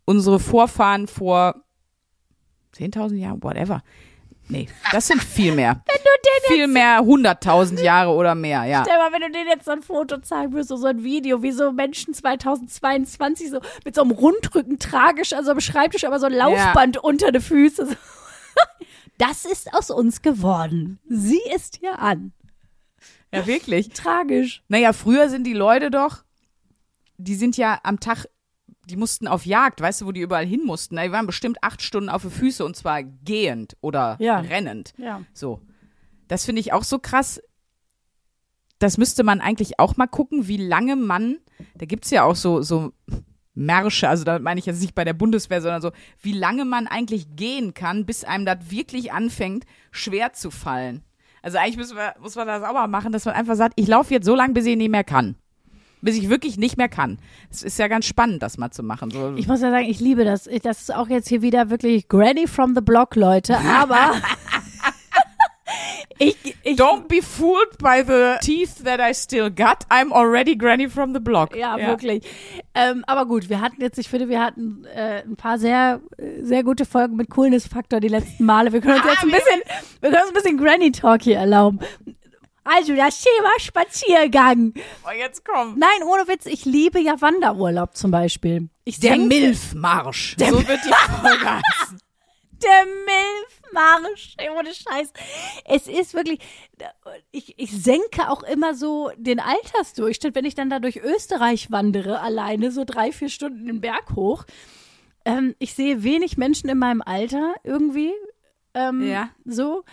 unsere 0.03 0.39
Vorfahren 0.39 1.07
vor 1.07 1.55
10.000 2.75 3.15
Jahren, 3.15 3.43
whatever. 3.43 3.81
Nee, 4.49 4.67
das 4.91 5.07
sind 5.07 5.23
viel 5.23 5.55
mehr. 5.55 5.81
Wenn 5.88 6.03
du 6.03 6.10
den 6.53 6.57
viel 6.57 6.67
mehr 6.67 6.99
100.000 6.99 7.81
Jahre 7.81 8.12
oder 8.12 8.36
mehr, 8.36 8.65
ja. 8.65 8.84
Stell 8.84 8.97
mal, 8.97 9.13
wenn 9.13 9.21
du 9.21 9.31
denen 9.31 9.47
jetzt 9.47 9.63
so 9.63 9.71
ein 9.71 9.81
Foto 9.81 10.17
zeigen 10.17 10.51
würdest, 10.51 10.69
so 10.69 10.86
ein 10.86 11.03
Video, 11.03 11.41
wie 11.41 11.51
so 11.51 11.71
Menschen 11.71 12.13
2022 12.13 13.49
so 13.49 13.62
mit 13.86 13.95
so 13.95 14.01
einem 14.01 14.12
Rundrücken 14.12 14.77
tragisch 14.77 15.31
an 15.31 15.45
so 15.45 15.51
einem 15.51 15.62
Schreibtisch, 15.62 16.03
aber 16.03 16.19
so 16.19 16.25
ein 16.25 16.34
Laufband 16.34 16.97
unter 16.97 17.31
den 17.31 17.41
Füßen. 17.41 17.88
So. 17.88 17.95
Das 19.21 19.45
ist 19.45 19.71
aus 19.75 19.91
uns 19.91 20.23
geworden. 20.23 20.97
Sie 21.07 21.39
ist 21.55 21.77
hier 21.77 21.99
an. 21.99 22.34
Ja, 23.31 23.45
wirklich. 23.45 23.89
Tragisch. 23.89 24.63
Naja, 24.67 24.93
früher 24.93 25.29
sind 25.29 25.45
die 25.45 25.53
Leute 25.53 25.91
doch, 25.91 26.23
die 27.17 27.36
sind 27.36 27.55
ja 27.55 27.79
am 27.84 27.99
Tag, 27.99 28.25
die 28.89 28.95
mussten 28.95 29.27
auf 29.27 29.45
Jagd, 29.45 29.79
weißt 29.79 30.01
du, 30.01 30.05
wo 30.07 30.12
die 30.12 30.21
überall 30.21 30.45
hin 30.47 30.62
mussten. 30.65 30.97
Die 30.97 31.12
waren 31.12 31.27
bestimmt 31.27 31.63
acht 31.63 31.84
Stunden 31.84 32.10
auf 32.10 32.23
die 32.23 32.31
Füße 32.31 32.65
und 32.65 32.75
zwar 32.75 33.03
gehend 33.03 33.77
oder 33.81 34.17
Ja. 34.19 34.39
rennend. 34.39 34.93
Ja. 34.97 35.21
So. 35.34 35.62
Das 36.27 36.43
finde 36.43 36.60
ich 36.62 36.73
auch 36.73 36.84
so 36.84 36.97
krass. 36.97 37.39
Das 38.79 38.97
müsste 38.97 39.23
man 39.23 39.39
eigentlich 39.39 39.79
auch 39.79 39.97
mal 39.97 40.07
gucken, 40.07 40.47
wie 40.47 40.57
lange 40.57 40.95
man, 40.95 41.38
da 41.75 41.86
gibt's 41.86 42.10
ja 42.10 42.23
auch 42.23 42.36
so, 42.36 42.63
so 42.63 42.91
Märsche, 43.53 44.07
also 44.07 44.23
da 44.23 44.39
meine 44.39 44.59
ich 44.59 44.65
jetzt 44.65 44.81
nicht 44.81 44.95
bei 44.95 45.03
der 45.03 45.13
Bundeswehr, 45.13 45.61
sondern 45.61 45.81
so, 45.81 45.91
wie 46.21 46.33
lange 46.33 46.65
man 46.65 46.87
eigentlich 46.87 47.35
gehen 47.35 47.73
kann, 47.73 48.05
bis 48.05 48.23
einem 48.23 48.45
das 48.45 48.69
wirklich 48.69 49.11
anfängt, 49.11 49.65
schwer 49.91 50.33
zu 50.33 50.51
fallen. 50.51 51.03
Also 51.41 51.57
eigentlich 51.57 51.77
müssen 51.77 51.97
wir, 51.97 52.13
muss 52.21 52.35
man 52.35 52.47
das 52.47 52.63
auch 52.63 52.73
mal 52.73 52.87
machen, 52.87 53.11
dass 53.11 53.25
man 53.25 53.33
einfach 53.33 53.55
sagt, 53.55 53.73
ich 53.75 53.87
laufe 53.87 54.13
jetzt 54.13 54.25
so 54.25 54.35
lange, 54.35 54.53
bis 54.53 54.65
ich 54.65 54.77
nicht 54.77 54.91
mehr 54.91 55.03
kann. 55.03 55.35
Bis 56.03 56.15
ich 56.17 56.29
wirklich 56.29 56.57
nicht 56.57 56.77
mehr 56.77 56.89
kann. 56.89 57.19
Es 57.51 57.61
ist 57.61 57.77
ja 57.77 57.87
ganz 57.87 58.05
spannend, 58.07 58.41
das 58.41 58.57
mal 58.57 58.71
zu 58.71 58.81
machen. 58.81 59.11
So, 59.11 59.35
Ich 59.35 59.47
muss 59.47 59.61
ja 59.61 59.69
sagen, 59.69 59.85
ich 59.85 59.99
liebe 59.99 60.25
das. 60.25 60.49
Das 60.63 60.81
ist 60.81 60.95
auch 60.95 61.09
jetzt 61.09 61.29
hier 61.29 61.43
wieder 61.43 61.69
wirklich 61.69 62.07
Granny 62.07 62.47
from 62.47 62.73
the 62.73 62.81
Block, 62.81 63.15
Leute. 63.15 63.55
Aber 63.59 64.13
ich, 66.21 66.55
ich, 66.63 66.77
Don't 66.77 67.07
be 67.07 67.21
fooled 67.21 67.77
by 67.79 68.03
the 68.05 68.36
teeth 68.41 68.84
that 68.84 68.99
I 68.99 69.13
still 69.13 69.49
got. 69.49 69.86
I'm 69.89 70.12
already 70.12 70.55
granny 70.55 70.89
from 70.89 71.13
the 71.13 71.19
block. 71.19 71.55
Ja, 71.55 71.77
wirklich. 71.77 72.23
Ähm, 72.73 73.03
aber 73.07 73.25
gut, 73.25 73.49
wir 73.49 73.62
hatten 73.62 73.81
jetzt, 73.81 73.97
ich 73.97 74.07
finde, 74.10 74.29
wir 74.29 74.41
hatten 74.41 74.86
äh, 74.86 75.23
ein 75.23 75.36
paar 75.36 75.57
sehr, 75.57 75.99
sehr 76.41 76.63
gute 76.63 76.86
Folgen 76.86 77.15
mit 77.15 77.29
Coolness-Faktor 77.29 77.99
die 77.99 78.07
letzten 78.07 78.45
Male. 78.45 78.71
Wir 78.71 78.81
können 78.81 78.95
uns 79.01 79.05
jetzt 79.05 79.23
ein 79.23 79.31
bisschen, 79.31 79.62
wir 79.99 80.10
können 80.12 80.21
uns 80.23 80.31
ein 80.31 80.34
bisschen 80.36 80.57
Granny-Talk 80.57 81.21
hier 81.23 81.38
erlauben. 81.38 81.79
Also, 82.63 82.95
das 82.95 83.19
Thema 83.21 83.49
Spaziergang. 83.57 84.73
Oh, 85.03 85.12
jetzt 85.17 85.43
komm. 85.43 85.79
Nein, 85.79 86.03
ohne 86.07 86.27
Witz, 86.27 86.45
ich 86.45 86.63
liebe 86.65 86.99
ja 86.99 87.19
Wanderurlaub 87.19 87.95
zum 87.95 88.12
Beispiel. 88.12 88.69
Ich 88.84 88.99
Der 88.99 89.17
Milfmarsch. 89.17 90.36
so 90.38 90.67
wird 90.67 90.79
die 90.86 90.93
Folge 91.21 91.45
heißen. 91.79 92.00
Der 92.63 92.86
Milfmarsch, 92.86 94.36
ohne 94.58 94.74
Scheiß. 94.74 95.12
Es 95.65 95.88
ist 95.88 96.13
wirklich, 96.13 96.39
ich, 97.32 97.58
ich 97.58 97.71
senke 97.71 98.30
auch 98.30 98.43
immer 98.43 98.76
so 98.76 99.12
den 99.17 99.39
Altersdurchschnitt, 99.39 100.36
wenn 100.36 100.45
ich 100.45 100.56
dann 100.56 100.69
da 100.69 100.80
durch 100.80 100.97
Österreich 100.97 101.71
wandere, 101.71 102.19
alleine 102.21 102.71
so 102.71 102.84
drei, 102.86 103.12
vier 103.12 103.30
Stunden 103.30 103.65
den 103.65 103.82
Berg 103.82 104.15
hoch. 104.15 104.45
Ähm, 105.26 105.56
ich 105.60 105.74
sehe 105.74 106.04
wenig 106.04 106.38
Menschen 106.38 106.69
in 106.69 106.78
meinem 106.78 107.02
Alter 107.02 107.56
irgendwie. 107.63 108.12
Ähm, 108.74 109.08
Ja. 109.08 109.30
So. 109.45 109.84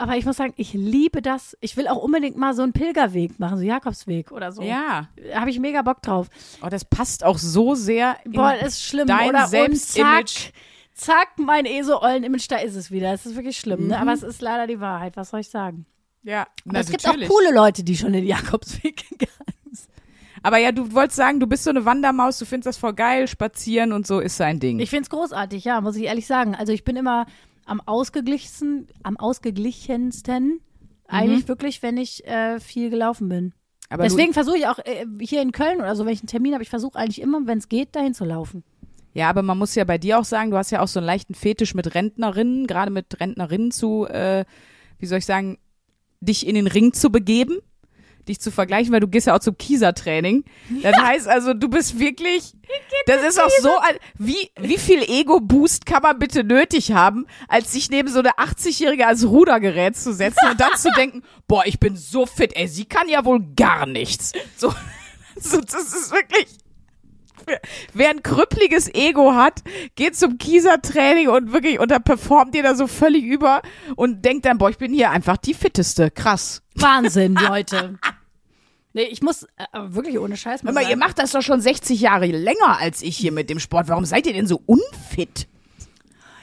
Aber 0.00 0.16
ich 0.16 0.24
muss 0.24 0.36
sagen, 0.36 0.54
ich 0.56 0.74
liebe 0.74 1.22
das. 1.22 1.56
Ich 1.60 1.76
will 1.76 1.88
auch 1.88 1.96
unbedingt 1.96 2.36
mal 2.36 2.54
so 2.54 2.62
einen 2.62 2.72
Pilgerweg 2.72 3.40
machen, 3.40 3.58
so 3.58 3.64
Jakobsweg 3.64 4.30
oder 4.30 4.52
so. 4.52 4.62
Ja. 4.62 5.08
Habe 5.34 5.50
ich 5.50 5.58
mega 5.58 5.82
Bock 5.82 6.02
drauf. 6.02 6.28
Oh, 6.64 6.68
das 6.68 6.84
passt 6.84 7.24
auch 7.24 7.36
so 7.36 7.74
sehr 7.74 8.16
Boah, 8.24 8.54
ist 8.54 8.84
schlimm. 8.84 9.08
dein 9.08 9.30
oder 9.30 9.48
Selbstimage. 9.48 10.52
Zack, 10.98 11.28
mein 11.38 11.64
ESO-Ollen-Image, 11.64 12.46
da 12.50 12.56
ist 12.56 12.74
es 12.74 12.90
wieder. 12.90 13.12
Das 13.12 13.24
ist 13.24 13.36
wirklich 13.36 13.56
schlimm, 13.58 13.82
Mhm. 13.82 13.86
ne? 13.88 14.00
Aber 14.00 14.12
es 14.12 14.22
ist 14.22 14.40
leider 14.42 14.66
die 14.66 14.80
Wahrheit. 14.80 15.16
Was 15.16 15.30
soll 15.30 15.40
ich 15.40 15.48
sagen? 15.48 15.86
Ja, 16.24 16.46
na, 16.64 16.80
es 16.80 16.90
gibt 16.90 17.04
natürlich. 17.04 17.30
auch 17.30 17.32
coole 17.34 17.54
Leute, 17.54 17.84
die 17.84 17.96
schon 17.96 18.12
den 18.12 18.26
Jakobsweg 18.26 18.96
gegangen 19.10 19.30
sind. 19.70 19.88
Aber 20.42 20.58
ja, 20.58 20.72
du 20.72 20.92
wolltest 20.92 21.16
sagen, 21.16 21.38
du 21.40 21.46
bist 21.46 21.64
so 21.64 21.70
eine 21.70 21.84
Wandermaus, 21.84 22.38
du 22.38 22.44
findest 22.44 22.66
das 22.66 22.76
voll 22.78 22.94
geil, 22.94 23.28
spazieren 23.28 23.92
und 23.92 24.06
so 24.06 24.18
ist 24.20 24.36
sein 24.36 24.58
Ding. 24.60 24.80
Ich 24.80 24.90
finde 24.90 25.04
es 25.04 25.10
großartig, 25.10 25.64
ja, 25.64 25.80
muss 25.80 25.96
ich 25.96 26.04
ehrlich 26.04 26.26
sagen. 26.26 26.54
Also 26.56 26.72
ich 26.72 26.82
bin 26.84 26.96
immer 26.96 27.26
am 27.64 27.80
ausgeglichensten, 27.80 28.88
am 29.04 29.16
ausgeglichensten 29.16 30.60
eigentlich 31.06 31.48
wirklich, 31.48 31.82
wenn 31.82 31.96
ich 31.96 32.26
äh, 32.26 32.60
viel 32.60 32.90
gelaufen 32.90 33.28
bin. 33.28 33.44
Mhm. 33.44 33.52
Aber 33.90 34.02
Deswegen 34.02 34.34
versuche 34.34 34.58
ich 34.58 34.66
auch 34.66 34.78
äh, 34.80 35.06
hier 35.20 35.40
in 35.40 35.52
Köln 35.52 35.78
oder 35.78 35.96
so, 35.96 36.04
wenn 36.04 36.12
ich 36.12 36.20
einen 36.20 36.26
Termin 36.28 36.52
habe, 36.52 36.62
ich 36.62 36.68
versuche 36.70 36.98
eigentlich 36.98 37.20
immer, 37.22 37.46
wenn 37.46 37.58
es 37.58 37.68
geht, 37.68 37.96
dahin 37.96 38.12
zu 38.12 38.24
laufen. 38.26 38.62
Ja, 39.14 39.28
aber 39.28 39.42
man 39.42 39.58
muss 39.58 39.74
ja 39.74 39.84
bei 39.84 39.98
dir 39.98 40.18
auch 40.18 40.24
sagen, 40.24 40.50
du 40.50 40.56
hast 40.56 40.70
ja 40.70 40.80
auch 40.80 40.88
so 40.88 41.00
einen 41.00 41.06
leichten 41.06 41.34
Fetisch 41.34 41.74
mit 41.74 41.94
Rentnerinnen, 41.94 42.66
gerade 42.66 42.90
mit 42.90 43.18
Rentnerinnen 43.20 43.70
zu, 43.70 44.06
äh, 44.06 44.44
wie 44.98 45.06
soll 45.06 45.18
ich 45.18 45.26
sagen, 45.26 45.58
dich 46.20 46.46
in 46.46 46.54
den 46.54 46.66
Ring 46.66 46.92
zu 46.92 47.10
begeben, 47.10 47.58
dich 48.28 48.40
zu 48.40 48.50
vergleichen, 48.50 48.92
weil 48.92 49.00
du 49.00 49.08
gehst 49.08 49.26
ja 49.26 49.34
auch 49.34 49.40
zum 49.40 49.56
Kieser-Training. 49.56 50.44
Das 50.82 50.96
heißt 50.96 51.28
also, 51.28 51.54
du 51.54 51.68
bist 51.68 51.98
wirklich, 51.98 52.52
das 53.06 53.22
ist 53.22 53.40
auch 53.40 53.50
so, 53.60 53.70
wie, 54.18 54.50
wie 54.60 54.78
viel 54.78 55.02
Ego-Boost 55.02 55.86
kann 55.86 56.02
man 56.02 56.18
bitte 56.18 56.44
nötig 56.44 56.92
haben, 56.92 57.26
als 57.48 57.72
sich 57.72 57.90
neben 57.90 58.08
so 58.08 58.18
eine 58.18 58.32
80-Jährige 58.32 59.06
als 59.06 59.26
Rudergerät 59.26 59.96
zu 59.96 60.12
setzen 60.12 60.50
und 60.50 60.60
dann 60.60 60.76
zu 60.76 60.90
denken, 60.92 61.22
boah, 61.48 61.64
ich 61.66 61.80
bin 61.80 61.96
so 61.96 62.26
fit, 62.26 62.54
ey, 62.54 62.68
sie 62.68 62.84
kann 62.84 63.08
ja 63.08 63.24
wohl 63.24 63.40
gar 63.56 63.86
nichts. 63.86 64.32
So, 64.56 64.72
so 65.36 65.60
das 65.60 65.94
ist 65.94 66.12
wirklich, 66.12 66.46
Wer 67.94 68.10
ein 68.10 68.22
krüppliges 68.22 68.92
Ego 68.94 69.34
hat, 69.34 69.62
geht 69.96 70.16
zum 70.16 70.38
Kieser-Training 70.38 71.28
und 71.28 71.52
wirklich, 71.52 71.80
und 71.80 71.90
da 71.90 71.98
performt 71.98 72.54
ihr 72.54 72.62
da 72.62 72.74
so 72.74 72.86
völlig 72.86 73.24
über 73.24 73.62
und 73.96 74.24
denkt 74.24 74.46
dann, 74.46 74.58
boah, 74.58 74.70
ich 74.70 74.78
bin 74.78 74.92
hier 74.92 75.10
einfach 75.10 75.36
die 75.36 75.54
fitteste. 75.54 76.10
Krass. 76.10 76.62
Wahnsinn, 76.74 77.34
Leute. 77.48 77.98
Nee, 78.94 79.02
ich 79.02 79.22
muss 79.22 79.44
äh, 79.44 79.64
aber 79.72 79.94
wirklich 79.94 80.18
ohne 80.18 80.36
Scheiß 80.36 80.62
mal 80.62 80.70
Hör 80.70 80.74
mal, 80.74 80.82
ihr 80.82 80.88
sagen. 80.88 81.00
macht 81.00 81.18
das 81.18 81.32
doch 81.32 81.42
schon 81.42 81.60
60 81.60 82.00
Jahre 82.00 82.26
länger 82.26 82.78
als 82.80 83.02
ich 83.02 83.16
hier 83.16 83.32
mit 83.32 83.50
dem 83.50 83.60
Sport. 83.60 83.88
Warum 83.88 84.04
seid 84.04 84.26
ihr 84.26 84.32
denn 84.32 84.46
so 84.46 84.60
unfit? 84.66 85.46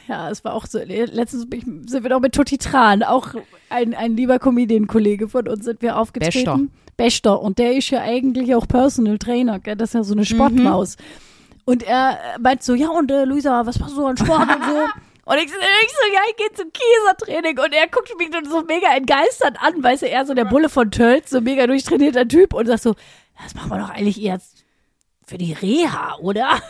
Ja, 0.07 0.29
es 0.29 0.43
war 0.45 0.53
auch 0.53 0.67
so. 0.67 0.77
Letztens 0.79 1.47
sind 1.49 2.03
wir 2.03 2.09
noch 2.09 2.19
mit 2.19 2.35
Tutti 2.35 2.57
Tran, 2.59 3.01
auch 3.01 3.29
ein, 3.69 3.95
ein 3.95 4.15
lieber 4.15 4.37
Comedian-Kollege 4.37 5.27
von 5.27 5.47
uns, 5.47 5.65
sind 5.65 5.81
wir 5.81 5.97
aufgetreten. 5.97 6.33
Bester. 6.33 6.59
Und 6.97 7.59
der 7.59 7.73
ist 7.73 7.89
ja 7.89 8.01
eigentlich 8.01 8.53
auch 8.55 8.67
Personal 8.67 9.17
Trainer, 9.17 9.59
gell? 9.59 9.75
das 9.75 9.89
ist 9.89 9.93
ja 9.95 10.03
so 10.03 10.13
eine 10.13 10.25
Sportmaus. 10.25 10.95
Und 11.65 11.83
er 11.83 12.19
meint 12.39 12.63
so, 12.63 12.73
ja, 12.75 12.89
und 12.89 13.11
äh, 13.11 13.25
Luisa, 13.25 13.65
was 13.65 13.79
machst 13.79 13.93
du 13.93 14.01
so 14.01 14.05
an 14.07 14.17
Sport 14.17 14.47
und 14.55 14.63
so? 14.65 14.85
Und 15.27 15.37
ich, 15.37 15.49
so- 15.49 15.55
ich 15.57 15.89
so, 15.91 16.13
ja, 16.13 16.19
ich 16.29 16.37
gehe 16.37 16.51
zum 16.53 16.71
Kiesertraining. 16.71 17.57
Und 17.57 17.73
er 17.73 17.87
guckt 17.87 18.13
mich 18.19 18.29
dann 18.29 18.45
so 18.45 18.61
mega 18.61 18.95
entgeistert 18.95 19.57
an, 19.59 19.81
weißt 19.83 20.03
du, 20.03 20.07
er 20.07 20.23
so 20.23 20.35
der 20.35 20.45
Bulle 20.45 20.69
von 20.69 20.91
Tölz, 20.91 21.31
so 21.31 21.41
mega 21.41 21.65
durchtrainierter 21.65 22.27
Typ 22.27 22.53
und 22.53 22.67
sagt 22.67 22.83
so, 22.83 22.93
das 23.43 23.55
machen 23.55 23.71
wir 23.71 23.79
doch 23.79 23.89
eigentlich 23.89 24.21
eher 24.21 24.39
für 25.25 25.39
die 25.39 25.53
Reha, 25.53 26.17
oder? 26.21 26.61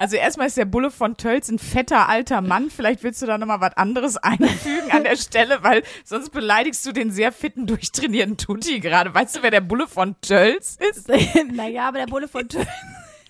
Also 0.00 0.16
erstmal 0.16 0.46
ist 0.46 0.56
der 0.56 0.64
Bulle 0.64 0.90
von 0.90 1.18
Tölz 1.18 1.50
ein 1.50 1.58
fetter 1.58 2.08
alter 2.08 2.40
Mann. 2.40 2.70
Vielleicht 2.70 3.02
willst 3.02 3.20
du 3.20 3.26
da 3.26 3.36
nochmal 3.36 3.60
was 3.60 3.76
anderes 3.76 4.16
einfügen 4.16 4.90
an 4.90 5.04
der 5.04 5.16
Stelle, 5.16 5.58
weil 5.62 5.82
sonst 6.04 6.30
beleidigst 6.30 6.86
du 6.86 6.92
den 6.92 7.10
sehr 7.10 7.32
fitten, 7.32 7.66
durchtrainierten 7.66 8.38
Tutti 8.38 8.80
gerade. 8.80 9.14
Weißt 9.14 9.36
du, 9.36 9.42
wer 9.42 9.50
der 9.50 9.60
Bulle 9.60 9.86
von 9.86 10.16
Tölz 10.22 10.78
ist? 10.90 11.06
naja, 11.52 11.88
aber 11.88 11.98
der 11.98 12.06
Bulle 12.06 12.28
von 12.28 12.48
Tölz. 12.48 12.66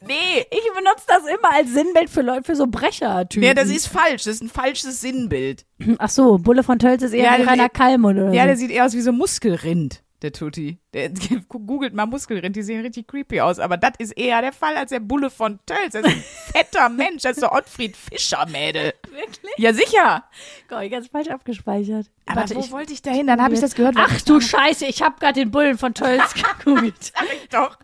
Nee. 0.06 0.46
Ich 0.50 0.62
benutze 0.74 1.04
das 1.08 1.24
immer 1.26 1.52
als 1.52 1.72
Sinnbild 1.74 2.08
für 2.08 2.22
Leute, 2.22 2.44
für 2.44 2.54
so 2.56 2.66
Brecher-Typen. 2.68 3.44
Ja, 3.46 3.52
das 3.52 3.68
ist 3.68 3.88
falsch. 3.88 4.22
Das 4.24 4.34
ist 4.36 4.42
ein 4.42 4.48
falsches 4.48 5.00
Sinnbild. 5.00 5.66
Ach 5.98 6.08
so, 6.08 6.38
Bulle 6.38 6.62
von 6.62 6.78
Tölz 6.78 7.02
ist 7.02 7.12
eher 7.12 7.24
Ja, 7.24 7.32
wie 7.34 7.42
der- 7.42 7.48
Rainer 7.48 7.68
Kallmund 7.68 8.16
oder 8.18 8.32
Ja, 8.32 8.42
so. 8.42 8.46
der 8.46 8.56
sieht 8.56 8.70
eher 8.70 8.86
aus 8.86 8.94
wie 8.94 9.00
so 9.00 9.10
ein 9.10 9.18
Muskelrind, 9.18 10.02
der 10.22 10.32
Tutti. 10.32 10.78
Der, 10.92 11.10
googelt 11.48 11.94
mal 11.94 12.06
Muskelrind, 12.06 12.54
die 12.56 12.62
sehen 12.62 12.80
richtig 12.82 13.08
creepy 13.08 13.40
aus. 13.40 13.58
Aber 13.58 13.76
das 13.76 13.92
ist 13.98 14.12
eher 14.12 14.40
der 14.42 14.52
Fall 14.52 14.76
als 14.76 14.90
der 14.90 15.00
Bulle 15.00 15.30
von 15.30 15.58
Tölz. 15.66 15.92
Das 15.92 16.04
ist 16.04 16.08
ein 16.08 16.24
fetter 16.52 16.88
Mensch. 16.88 17.22
Das 17.22 17.32
ist 17.32 17.42
der 17.42 17.52
Ottfried 17.52 17.96
Fischer, 17.96 18.46
Mädel. 18.46 18.92
Wirklich? 19.10 19.52
Ja, 19.56 19.72
sicher. 19.72 20.24
Gott, 20.68 20.82
ich 20.82 20.90
ganz 20.90 21.08
falsch 21.08 21.28
abgespeichert. 21.28 22.10
Aber 22.26 22.40
Warte, 22.40 22.54
wo 22.56 22.60
ich, 22.60 22.70
wollte 22.70 22.92
ich 22.92 23.02
da 23.02 23.10
hin? 23.10 23.26
Dann 23.26 23.42
habe 23.42 23.54
ich 23.54 23.60
das 23.60 23.74
gehört. 23.74 23.96
Ach 23.98 24.20
du 24.22 24.40
Scheiße, 24.40 24.86
ich 24.86 25.02
habe 25.02 25.18
gerade 25.18 25.40
den 25.40 25.50
Bullen 25.50 25.78
von 25.78 25.94
Tölz 25.94 26.34
gegoogelt. 26.58 27.02
Sag 27.02 27.26
ich 27.32 27.48
doch. 27.48 27.78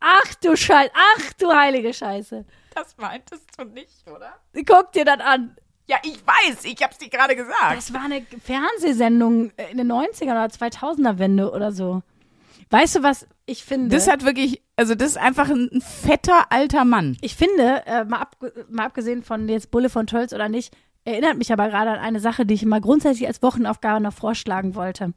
Ach 0.00 0.34
du 0.36 0.56
Scheiße, 0.56 0.92
ach 0.94 1.32
du 1.34 1.52
heilige 1.52 1.92
Scheiße. 1.92 2.44
Das 2.74 2.96
meintest 2.96 3.46
du 3.58 3.64
nicht, 3.64 4.06
oder? 4.06 4.38
Guck 4.64 4.92
dir 4.92 5.04
das 5.04 5.20
an. 5.20 5.56
Ja, 5.88 5.96
ich 6.02 6.20
weiß. 6.24 6.64
Ich 6.64 6.82
hab's 6.82 6.98
dir 6.98 7.08
gerade 7.08 7.34
gesagt. 7.34 7.76
Das 7.76 7.92
war 7.94 8.02
eine 8.02 8.22
Fernsehsendung 8.44 9.50
in 9.70 9.78
den 9.78 9.90
90er 9.90 10.24
oder 10.24 10.46
2000er 10.46 11.18
Wende 11.18 11.50
oder 11.50 11.72
so. 11.72 12.02
Weißt 12.70 12.96
du, 12.96 13.02
was 13.02 13.26
ich 13.46 13.64
finde? 13.64 13.88
Das 13.88 14.06
hat 14.08 14.24
wirklich, 14.24 14.62
also 14.76 14.94
das 14.94 15.12
ist 15.12 15.16
einfach 15.16 15.48
ein, 15.48 15.70
ein 15.72 15.80
fetter 15.80 16.52
alter 16.52 16.84
Mann. 16.84 17.16
Ich 17.22 17.34
finde, 17.34 17.82
äh, 17.86 18.04
mal, 18.04 18.18
ab, 18.18 18.36
mal 18.68 18.84
abgesehen 18.84 19.22
von 19.22 19.48
jetzt 19.48 19.70
Bulle 19.70 19.88
von 19.88 20.06
Tölz 20.06 20.34
oder 20.34 20.50
nicht, 20.50 20.76
erinnert 21.04 21.38
mich 21.38 21.50
aber 21.50 21.68
gerade 21.68 21.90
an 21.92 21.98
eine 21.98 22.20
Sache, 22.20 22.44
die 22.44 22.52
ich 22.54 22.66
mal 22.66 22.82
grundsätzlich 22.82 23.26
als 23.26 23.42
Wochenaufgabe 23.42 24.02
noch 24.02 24.12
vorschlagen 24.12 24.74
wollte. 24.74 25.14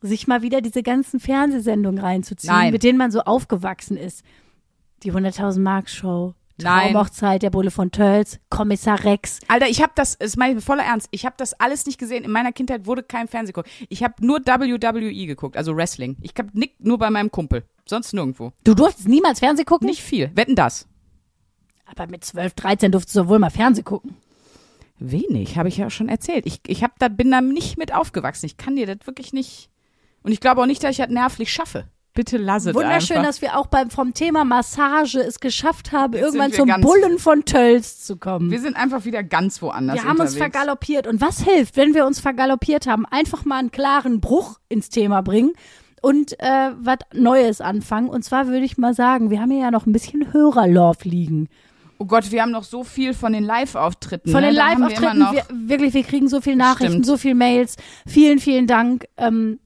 Sich 0.00 0.28
mal 0.28 0.42
wieder 0.42 0.60
diese 0.60 0.84
ganzen 0.84 1.18
Fernsehsendungen 1.18 1.98
reinzuziehen, 2.00 2.54
Nein. 2.54 2.72
mit 2.72 2.84
denen 2.84 2.98
man 2.98 3.10
so 3.10 3.22
aufgewachsen 3.22 3.96
ist. 3.96 4.22
Die 5.02 5.12
100.000 5.12 5.58
Mark 5.58 5.90
Show, 5.90 6.34
Nein. 6.58 6.92
Traumhochzeit, 6.92 7.42
der 7.42 7.50
Bulle 7.50 7.70
von 7.70 7.90
Tölz, 7.90 8.38
Kommissar 8.48 9.04
Rex. 9.04 9.40
Alter, 9.48 9.68
ich 9.68 9.82
habe 9.82 9.92
das, 9.94 10.16
das 10.18 10.36
meine 10.36 10.58
ich 10.58 10.64
voller 10.64 10.84
Ernst, 10.84 11.08
ich 11.10 11.26
habe 11.26 11.34
das 11.38 11.52
alles 11.54 11.86
nicht 11.86 11.98
gesehen. 11.98 12.24
In 12.24 12.30
meiner 12.30 12.52
Kindheit 12.52 12.86
wurde 12.86 13.02
kein 13.02 13.28
Fernsehen 13.28 13.52
geguckt. 13.52 13.70
Ich 13.88 14.02
habe 14.02 14.14
nur 14.24 14.38
WWE 14.38 15.26
geguckt, 15.26 15.56
also 15.56 15.76
Wrestling. 15.76 16.16
Ich 16.22 16.32
hab 16.38 16.54
nick 16.54 16.74
nur 16.78 16.98
bei 16.98 17.10
meinem 17.10 17.30
Kumpel, 17.30 17.64
sonst 17.84 18.12
nirgendwo. 18.14 18.52
Du 18.64 18.74
durftest 18.74 19.08
niemals 19.08 19.40
Fernsehen 19.40 19.66
gucken? 19.66 19.86
Nicht 19.86 20.02
viel. 20.02 20.30
Wetten 20.34 20.54
das? 20.54 20.86
Aber 21.84 22.06
mit 22.06 22.24
12, 22.24 22.54
13 22.54 22.92
durftest 22.92 23.16
du 23.16 23.28
wohl 23.28 23.38
mal 23.38 23.50
Fernsehen 23.50 23.84
gucken. 23.84 24.16
Wenig, 24.98 25.58
habe 25.58 25.68
ich 25.68 25.76
ja 25.76 25.90
schon 25.90 26.08
erzählt. 26.08 26.46
Ich, 26.46 26.60
ich 26.66 26.82
hab 26.82 26.98
da, 26.98 27.08
bin 27.08 27.30
da 27.30 27.42
nicht 27.42 27.76
mit 27.76 27.92
aufgewachsen. 27.92 28.46
Ich 28.46 28.56
kann 28.56 28.76
dir 28.76 28.86
das 28.86 29.06
wirklich 29.06 29.32
nicht. 29.32 29.68
Und 30.22 30.32
ich 30.32 30.40
glaube 30.40 30.62
auch 30.62 30.66
nicht, 30.66 30.82
dass 30.82 30.92
ich 30.92 30.96
das 30.96 31.10
nervlich 31.10 31.52
schaffe. 31.52 31.88
Bitte 32.16 32.38
lass 32.38 32.66
es 32.66 32.74
Wunderschön, 32.74 33.18
einfach. 33.18 33.28
dass 33.28 33.42
wir 33.42 33.56
auch 33.56 33.66
beim, 33.68 33.90
vom 33.90 34.12
Thema 34.14 34.44
Massage 34.44 35.20
es 35.20 35.38
geschafft 35.38 35.92
haben, 35.92 36.14
Jetzt 36.14 36.22
irgendwann 36.24 36.50
wir 36.50 36.58
zum 36.58 36.80
Bullen 36.80 37.18
von 37.20 37.44
Tölz 37.44 38.04
zu 38.04 38.16
kommen. 38.16 38.50
Wir 38.50 38.58
sind 38.60 38.74
einfach 38.74 39.04
wieder 39.04 39.22
ganz 39.22 39.62
woanders 39.62 39.96
Wir 39.96 40.02
haben 40.02 40.18
uns 40.18 40.32
unterwegs. 40.32 40.56
vergaloppiert. 40.56 41.06
Und 41.06 41.20
was 41.20 41.40
hilft, 41.42 41.76
wenn 41.76 41.94
wir 41.94 42.06
uns 42.06 42.18
vergaloppiert 42.18 42.88
haben? 42.88 43.06
Einfach 43.06 43.44
mal 43.44 43.58
einen 43.58 43.70
klaren 43.70 44.20
Bruch 44.20 44.58
ins 44.68 44.88
Thema 44.88 45.20
bringen 45.20 45.52
und 46.02 46.32
äh, 46.40 46.70
was 46.80 46.98
Neues 47.12 47.60
anfangen. 47.60 48.08
Und 48.08 48.24
zwar 48.24 48.46
würde 48.48 48.64
ich 48.64 48.78
mal 48.78 48.94
sagen, 48.94 49.30
wir 49.30 49.40
haben 49.40 49.50
hier 49.50 49.60
ja 49.60 49.70
noch 49.70 49.86
ein 49.86 49.92
bisschen 49.92 50.32
Hörerlove 50.32 51.04
liegen. 51.04 51.48
Oh 51.98 52.04
Gott, 52.04 52.30
wir 52.30 52.42
haben 52.42 52.50
noch 52.50 52.64
so 52.64 52.84
viel 52.84 53.14
von 53.14 53.32
den 53.32 53.42
Live-Auftritten. 53.44 54.30
Von 54.30 54.40
ne? 54.40 54.48
den 54.48 54.56
wir 54.56 54.62
Live-Auftritten, 54.62 55.18
noch- 55.18 55.32
wir, 55.32 55.44
wirklich, 55.50 55.94
wir 55.94 56.02
kriegen 56.04 56.28
so 56.28 56.40
viele 56.40 56.56
Nachrichten, 56.56 56.92
Stimmt. 56.92 57.06
so 57.06 57.16
viele 57.16 57.34
Mails. 57.34 57.76
Vielen, 58.06 58.38
vielen 58.38 58.66
Dank. 58.66 59.06
Ähm, 59.16 59.58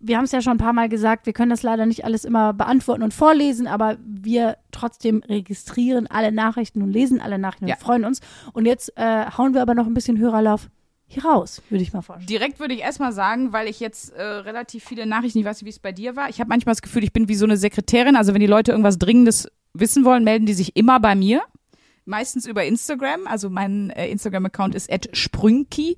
wir 0.00 0.16
haben 0.16 0.24
es 0.24 0.32
ja 0.32 0.40
schon 0.42 0.52
ein 0.52 0.58
paar 0.58 0.72
Mal 0.72 0.88
gesagt, 0.88 1.26
wir 1.26 1.32
können 1.32 1.50
das 1.50 1.62
leider 1.62 1.86
nicht 1.86 2.04
alles 2.04 2.24
immer 2.24 2.52
beantworten 2.52 3.02
und 3.02 3.14
vorlesen, 3.14 3.66
aber 3.66 3.96
wir 4.04 4.56
trotzdem 4.72 5.22
registrieren 5.28 6.06
alle 6.06 6.32
Nachrichten 6.32 6.82
und 6.82 6.90
lesen 6.92 7.20
alle 7.20 7.38
Nachrichten 7.38 7.68
Ja. 7.68 7.74
und 7.76 7.80
freuen 7.80 8.04
uns. 8.04 8.20
Und 8.52 8.66
jetzt 8.66 8.92
äh, 8.96 9.26
hauen 9.36 9.54
wir 9.54 9.62
aber 9.62 9.74
noch 9.74 9.86
ein 9.86 9.94
bisschen 9.94 10.18
Hörerlauf 10.18 10.68
hier 11.06 11.24
raus, 11.24 11.62
würde 11.70 11.82
ich 11.82 11.92
mal 11.94 12.02
vorstellen. 12.02 12.26
Direkt 12.26 12.60
würde 12.60 12.74
ich 12.74 12.80
erstmal 12.80 13.12
sagen, 13.12 13.52
weil 13.54 13.66
ich 13.66 13.80
jetzt 13.80 14.10
äh, 14.12 14.22
relativ 14.22 14.84
viele 14.84 15.06
Nachrichten, 15.06 15.38
ich 15.38 15.44
weiß 15.46 15.56
nicht, 15.62 15.66
wie 15.66 15.70
es 15.70 15.78
bei 15.78 15.92
dir 15.92 16.16
war. 16.16 16.28
Ich 16.28 16.38
habe 16.38 16.48
manchmal 16.48 16.74
das 16.74 16.82
Gefühl, 16.82 17.02
ich 17.02 17.12
bin 17.14 17.28
wie 17.28 17.34
so 17.34 17.46
eine 17.46 17.56
Sekretärin. 17.56 18.14
Also 18.14 18.34
wenn 18.34 18.40
die 18.40 18.46
Leute 18.46 18.72
irgendwas 18.72 18.98
Dringendes 18.98 19.50
wissen 19.72 20.04
wollen, 20.04 20.22
melden 20.24 20.44
die 20.44 20.52
sich 20.54 20.76
immer 20.76 21.00
bei 21.00 21.14
mir. 21.14 21.40
Meistens 22.04 22.46
über 22.46 22.64
Instagram. 22.64 23.26
Also 23.26 23.48
mein 23.48 23.88
äh, 23.90 24.08
Instagram-Account 24.08 24.74
ist 24.74 24.90
@sprünki. 25.16 25.96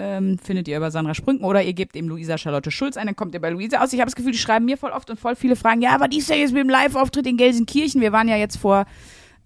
Ähm, 0.00 0.38
findet 0.38 0.68
ihr 0.68 0.76
über 0.76 0.92
Sandra 0.92 1.12
Sprünken 1.12 1.44
oder 1.44 1.60
ihr 1.62 1.72
gebt 1.72 1.96
eben 1.96 2.08
Luisa 2.08 2.38
Charlotte 2.38 2.70
Schulz 2.70 2.96
ein, 2.96 3.06
dann 3.06 3.16
kommt 3.16 3.34
ihr 3.34 3.40
bei 3.40 3.50
Luisa 3.50 3.82
aus. 3.82 3.92
Ich 3.92 3.98
habe 3.98 4.06
das 4.06 4.14
Gefühl, 4.14 4.30
die 4.30 4.38
schreiben 4.38 4.64
mir 4.64 4.76
voll 4.76 4.90
oft 4.90 5.10
und 5.10 5.18
voll 5.18 5.34
viele 5.34 5.56
fragen, 5.56 5.82
ja, 5.82 5.90
aber 5.90 6.06
die 6.06 6.18
ist 6.18 6.30
ja 6.30 6.36
jetzt 6.36 6.52
mit 6.52 6.62
dem 6.62 6.68
Live-Auftritt 6.68 7.26
in 7.26 7.36
Gelsenkirchen. 7.36 8.00
Wir 8.00 8.12
waren 8.12 8.28
ja 8.28 8.36
jetzt 8.36 8.58
vor 8.58 8.86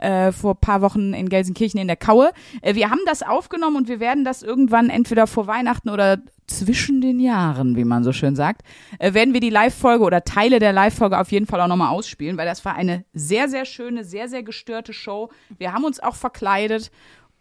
äh, 0.03 0.33
vor 0.33 0.57
paar 0.57 0.83
Wochen 0.83 1.15
in 1.15 1.29
Gelsenkirchen 1.29 1.81
in 1.81 1.87
der 1.87 1.97
Kaue. 1.97 2.33
Äh, 2.61 2.75
wir 2.75 2.91
haben 2.91 3.01
das 3.07 3.23
aufgenommen 3.23 3.77
und 3.77 3.89
wir 3.89 4.01
werden 4.01 4.25
das 4.25 4.43
irgendwann 4.43 4.91
entweder 4.91 5.27
vor 5.27 5.47
Weihnachten 5.47 5.89
oder 5.89 6.19
zwischen 6.49 7.01
den 7.01 7.21
Jahren, 7.21 7.77
wie 7.77 7.85
man 7.85 8.05
so 8.05 8.13
schön 8.13 8.37
sagt, 8.37 8.63
äh, 8.99 9.15
werden 9.15 9.33
wir 9.33 9.41
die 9.41 9.51
Live-Folge 9.51 10.05
oder 10.05 10.25
Teile 10.25 10.59
der 10.59 10.73
Live-Folge 10.73 11.19
auf 11.19 11.31
jeden 11.33 11.47
Fall 11.47 11.61
auch 11.61 11.69
nochmal 11.69 11.95
ausspielen, 11.95 12.37
weil 12.37 12.47
das 12.47 12.65
war 12.65 12.75
eine 12.75 13.05
sehr, 13.15 13.49
sehr 13.49 13.65
schöne, 13.65 14.05
sehr, 14.05 14.29
sehr 14.29 14.43
gestörte 14.43 14.93
Show. 14.93 15.31
Wir 15.57 15.73
haben 15.73 15.85
uns 15.85 16.01
auch 16.01 16.17
verkleidet 16.17 16.91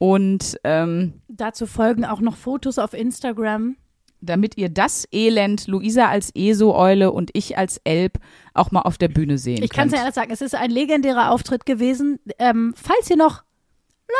und 0.01 0.57
ähm, 0.63 1.21
Dazu 1.27 1.67
folgen 1.67 2.05
auch 2.05 2.21
noch 2.21 2.35
Fotos 2.35 2.79
auf 2.79 2.95
Instagram. 2.95 3.75
damit 4.19 4.57
ihr 4.57 4.69
das 4.69 5.07
Elend, 5.11 5.67
Luisa 5.67 6.07
als 6.09 6.31
ESO-Eule 6.33 7.11
und 7.11 7.29
ich 7.33 7.55
als 7.55 7.79
Elb, 7.83 8.17
auch 8.55 8.71
mal 8.71 8.81
auf 8.81 8.97
der 8.97 9.09
Bühne 9.09 9.37
sehen 9.37 9.61
Ich 9.61 9.69
kann 9.69 9.89
es 9.89 9.93
ja 9.93 9.99
ehrlich 9.99 10.15
sagen, 10.15 10.31
es 10.31 10.41
ist 10.41 10.55
ein 10.55 10.71
legendärer 10.71 11.29
Auftritt 11.29 11.67
gewesen. 11.67 12.19
Ähm, 12.39 12.73
falls 12.75 13.11
ihr 13.11 13.15
noch, 13.15 13.43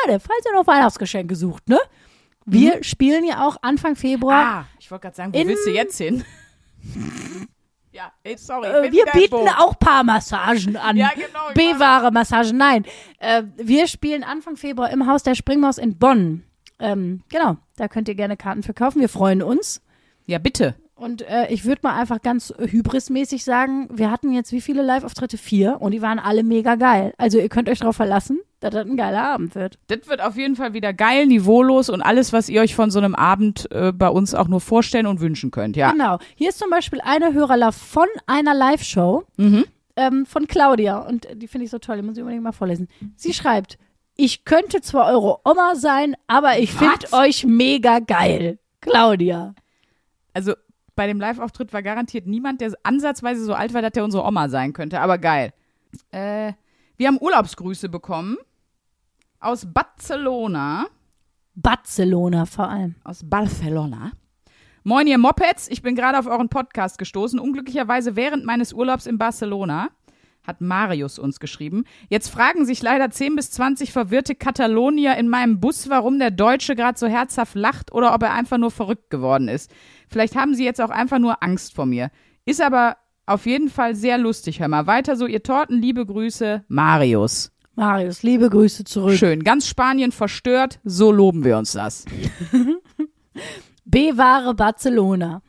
Leute, 0.06 0.20
falls 0.20 0.46
ihr 0.46 0.54
noch 0.54 0.68
Weihnachtsgeschenke 0.68 1.36
sucht, 1.36 1.68
ne? 1.68 1.80
Wir 2.46 2.84
spielen 2.84 3.26
ja 3.26 3.48
auch 3.48 3.58
Anfang 3.64 3.96
Februar. 3.96 4.46
Ah, 4.46 4.66
ich 4.80 4.92
wollte 4.92 5.02
gerade 5.04 5.16
sagen, 5.16 5.34
wo 5.34 5.48
willst 5.48 5.66
du 5.66 5.72
jetzt 5.72 5.98
hin? 5.98 6.24
Ja, 7.92 8.12
sorry. 8.38 8.68
Äh, 8.68 8.92
wir 8.92 9.06
bieten 9.14 9.32
Boot. 9.32 9.50
auch 9.58 9.78
Paarmassagen 9.80 10.78
an. 10.78 10.98
Ja, 10.98 11.12
genau, 11.14 11.50
ich 11.50 11.54
B-Ware-Massagen. 11.56 12.58
Nein, 12.58 12.86
äh, 13.20 13.44
wir 13.58 13.88
spielen 13.88 14.24
Anfang 14.24 14.56
Februar 14.56 14.90
im 14.90 15.08
Haus 15.08 15.24
der 15.24 15.36
Springmaus 15.36 15.78
in 15.78 15.98
Bonn. 15.98 16.44
Ähm, 16.80 17.24
genau, 17.30 17.58
da 17.78 17.88
könnt 17.88 18.08
ihr 18.08 18.16
gerne 18.16 18.38
Karten 18.38 18.64
verkaufen. 18.64 19.02
Wir 19.02 19.10
freuen 19.10 19.42
uns. 19.42 19.82
Ja, 20.26 20.40
bitte. 20.40 20.76
Und 20.96 21.24
äh, 21.24 21.48
ich 21.52 21.66
würde 21.66 21.82
mal 21.84 22.00
einfach 22.00 22.22
ganz 22.22 22.54
hybrismäßig 22.60 23.44
sagen, 23.44 23.88
wir 23.92 24.12
hatten 24.12 24.34
jetzt 24.34 24.52
wie 24.52 24.62
viele 24.62 24.84
Live-Auftritte? 24.84 25.38
Vier 25.38 25.78
und 25.82 25.92
die 25.92 26.02
waren 26.02 26.20
alle 26.20 26.44
mega 26.44 26.76
geil. 26.76 27.14
Also 27.18 27.40
ihr 27.40 27.50
könnt 27.50 27.70
euch 27.70 27.80
darauf 27.80 27.96
verlassen, 27.96 28.40
dass 28.62 28.72
das 28.74 28.86
ein 28.86 28.96
geiler 28.96 29.24
Abend 29.24 29.54
wird. 29.56 29.78
Das 29.88 30.08
wird 30.08 30.22
auf 30.22 30.38
jeden 30.38 30.56
Fall 30.56 30.74
wieder 30.74 30.94
geil, 30.94 31.26
niveaulos 31.28 31.90
und 31.90 32.02
alles, 32.02 32.32
was 32.32 32.48
ihr 32.48 32.62
euch 32.62 32.74
von 32.76 32.90
so 32.92 33.00
einem 33.00 33.16
Abend 33.16 33.70
äh, 33.72 33.92
bei 33.92 34.08
uns 34.08 34.34
auch 34.34 34.48
nur 34.48 34.62
vorstellen 34.62 35.08
und 35.08 35.20
wünschen 35.20 35.52
könnt. 35.52 35.76
Ja. 35.76 35.92
Genau. 35.92 36.20
Hier 36.36 36.50
ist 36.50 36.60
zum 36.60 36.70
Beispiel 36.70 37.02
eine 37.02 37.34
Hörerlauf 37.34 37.76
von 37.76 38.08
einer 38.28 38.54
Live-Show 38.54 39.24
Mhm. 39.38 39.66
ähm, 39.98 40.26
von 40.26 40.48
Claudia. 40.48 41.00
Und 41.00 41.28
die 41.36 41.48
finde 41.48 41.66
ich 41.66 41.72
so 41.72 41.80
toll, 41.80 41.98
die 41.98 42.04
muss 42.04 42.16
ich 42.16 42.22
unbedingt 42.22 42.44
mal 42.44 42.52
vorlesen. 42.54 42.88
Sie 43.18 43.34
schreibt, 43.34 43.78
ich 44.16 44.46
könnte 44.46 44.82
zwar 44.82 45.08
eure 45.08 45.40
Oma 45.44 45.76
sein, 45.76 46.16
aber 46.28 46.60
ich 46.60 46.72
finde 46.72 47.12
euch 47.14 47.46
mega 47.46 48.00
geil. 48.00 48.60
Claudia. 48.82 49.54
Also 50.34 50.54
bei 50.96 51.08
dem 51.08 51.20
Live-Auftritt 51.20 51.74
war 51.74 51.82
garantiert 51.82 52.28
niemand, 52.28 52.62
der 52.62 52.74
ansatzweise 52.84 53.44
so 53.44 53.54
alt 53.54 53.74
war, 53.74 53.82
dass 53.82 53.94
der 53.94 54.04
unsere 54.04 54.24
Oma 54.24 54.50
sein 54.50 54.74
könnte. 54.74 55.00
Aber 55.02 55.18
geil. 55.18 55.52
Äh, 56.12 56.54
Wir 56.98 57.08
haben 57.08 57.18
Urlaubsgrüße 57.20 57.90
bekommen 57.90 58.38
aus 59.42 59.66
Barcelona. 59.66 60.88
Barcelona 61.56 62.46
vor 62.46 62.70
allem. 62.70 62.96
Aus 63.04 63.28
Barcelona. 63.28 64.12
Moin, 64.84 65.08
ihr 65.08 65.18
Mopeds. 65.18 65.68
Ich 65.70 65.82
bin 65.82 65.96
gerade 65.96 66.18
auf 66.18 66.28
euren 66.28 66.50
Podcast 66.50 66.98
gestoßen. 66.98 67.40
Unglücklicherweise 67.40 68.16
während 68.16 68.46
meines 68.46 68.72
Urlaubs 68.72 69.06
in 69.06 69.18
Barcelona. 69.18 69.90
Hat 70.46 70.60
Marius 70.60 71.20
uns 71.20 71.40
geschrieben. 71.40 71.84
Jetzt 72.10 72.30
fragen 72.30 72.66
sich 72.66 72.82
leider 72.82 73.12
10 73.12 73.36
bis 73.36 73.52
20 73.52 73.92
verwirrte 73.92 74.34
Katalonier 74.34 75.16
in 75.18 75.30
meinem 75.30 75.60
Bus, 75.60 75.90
warum 75.90 76.18
der 76.18 76.32
Deutsche 76.32 76.76
gerade 76.76 76.98
so 76.98 77.06
herzhaft 77.06 77.54
lacht 77.54 77.92
oder 77.92 78.16
ob 78.16 78.24
er 78.24 78.34
einfach 78.34 78.58
nur 78.58 78.72
verrückt 78.72 79.12
geworden 79.12 79.48
ist. 79.48 79.72
Vielleicht 80.08 80.36
haben 80.36 80.56
sie 80.56 80.66
jetzt 80.66 80.82
auch 80.82 80.90
einfach 80.90 81.20
nur 81.20 81.44
Angst 81.44 81.76
vor 81.76 81.86
mir. 81.86 82.10
Ist 82.46 82.62
aber 82.62 82.98
auf 83.28 83.46
jeden 83.46 83.70
Fall 83.70 83.94
sehr 83.94 84.18
lustig. 84.18 84.60
Hör 84.60 84.68
mal 84.68 84.88
weiter 84.88 85.16
so, 85.16 85.28
ihr 85.28 85.44
Torten. 85.44 85.80
Liebe 85.80 86.08
Grüße, 86.08 86.64
Marius. 86.68 87.52
Marius, 87.82 88.22
liebe 88.22 88.48
Grüße 88.48 88.84
zurück. 88.84 89.16
Schön. 89.16 89.44
Ganz 89.44 89.68
Spanien 89.68 90.12
verstört. 90.12 90.80
So 90.84 91.12
loben 91.12 91.44
wir 91.44 91.58
uns 91.58 91.72
das. 91.72 92.06
Bewahre 93.86 94.54
Barcelona. 94.54 95.42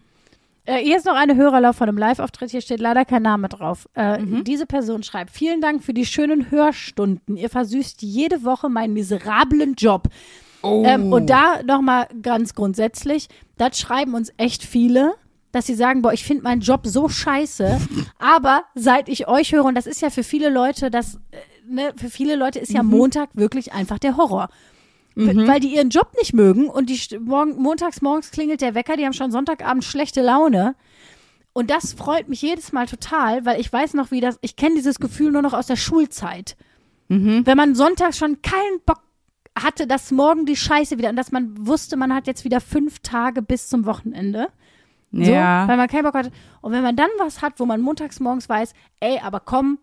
Äh, 0.65 0.79
hier 0.79 0.97
ist 0.97 1.05
noch 1.05 1.15
eine 1.15 1.37
Hörerlauf 1.37 1.77
von 1.77 1.91
einem 1.91 1.99
Live-Auftritt. 1.99 2.51
Hier 2.51 2.63
steht 2.63 2.81
leider 2.81 3.05
kein 3.05 3.21
Name 3.21 3.51
drauf. 3.51 3.87
Äh, 3.93 4.19
Diese 4.45 4.65
Person 4.65 5.03
schreibt: 5.03 5.31
Vielen 5.31 5.61
Dank 5.61 5.85
für 5.85 5.93
die 5.93 6.07
schönen 6.07 6.51
Hörstunden. 6.51 7.37
Ihr 7.37 7.51
versüßt 7.51 8.01
jede 8.01 8.45
Woche 8.45 8.71
meinen 8.71 8.95
miserablen 8.95 9.75
Job. 9.75 10.09
Ähm, 10.65 11.13
und 11.13 11.29
da 11.29 11.63
nochmal 11.63 12.09
ganz 12.23 12.55
grundsätzlich: 12.55 13.29
Das 13.59 13.79
schreiben 13.79 14.15
uns 14.15 14.33
echt 14.39 14.63
viele, 14.65 15.13
dass 15.51 15.67
sie 15.67 15.75
sagen: 15.75 16.01
Boah, 16.01 16.15
ich 16.15 16.25
finde 16.25 16.45
meinen 16.45 16.63
Job 16.63 16.87
so 16.87 17.11
scheiße. 17.11 17.79
aber 18.19 18.65
seit 18.75 19.11
ich 19.11 19.29
euch 19.29 19.53
höre, 19.53 19.67
und 19.67 19.75
das 19.75 19.87
ist 19.87 20.01
ja 20.01 20.09
für 20.09 20.25
viele 20.25 20.49
Leute, 20.49 20.91
das, 20.91 21.17
äh, 21.33 21.37
ne, 21.67 21.93
für 21.97 22.09
viele 22.11 22.37
Leute 22.37 22.59
ist 22.59 22.73
ja 22.73 22.83
Montag 22.83 23.31
wirklich 23.35 23.73
einfach 23.73 23.99
der 23.99 24.17
Horror. 24.17 24.49
W- 25.15 25.47
Weil 25.47 25.61
die 25.61 25.75
ihren 25.75 25.91
Job 25.91 26.13
nicht 26.19 26.33
mögen 26.33 26.69
und 26.69 26.89
die 26.89 27.01
morgen, 27.19 27.57
montags 27.61 28.01
morgens 28.03 28.31
klingelt 28.31 28.61
der 28.63 28.75
Wecker, 28.75 28.97
die 28.97 29.05
haben 29.05 29.13
schon 29.13 29.31
Sonntagabend 29.31 29.85
schlechte 29.85 30.23
Laune. 30.23 30.75
Und 31.53 31.71
das 31.71 31.93
freut 31.93 32.29
mich 32.29 32.41
jedes 32.41 32.73
Mal 32.73 32.87
total, 32.87 33.45
weil 33.45 33.61
ich 33.61 33.71
weiß 33.71 33.93
noch, 33.95 34.11
wie 34.11 34.21
das, 34.23 34.39
ich 34.41 34.57
kenne 34.57 34.75
dieses 34.77 34.99
Gefühl 34.99 35.31
nur 35.33 35.43
noch 35.43 35.53
aus 35.53 35.67
der 35.67 35.77
Schulzeit. 35.77 36.57
Wenn 37.09 37.57
man 37.59 37.75
sonntags 37.75 38.17
schon 38.17 38.41
keinen 38.41 38.81
Bock 38.87 39.03
hatte, 39.59 39.87
dass 39.87 40.11
morgen 40.13 40.47
die 40.47 40.57
Scheiße 40.57 40.97
wieder 40.97 41.11
und 41.11 41.17
dass 41.17 41.31
man 41.31 41.67
wusste, 41.67 41.99
man 41.99 42.15
hat 42.15 42.27
jetzt 42.27 42.47
wieder 42.47 42.59
fünf 42.63 43.01
Tage 43.01 43.43
bis 43.43 43.69
zum 43.69 43.85
Wochenende. 43.85 44.49
So, 45.13 45.31
Ja. 45.31 45.69
weil 45.69 45.77
man 45.77 45.89
keinen 45.89 46.05
Bock 46.05 46.15
hatte. 46.15 46.31
Und 46.63 46.73
wenn 46.73 46.83
man 46.83 46.97
dann 46.97 47.11
was 47.19 47.43
hat, 47.43 47.61
wo 47.61 47.67
man 47.67 47.83
montags 47.83 48.19
morgens 48.19 48.49
weiß, 48.49 48.73
ey, 49.01 49.19
aber 49.23 49.41
komm, 49.41 49.79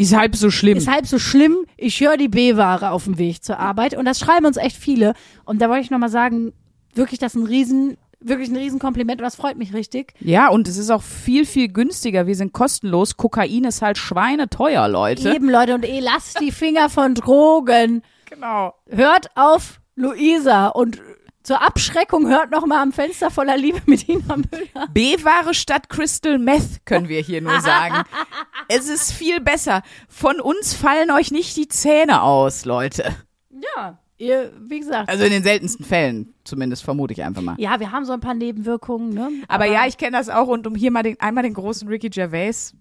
Ist 0.00 0.16
halb 0.16 0.36
so 0.36 0.50
schlimm. 0.50 0.78
ist 0.78 0.88
halb 0.88 1.06
so 1.06 1.18
schlimm, 1.18 1.56
ich 1.76 2.00
höre 2.00 2.16
die 2.16 2.28
B-Ware 2.28 2.92
auf 2.92 3.04
dem 3.04 3.18
Weg 3.18 3.42
zur 3.42 3.58
Arbeit. 3.58 3.94
Und 3.94 4.04
das 4.04 4.20
schreiben 4.20 4.46
uns 4.46 4.56
echt 4.56 4.76
viele. 4.76 5.12
Und 5.44 5.60
da 5.60 5.68
wollte 5.68 5.82
ich 5.82 5.90
nochmal 5.90 6.08
sagen, 6.08 6.52
wirklich 6.94 7.18
das 7.18 7.34
ist 7.34 7.42
ein 7.42 7.46
riesen, 7.46 7.96
wirklich 8.20 8.48
ein 8.48 8.56
Riesenkompliment 8.56 9.20
und 9.20 9.24
das 9.24 9.34
freut 9.34 9.56
mich 9.58 9.74
richtig. 9.74 10.14
Ja, 10.20 10.50
und 10.50 10.68
es 10.68 10.76
ist 10.76 10.90
auch 10.90 11.02
viel, 11.02 11.44
viel 11.44 11.68
günstiger. 11.68 12.28
Wir 12.28 12.36
sind 12.36 12.52
kostenlos. 12.52 13.16
Kokain 13.16 13.64
ist 13.64 13.82
halt 13.82 13.98
schweineteuer, 13.98 14.88
Leute. 14.88 15.34
Eben, 15.34 15.50
Leute, 15.50 15.74
und 15.74 15.84
eh, 15.84 15.98
lasst 15.98 16.40
die 16.40 16.52
Finger 16.52 16.90
von 16.90 17.16
Drogen. 17.16 18.02
Genau. 18.30 18.74
Hört 18.88 19.30
auf 19.34 19.80
Luisa 19.96 20.68
und 20.68 21.00
zur 21.48 21.62
Abschreckung 21.62 22.28
hört 22.28 22.50
noch 22.50 22.66
mal 22.66 22.82
am 22.82 22.92
Fenster 22.92 23.30
voller 23.30 23.56
Liebe 23.56 23.80
mit 23.86 24.06
Ina 24.06 24.36
Müller. 24.36 24.86
B-Ware 24.92 25.54
statt 25.54 25.88
Crystal 25.88 26.38
Meth, 26.38 26.84
können 26.84 27.08
wir 27.08 27.22
hier 27.22 27.40
nur 27.40 27.58
sagen. 27.62 28.02
es 28.68 28.86
ist 28.90 29.12
viel 29.12 29.40
besser. 29.40 29.80
Von 30.10 30.42
uns 30.42 30.74
fallen 30.74 31.10
euch 31.10 31.30
nicht 31.30 31.56
die 31.56 31.66
Zähne 31.66 32.20
aus, 32.20 32.66
Leute. 32.66 33.16
Ja, 33.48 33.98
ihr, 34.18 34.52
wie 34.60 34.80
gesagt. 34.80 35.08
Also 35.08 35.24
in 35.24 35.30
den 35.30 35.42
seltensten 35.42 35.86
Fällen, 35.86 36.34
zumindest 36.44 36.84
vermute 36.84 37.14
ich 37.14 37.22
einfach 37.22 37.40
mal. 37.40 37.54
Ja, 37.56 37.80
wir 37.80 37.92
haben 37.92 38.04
so 38.04 38.12
ein 38.12 38.20
paar 38.20 38.34
Nebenwirkungen, 38.34 39.14
ne? 39.14 39.30
Aber 39.48 39.64
ja, 39.64 39.86
ich 39.86 39.96
kenne 39.96 40.18
das 40.18 40.28
auch 40.28 40.48
und 40.48 40.66
um 40.66 40.74
hier 40.74 40.90
mal 40.90 41.02
den, 41.02 41.18
einmal 41.18 41.44
den 41.44 41.54
großen 41.54 41.88
Ricky 41.88 42.10
Gervais, 42.10 42.74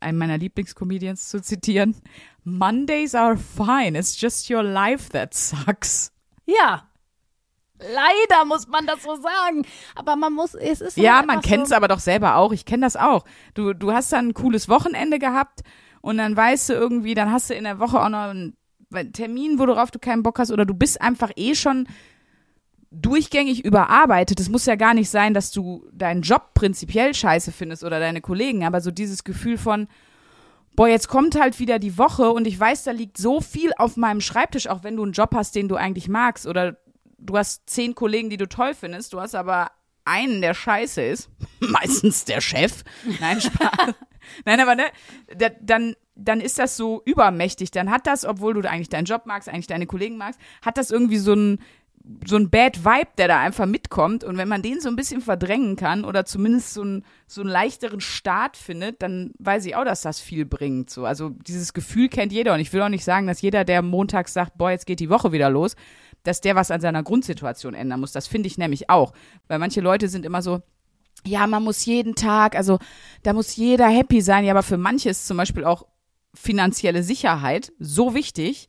einen 0.00 0.18
meiner 0.18 0.38
Lieblingscomedians, 0.38 1.28
zu 1.28 1.40
zitieren. 1.40 1.94
Mondays 2.42 3.14
are 3.14 3.36
fine. 3.36 3.96
It's 3.96 4.20
just 4.20 4.50
your 4.50 4.64
life 4.64 5.08
that 5.10 5.34
sucks. 5.34 6.10
Ja. 6.46 6.87
Leider 7.80 8.44
muss 8.44 8.66
man 8.66 8.86
das 8.86 9.02
so 9.02 9.14
sagen. 9.16 9.64
Aber 9.94 10.16
man 10.16 10.32
muss, 10.32 10.54
es 10.54 10.80
ist 10.80 10.96
Ja, 10.96 11.18
halt 11.18 11.26
man 11.26 11.40
kennt 11.40 11.64
es 11.64 11.68
so, 11.70 11.74
aber 11.74 11.88
doch 11.88 12.00
selber 12.00 12.36
auch. 12.36 12.52
Ich 12.52 12.64
kenne 12.64 12.84
das 12.84 12.96
auch. 12.96 13.24
Du, 13.54 13.72
du 13.72 13.92
hast 13.92 14.12
dann 14.12 14.28
ein 14.28 14.34
cooles 14.34 14.68
Wochenende 14.68 15.18
gehabt 15.18 15.60
und 16.00 16.18
dann 16.18 16.36
weißt 16.36 16.70
du 16.70 16.72
irgendwie, 16.74 17.14
dann 17.14 17.30
hast 17.30 17.50
du 17.50 17.54
in 17.54 17.64
der 17.64 17.78
Woche 17.78 18.00
auch 18.00 18.08
noch 18.08 18.30
einen 18.30 18.56
Termin, 19.12 19.58
worauf 19.58 19.90
du 19.90 19.98
keinen 19.98 20.22
Bock 20.22 20.38
hast 20.38 20.50
oder 20.50 20.64
du 20.64 20.74
bist 20.74 21.00
einfach 21.00 21.30
eh 21.36 21.54
schon 21.54 21.86
durchgängig 22.90 23.64
überarbeitet. 23.64 24.40
Es 24.40 24.48
muss 24.48 24.66
ja 24.66 24.76
gar 24.76 24.94
nicht 24.94 25.10
sein, 25.10 25.34
dass 25.34 25.50
du 25.50 25.84
deinen 25.92 26.22
Job 26.22 26.54
prinzipiell 26.54 27.14
scheiße 27.14 27.52
findest 27.52 27.84
oder 27.84 28.00
deine 28.00 28.20
Kollegen, 28.20 28.64
aber 28.64 28.80
so 28.80 28.90
dieses 28.90 29.24
Gefühl 29.24 29.58
von, 29.58 29.88
boah, 30.74 30.88
jetzt 30.88 31.08
kommt 31.08 31.38
halt 31.38 31.58
wieder 31.58 31.78
die 31.78 31.98
Woche 31.98 32.30
und 32.30 32.46
ich 32.46 32.58
weiß, 32.58 32.84
da 32.84 32.92
liegt 32.92 33.18
so 33.18 33.40
viel 33.40 33.72
auf 33.76 33.96
meinem 33.96 34.20
Schreibtisch, 34.20 34.68
auch 34.68 34.84
wenn 34.84 34.96
du 34.96 35.02
einen 35.02 35.12
Job 35.12 35.34
hast, 35.34 35.54
den 35.54 35.68
du 35.68 35.76
eigentlich 35.76 36.08
magst 36.08 36.46
oder 36.46 36.78
du 37.18 37.36
hast 37.36 37.68
zehn 37.68 37.94
Kollegen, 37.94 38.30
die 38.30 38.36
du 38.36 38.48
toll 38.48 38.74
findest, 38.74 39.12
du 39.12 39.20
hast 39.20 39.34
aber 39.34 39.70
einen, 40.04 40.40
der 40.40 40.54
scheiße 40.54 41.02
ist, 41.02 41.30
meistens 41.60 42.24
der 42.24 42.40
Chef. 42.40 42.82
Nein, 43.20 43.40
Spaß. 43.40 43.94
Nein, 44.44 44.60
aber 44.60 44.74
ne, 44.74 44.84
da, 45.36 45.48
dann, 45.60 45.94
dann 46.14 46.40
ist 46.40 46.58
das 46.58 46.76
so 46.76 47.02
übermächtig. 47.04 47.70
Dann 47.70 47.90
hat 47.90 48.06
das, 48.06 48.24
obwohl 48.24 48.54
du 48.54 48.68
eigentlich 48.68 48.88
deinen 48.88 49.04
Job 49.04 49.26
magst, 49.26 49.48
eigentlich 49.48 49.66
deine 49.66 49.86
Kollegen 49.86 50.16
magst, 50.16 50.40
hat 50.62 50.76
das 50.76 50.90
irgendwie 50.90 51.18
so 51.18 51.34
ein, 51.34 51.60
so 52.26 52.36
ein 52.36 52.48
Bad 52.48 52.84
Vibe, 52.84 53.10
der 53.18 53.28
da 53.28 53.40
einfach 53.40 53.66
mitkommt. 53.66 54.24
Und 54.24 54.38
wenn 54.38 54.48
man 54.48 54.62
den 54.62 54.80
so 54.80 54.88
ein 54.88 54.96
bisschen 54.96 55.20
verdrängen 55.20 55.76
kann 55.76 56.04
oder 56.04 56.24
zumindest 56.24 56.74
so, 56.74 56.82
ein, 56.82 57.04
so 57.26 57.42
einen 57.42 57.50
leichteren 57.50 58.00
Start 58.00 58.56
findet, 58.56 59.02
dann 59.02 59.32
weiß 59.38 59.66
ich 59.66 59.76
auch, 59.76 59.84
dass 59.84 60.02
das 60.02 60.20
viel 60.20 60.46
bringt. 60.46 60.90
So. 60.90 61.04
Also 61.04 61.30
dieses 61.30 61.74
Gefühl 61.74 62.08
kennt 62.08 62.32
jeder. 62.32 62.54
Und 62.54 62.60
ich 62.60 62.72
will 62.72 62.82
auch 62.82 62.88
nicht 62.88 63.04
sagen, 63.04 63.26
dass 63.26 63.42
jeder, 63.42 63.64
der 63.64 63.82
montags 63.82 64.32
sagt, 64.32 64.56
boah, 64.56 64.70
jetzt 64.70 64.86
geht 64.86 65.00
die 65.00 65.10
Woche 65.10 65.32
wieder 65.32 65.50
los, 65.50 65.76
dass 66.28 66.42
der 66.42 66.54
was 66.54 66.70
an 66.70 66.82
seiner 66.82 67.02
Grundsituation 67.02 67.72
ändern 67.72 68.00
muss. 68.00 68.12
Das 68.12 68.26
finde 68.26 68.48
ich 68.48 68.58
nämlich 68.58 68.90
auch. 68.90 69.14
Weil 69.46 69.58
manche 69.58 69.80
Leute 69.80 70.08
sind 70.08 70.26
immer 70.26 70.42
so, 70.42 70.60
ja, 71.24 71.46
man 71.46 71.64
muss 71.64 71.86
jeden 71.86 72.14
Tag, 72.14 72.54
also 72.54 72.78
da 73.22 73.32
muss 73.32 73.56
jeder 73.56 73.88
happy 73.88 74.20
sein. 74.20 74.44
Ja, 74.44 74.52
aber 74.52 74.62
für 74.62 74.76
manche 74.76 75.08
ist 75.08 75.26
zum 75.26 75.38
Beispiel 75.38 75.64
auch 75.64 75.86
finanzielle 76.34 77.02
Sicherheit 77.02 77.72
so 77.78 78.14
wichtig, 78.14 78.68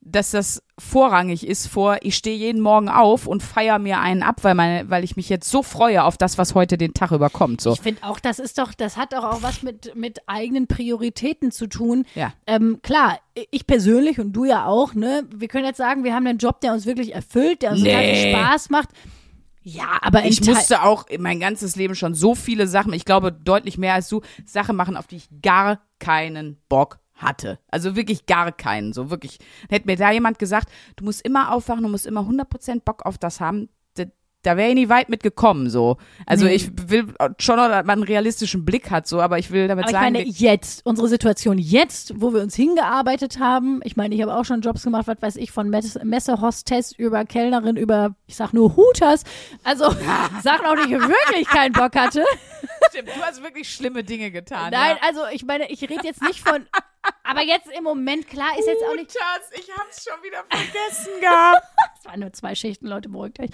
dass 0.00 0.30
das 0.30 0.62
vorrangig 0.78 1.46
ist 1.46 1.66
vor, 1.66 1.98
ich 2.02 2.16
stehe 2.16 2.36
jeden 2.36 2.60
Morgen 2.60 2.88
auf 2.88 3.26
und 3.26 3.42
feiere 3.42 3.78
mir 3.78 3.98
einen 3.98 4.22
ab, 4.22 4.44
weil, 4.44 4.54
meine, 4.54 4.88
weil 4.88 5.02
ich 5.04 5.16
mich 5.16 5.28
jetzt 5.28 5.50
so 5.50 5.62
freue 5.62 6.04
auf 6.04 6.16
das, 6.16 6.38
was 6.38 6.54
heute 6.54 6.78
den 6.78 6.94
Tag 6.94 7.10
überkommt. 7.10 7.60
So. 7.60 7.72
Ich 7.72 7.80
finde 7.80 8.02
auch, 8.04 8.20
das 8.20 8.38
ist 8.38 8.58
doch, 8.58 8.72
das 8.74 8.96
hat 8.96 9.12
doch 9.12 9.24
auch 9.24 9.42
was 9.42 9.62
mit, 9.62 9.96
mit 9.96 10.20
eigenen 10.26 10.66
Prioritäten 10.68 11.50
zu 11.50 11.66
tun. 11.66 12.04
Ja. 12.14 12.32
Ähm, 12.46 12.80
klar, 12.82 13.18
ich 13.50 13.66
persönlich 13.66 14.20
und 14.20 14.32
du 14.32 14.44
ja 14.44 14.66
auch, 14.66 14.94
ne? 14.94 15.24
Wir 15.34 15.48
können 15.48 15.64
jetzt 15.64 15.78
sagen, 15.78 16.04
wir 16.04 16.14
haben 16.14 16.26
einen 16.26 16.38
Job, 16.38 16.60
der 16.60 16.72
uns 16.72 16.86
wirklich 16.86 17.14
erfüllt, 17.14 17.62
der 17.62 17.72
uns 17.72 17.82
Nee. 17.82 18.32
Spaß 18.32 18.70
macht. 18.70 18.90
Ja, 19.62 19.98
aber 20.02 20.24
Ich 20.24 20.44
musste 20.46 20.84
auch 20.84 21.06
mein 21.18 21.40
ganzes 21.40 21.74
Leben 21.74 21.96
schon 21.96 22.14
so 22.14 22.36
viele 22.36 22.68
Sachen, 22.68 22.92
ich 22.92 23.04
glaube 23.04 23.32
deutlich 23.32 23.78
mehr 23.78 23.94
als 23.94 24.08
du, 24.08 24.20
Sachen 24.44 24.76
machen, 24.76 24.96
auf 24.96 25.08
die 25.08 25.16
ich 25.16 25.28
gar 25.42 25.80
keinen 25.98 26.62
Bock 26.68 27.00
hatte. 27.16 27.58
Also 27.68 27.96
wirklich 27.96 28.26
gar 28.26 28.52
keinen. 28.52 28.92
So 28.92 29.10
wirklich. 29.10 29.38
Hätte 29.68 29.86
mir 29.86 29.96
da 29.96 30.10
jemand 30.10 30.38
gesagt, 30.38 30.68
du 30.96 31.04
musst 31.04 31.22
immer 31.22 31.52
aufwachen, 31.52 31.82
du 31.82 31.88
musst 31.88 32.06
immer 32.06 32.22
100% 32.22 32.82
Bock 32.84 33.04
auf 33.04 33.18
das 33.18 33.40
haben, 33.40 33.68
da, 34.46 34.56
wäre 34.56 34.68
ich 34.68 34.74
nie 34.76 34.88
weit 34.88 35.08
mit 35.08 35.24
gekommen, 35.24 35.68
so. 35.68 35.96
Also 36.24 36.44
Nee. 36.46 36.52
ich 36.54 36.70
will 36.88 37.12
schon, 37.38 37.56
noch, 37.56 37.68
dass 37.68 37.84
man 37.84 37.98
einen 37.98 38.04
realistischen 38.04 38.64
Blick 38.64 38.92
hat, 38.92 39.08
so, 39.08 39.20
aber 39.20 39.38
ich 39.38 39.50
will 39.50 39.66
damit 39.66 39.84
Aber 39.84 39.90
ich 39.90 39.96
sagen, 39.96 40.12
meine, 40.12 40.24
jetzt, 40.24 40.86
unsere 40.86 41.08
Situation 41.08 41.58
jetzt, 41.58 42.20
wo 42.20 42.32
wir 42.32 42.42
uns 42.42 42.54
hingearbeitet 42.54 43.40
haben, 43.40 43.80
ich 43.82 43.96
meine, 43.96 44.14
ich 44.14 44.22
habe 44.22 44.34
auch 44.34 44.44
schon 44.44 44.60
Jobs 44.60 44.84
gemacht, 44.84 45.08
was 45.08 45.20
weiß 45.20 45.36
ich, 45.36 45.50
von 45.50 45.68
Mess 45.68 45.98
Messehostess 46.02 46.92
über 46.92 47.24
Kellnerin, 47.24 47.76
über, 47.76 48.14
ich 48.26 48.36
sag 48.36 48.52
nur 48.52 48.76
Hooters. 48.76 49.24
Also, 49.64 49.84
Sachen, 50.44 50.66
auf 50.66 50.76
die 50.86 50.94
ich 50.94 51.00
wirklich 51.00 51.48
keinen 51.48 51.72
Bock 51.72 51.96
hatte. 51.96 52.24
stimmt, 52.90 53.08
du 53.08 53.20
hast 53.22 53.42
wirklich 53.42 53.68
schlimme 53.68 54.04
Dinge 54.04 54.30
getan. 54.30 54.70
Nein, 54.70 54.96
ja. 55.00 55.08
also, 55.08 55.22
ich 55.32 55.44
meine, 55.44 55.68
ich 55.72 55.82
rede 55.82 56.04
jetzt 56.04 56.22
nicht 56.22 56.40
von, 56.40 56.64
aber 57.24 57.42
jetzt 57.42 57.68
im 57.76 57.84
Moment, 57.84 58.28
klar, 58.28 58.48
ist 58.58 58.66
jetzt 58.66 58.82
auch 58.88 58.94
nicht, 58.94 59.12
Schatz, 59.12 59.50
ich 59.54 59.68
hab's 59.76 60.04
schon 60.04 60.22
wieder 60.22 60.44
vergessen 60.48 61.20
gehabt. 61.20 61.62
es 61.98 62.04
waren 62.04 62.20
nur 62.20 62.32
zwei 62.32 62.54
Schichten, 62.54 62.86
Leute, 62.86 63.08
beruhigt 63.08 63.40
euch. 63.40 63.50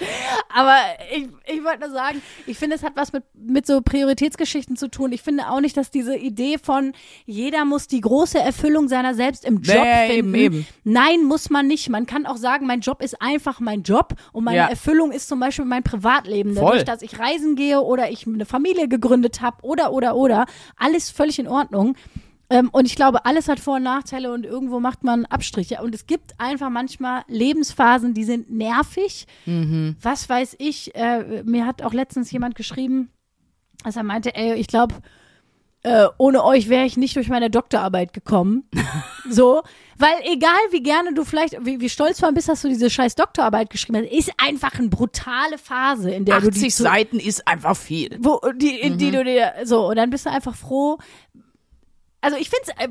Aber 0.54 0.76
ich, 1.14 1.28
ich 1.46 1.64
wollte 1.64 1.80
nur 1.80 1.90
sagen, 1.90 2.20
ich 2.46 2.58
finde, 2.58 2.76
es 2.76 2.82
hat 2.82 2.92
was 2.96 3.12
mit, 3.12 3.24
mit 3.34 3.66
so 3.66 3.80
Prioritätsgeschichten 3.80 4.76
zu 4.76 4.88
tun. 4.88 5.12
Ich 5.12 5.22
finde 5.22 5.48
auch 5.48 5.60
nicht, 5.60 5.76
dass 5.76 5.90
diese 5.90 6.16
Idee 6.16 6.58
von, 6.58 6.92
jeder 7.26 7.64
muss 7.64 7.86
die 7.88 8.00
große 8.00 8.38
Erfüllung 8.38 8.88
seiner 8.88 9.14
selbst 9.14 9.44
im 9.44 9.62
Job 9.62 9.82
Nee, 9.82 10.06
finden. 10.08 10.34
eben, 10.34 10.54
eben. 10.54 10.66
Nein, 10.84 11.24
muss 11.24 11.50
man 11.50 11.66
nicht. 11.66 11.88
Man 11.88 12.06
kann 12.06 12.26
auch 12.26 12.36
sagen, 12.36 12.66
mein 12.66 12.80
Job 12.80 13.02
ist 13.02 13.20
einfach 13.22 13.60
mein 13.60 13.82
Job 13.82 14.14
und 14.32 14.44
meine 14.44 14.56
Ja. 14.58 14.66
Erfüllung 14.68 15.12
ist 15.12 15.28
zum 15.28 15.40
Beispiel 15.40 15.64
mein 15.64 15.82
Privatleben. 15.82 16.54
Voll. 16.54 16.64
Dadurch, 16.64 16.84
dass 16.84 17.02
ich 17.02 17.18
reisen 17.18 17.56
gehe 17.56 17.80
oder 17.80 18.10
ich 18.10 18.26
eine 18.26 18.44
Familie 18.46 18.88
gegründet 18.88 19.40
habe 19.40 19.56
oder, 19.62 19.92
oder, 19.92 20.14
oder. 20.16 20.46
Alles 20.76 21.10
völlig 21.10 21.38
in 21.38 21.48
Ordnung. 21.48 21.96
Ähm, 22.52 22.68
und 22.70 22.84
ich 22.84 22.96
glaube, 22.96 23.24
alles 23.24 23.48
hat 23.48 23.60
Vor- 23.60 23.76
und 23.76 23.84
Nachteile 23.84 24.30
und 24.30 24.44
irgendwo 24.44 24.78
macht 24.78 25.04
man 25.04 25.24
Abstriche. 25.24 25.80
Und 25.82 25.94
es 25.94 26.06
gibt 26.06 26.38
einfach 26.38 26.68
manchmal 26.68 27.22
Lebensphasen, 27.26 28.12
die 28.12 28.24
sind 28.24 28.50
nervig. 28.50 29.26
Was 30.02 30.28
weiß 30.28 30.56
ich, 30.58 30.94
äh, 30.94 31.42
mir 31.44 31.66
hat 31.66 31.80
auch 31.80 31.94
letztens 31.94 32.30
jemand 32.30 32.54
geschrieben, 32.54 33.10
dass 33.84 33.96
er 33.96 34.02
meinte, 34.02 34.34
ey, 34.34 34.54
ich 34.54 34.66
glaube, 34.66 34.96
äh, 35.84 36.06
ohne 36.18 36.44
euch 36.44 36.68
wäre 36.68 36.84
ich 36.84 36.96
nicht 36.96 37.16
durch 37.16 37.28
meine 37.28 37.50
Doktorarbeit 37.50 38.12
gekommen. 38.12 38.64
so, 39.30 39.62
weil 39.98 40.14
egal 40.24 40.58
wie 40.70 40.82
gerne 40.82 41.12
du 41.12 41.24
vielleicht, 41.24 41.64
wie, 41.64 41.80
wie 41.80 41.88
stolz 41.88 42.18
du 42.18 42.32
bist, 42.32 42.48
dass 42.48 42.62
du 42.62 42.68
diese 42.68 42.88
scheiß 42.88 43.14
Doktorarbeit 43.16 43.70
geschrieben 43.70 43.98
hast, 43.98 44.12
ist 44.12 44.32
einfach 44.38 44.78
eine 44.78 44.88
brutale 44.88 45.58
Phase, 45.58 46.10
in 46.10 46.24
der 46.24 46.40
du 46.40 46.50
die 46.50 46.68
zu, 46.68 46.82
Seiten 46.84 47.18
ist 47.18 47.46
einfach 47.48 47.76
viel. 47.76 48.16
wo, 48.20 48.40
die, 48.54 48.80
in 48.80 48.98
die 48.98 49.10
du 49.10 49.24
dir, 49.24 49.54
so, 49.64 49.88
und 49.88 49.96
dann 49.96 50.10
bist 50.10 50.26
du 50.26 50.30
einfach 50.30 50.54
froh. 50.54 50.98
Also 52.22 52.38
ich 52.38 52.48
finde 52.48 52.72
es, 52.78 52.88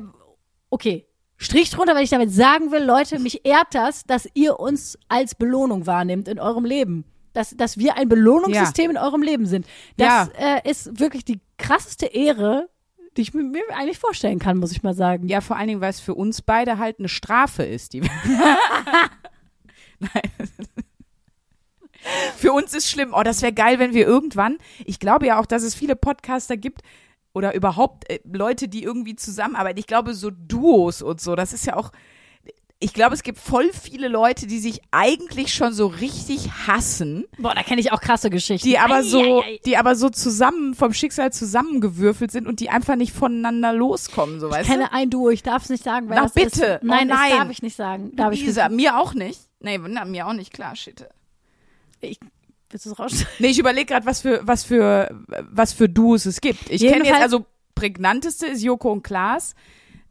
okay, 0.70 1.08
Strich 1.36 1.70
drunter, 1.70 1.96
wenn 1.96 2.04
ich 2.04 2.10
damit 2.10 2.30
sagen 2.30 2.70
will, 2.70 2.84
Leute, 2.84 3.18
mich 3.18 3.44
ehrt 3.44 3.74
das, 3.74 4.04
dass 4.04 4.28
ihr 4.34 4.60
uns 4.60 4.96
als 5.08 5.34
Belohnung 5.34 5.86
wahrnehmt 5.86 6.28
in 6.28 6.38
eurem 6.38 6.64
Leben. 6.64 7.04
Dass, 7.32 7.56
dass 7.56 7.78
wir 7.78 7.96
ein 7.96 8.08
Belohnungssystem 8.08 8.92
in 8.92 8.98
eurem 8.98 9.22
Leben 9.22 9.46
sind. 9.46 9.66
Das 9.96 10.28
äh, 10.38 10.68
ist 10.68 11.00
wirklich 11.00 11.24
die 11.24 11.40
krasseste 11.56 12.06
Ehre, 12.06 12.68
die 13.16 13.22
ich 13.22 13.34
mir, 13.34 13.42
mir 13.42 13.62
eigentlich 13.74 13.98
vorstellen 13.98 14.38
kann, 14.38 14.58
muss 14.58 14.70
ich 14.70 14.82
mal 14.82 14.94
sagen. 14.94 15.26
Ja, 15.28 15.40
vor 15.40 15.56
allen 15.56 15.68
Dingen, 15.68 15.80
weil 15.80 15.90
es 15.90 15.98
für 15.98 16.14
uns 16.14 16.42
beide 16.42 16.78
halt 16.78 16.98
eine 16.98 17.08
Strafe 17.08 17.64
ist. 17.64 17.94
Die 17.94 18.00
Nein. 19.98 20.30
Für 22.36 22.52
uns 22.52 22.74
ist 22.74 22.90
schlimm. 22.90 23.14
Oh, 23.14 23.22
das 23.22 23.42
wäre 23.42 23.52
geil, 23.52 23.78
wenn 23.78 23.94
wir 23.94 24.06
irgendwann, 24.06 24.58
ich 24.84 25.00
glaube 25.00 25.26
ja 25.26 25.40
auch, 25.40 25.46
dass 25.46 25.62
es 25.62 25.74
viele 25.74 25.96
Podcaster 25.96 26.56
gibt 26.56 26.82
oder 27.34 27.54
überhaupt 27.54 28.08
äh, 28.10 28.20
Leute, 28.30 28.68
die 28.68 28.82
irgendwie 28.82 29.16
zusammenarbeiten. 29.16 29.78
Ich 29.78 29.86
glaube, 29.86 30.14
so 30.14 30.30
Duos 30.30 31.02
und 31.02 31.20
so, 31.20 31.34
das 31.36 31.52
ist 31.52 31.66
ja 31.66 31.76
auch, 31.76 31.92
ich 32.84 32.92
glaube, 32.94 33.14
es 33.14 33.22
gibt 33.22 33.38
voll 33.38 33.70
viele 33.72 34.08
Leute, 34.08 34.48
die 34.48 34.58
sich 34.58 34.80
eigentlich 34.90 35.54
schon 35.54 35.72
so 35.72 35.86
richtig 35.86 36.50
hassen, 36.66 37.26
Boah, 37.38 37.54
da 37.54 37.62
kenne 37.62 37.80
ich 37.80 37.92
auch 37.92 38.00
krasse 38.00 38.28
Geschichten. 38.28 38.66
die 38.68 38.76
aber 38.76 38.96
Ei, 38.96 39.02
so, 39.02 39.40
ei, 39.40 39.44
ei. 39.44 39.60
die 39.64 39.76
aber 39.76 39.94
so 39.94 40.08
zusammen, 40.10 40.74
vom 40.74 40.92
Schicksal 40.92 41.32
zusammengewürfelt 41.32 42.32
sind 42.32 42.48
und 42.48 42.58
die 42.58 42.70
einfach 42.70 42.96
nicht 42.96 43.12
voneinander 43.12 43.72
loskommen, 43.72 44.40
so 44.40 44.48
Ich 44.48 44.52
weißt 44.54 44.68
du? 44.68 44.72
kenne 44.72 44.92
ein 44.92 45.10
Duo, 45.10 45.30
ich 45.30 45.44
darf 45.44 45.62
es 45.62 45.70
nicht 45.70 45.84
sagen, 45.84 46.08
weil 46.08 46.16
Na, 46.16 46.22
das 46.24 46.32
bitte. 46.32 46.64
Ist, 46.66 46.82
nein, 46.82 47.08
Oh, 47.08 47.14
nein. 47.14 47.30
das 47.30 47.38
darf 47.38 47.50
ich 47.50 47.62
nicht 47.62 47.76
sagen. 47.76 48.16
Darf 48.16 48.32
ich, 48.34 48.44
Lisa, 48.44 48.68
mir 48.68 48.98
auch 48.98 49.14
nicht. 49.14 49.40
Nee, 49.60 49.78
na, 49.78 50.04
mir 50.04 50.26
auch 50.26 50.32
nicht, 50.32 50.52
klar, 50.52 50.74
shit. 50.74 51.06
ich 52.00 52.18
Willst 52.72 52.86
du 52.86 52.90
es 52.90 52.98
rausschneiden? 52.98 53.28
Nee, 53.38 53.48
ich 53.48 53.58
überlege 53.58 53.86
gerade, 53.86 54.06
was 54.06 54.20
für, 54.22 54.40
was 54.44 54.64
für, 54.64 55.08
was 55.50 55.72
für 55.72 55.88
Duos 55.88 56.26
es 56.26 56.40
gibt. 56.40 56.70
Ich 56.70 56.82
kenne 56.82 57.04
jetzt, 57.06 57.20
also 57.20 57.44
prägnanteste 57.74 58.46
ist 58.46 58.62
Joko 58.62 58.90
und 58.92 59.02
Klaas. 59.02 59.54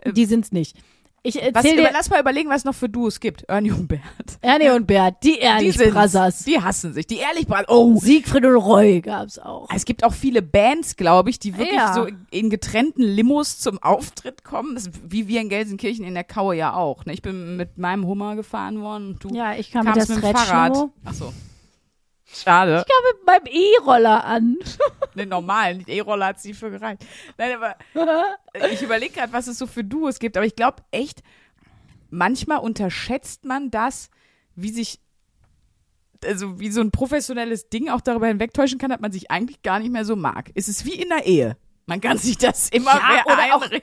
Die 0.06 0.26
sind's 0.26 0.52
nicht. 0.52 0.78
Ich 1.24 1.36
Was, 1.54 1.62
dir, 1.62 1.88
lass 1.94 2.10
mal 2.10 2.20
überlegen, 2.20 2.50
was 2.50 2.64
noch 2.66 2.74
für 2.74 2.90
Duos 2.90 3.20
gibt. 3.20 3.44
Ernie 3.44 3.70
und 3.72 3.88
Bert. 3.88 4.02
Ernie 4.42 4.72
und 4.72 4.88
Bert, 4.88 5.18
die 5.22 5.34
Die 5.34 5.38
Ehrlich 5.38 5.78
sind's. 5.78 5.94
Brothers. 5.94 6.44
Die 6.46 6.60
hassen 6.60 6.94
sich. 6.94 7.06
Die 7.06 7.18
ehrlich 7.18 7.46
Brothers. 7.46 7.68
Oh. 7.70 8.00
Siegfried 8.00 8.44
und 8.46 8.56
Roy 8.56 9.02
gab's 9.02 9.38
auch. 9.38 9.70
Es 9.72 9.86
gibt 9.86 10.04
auch 10.04 10.14
viele 10.14 10.42
Bands, 10.42 10.96
glaube 10.96 11.30
ich, 11.30 11.38
die 11.38 11.56
wirklich 11.56 11.76
Ja. 11.78 11.94
so 11.94 12.08
in 12.32 12.50
getrennten 12.50 13.04
Limos 13.04 13.60
zum 13.60 13.78
Auftritt 13.84 14.44
kommen. 14.44 14.74
Das 14.74 14.88
ist 14.88 15.00
wie 15.08 15.28
wir 15.28 15.42
in 15.42 15.50
Gelsenkirchen 15.50 16.06
in 16.06 16.16
der 16.16 16.24
Kaue 16.24 16.56
ja 16.56 16.74
auch. 16.74 17.06
Ne? 17.06 17.14
Ich 17.14 17.22
bin 17.22 17.56
mit 17.56 17.78
meinem 17.78 18.08
Hummer 18.08 18.36
gefahren 18.36 18.82
worden 18.82 19.10
und 19.10 19.24
du 19.24 19.30
Ja, 19.30 19.54
ich 19.54 19.70
kam 19.70 19.86
mit 19.86 19.96
der 19.96 20.06
kamst 20.08 20.16
mit 20.24 20.24
dem 20.24 20.36
Fahrrad. 20.36 20.76
Stretch-Limo. 20.76 21.34
Schade. 22.34 22.84
Ich 22.86 22.94
kam 22.94 23.04
mit 23.14 23.26
meinem 23.26 23.56
E-Roller 23.56 24.24
an. 24.24 24.58
Den 25.16 25.30
normalen 25.30 25.84
E-Roller 25.88 26.28
hat 26.28 26.40
sie 26.40 26.54
für 26.54 26.72
gereicht. 26.72 27.06
Nein, 27.38 27.54
aber 27.56 27.76
ich 28.72 28.82
überlege 28.82 29.14
gerade, 29.14 29.34
was 29.34 29.48
es 29.48 29.58
so 29.58 29.68
für 29.68 29.84
Duos 29.84 30.20
gibt. 30.20 30.38
Aber 30.38 30.46
ich 30.46 30.56
glaube 30.56 30.84
echt, 30.92 31.22
manchmal 32.10 32.60
unterschätzt 32.60 33.46
man 33.46 33.70
das, 33.72 34.10
wie 34.56 34.70
sich, 34.72 35.00
also 36.24 36.60
wie 36.60 36.72
so 36.72 36.82
ein 36.82 36.92
professionelles 36.92 37.70
Ding 37.70 37.90
auch 37.90 38.02
darüber 38.02 38.28
hinwegtäuschen 38.28 38.80
kann, 38.80 38.92
dass 38.92 39.02
man 39.02 39.12
sich 39.12 39.30
eigentlich 39.30 39.62
gar 39.62 39.80
nicht 39.80 39.92
mehr 39.92 40.06
so 40.06 40.16
mag. 40.16 40.52
Es 40.56 40.68
ist 40.68 40.86
wie 40.86 40.96
in 40.96 41.10
der 41.10 41.26
Ehe. 41.26 41.58
Man 41.86 42.00
kann 42.00 42.18
sich 42.18 42.38
das 42.38 42.70
immer 42.70 42.96
Ja, 42.96 43.24
mehr 43.26 43.58
oder. 43.58 43.80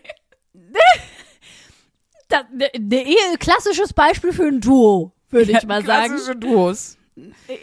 Das, 2.30 2.44
ne, 2.52 2.68
ne, 2.78 3.06
Ehe, 3.06 3.38
klassisches 3.38 3.94
Beispiel 3.94 4.34
für 4.34 4.46
ein 4.46 4.60
Duo, 4.60 5.12
würde 5.30 5.50
ich 5.50 5.66
mal 5.66 5.82
sagen. 5.82 6.12
Klassische 6.12 6.36
Duos. 6.36 6.97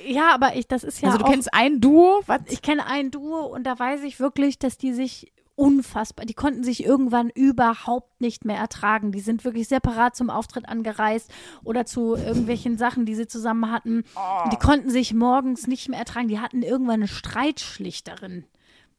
Ja, 0.06 0.34
aber 0.34 0.56
ich, 0.56 0.68
das 0.68 0.84
ist 0.84 1.01
ja 1.01 1.10
also 1.10 1.20
du 1.20 1.26
auch, 1.26 1.30
kennst 1.30 1.53
ein 1.53 1.82
Duo, 1.82 2.22
was? 2.26 2.41
ich 2.47 2.62
kenne 2.62 2.86
ein 2.86 3.12
Duo 3.12 3.45
und 3.45 3.64
da 3.64 3.78
weiß 3.78 4.03
ich 4.03 4.20
wirklich, 4.20 4.60
dass 4.60 4.78
die 4.78 4.93
sich 4.93 5.32
unfassbar, 5.56 6.26
die 6.26 6.34
konnten 6.34 6.64
sich 6.64 6.84
irgendwann 6.84 7.30
überhaupt 7.30 8.20
nicht 8.20 8.45
mehr 8.45 8.58
ertragen. 8.58 9.12
Die 9.12 9.22
sind 9.22 9.45
wirklich 9.45 9.68
separat 9.68 10.16
zum 10.16 10.30
Auftritt 10.30 10.68
angereist 10.68 11.32
oder 11.64 11.86
zu 11.86 12.16
irgendwelchen 12.16 12.78
Sachen, 12.78 13.06
die 13.06 13.16
sie 13.16 13.28
zusammen 13.28 13.72
hatten. 13.72 14.03
Und 14.43 14.53
die 14.53 14.58
konnten 14.58 14.89
sich 14.89 15.14
morgens 15.14 15.68
nicht 15.68 15.89
mehr 15.89 15.99
ertragen. 15.99 16.28
Die 16.28 16.39
hatten 16.39 16.62
irgendwann 16.62 16.95
eine 16.95 17.08
Streitschlichterin 17.08 18.45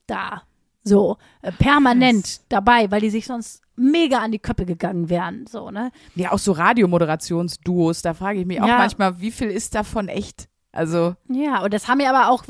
da. 0.07 0.43
So, 0.83 1.19
äh, 1.43 1.53
permanent 1.53 2.41
dabei, 2.49 2.91
weil 2.91 3.01
die 3.01 3.11
sich 3.11 3.27
sonst 3.27 3.63
mega 3.77 4.19
an 4.19 4.33
die 4.33 4.39
Köppe 4.39 4.67
gegangen 4.67 5.09
wären. 5.09 5.47
So, 5.47 5.71
ne? 5.71 5.91
Ja, 6.15 6.33
auch 6.33 6.39
so 6.39 6.53
Radiomoderationsduos, 6.53 8.03
da 8.03 8.15
frage 8.15 8.41
ich 8.41 8.47
mich 8.47 8.61
auch 8.61 8.67
Ja. 8.67 8.79
manchmal, 8.79 9.21
wie 9.21 9.31
viel 9.31 9.49
ist 9.49 9.75
davon 9.75 10.09
echt? 10.09 10.49
Also, 10.73 11.15
Ja, 11.29 11.63
und 11.65 11.73
das 11.73 11.89
haben 11.89 12.01
wir 12.01 12.11
aber 12.15 12.31
auch, 12.31 12.45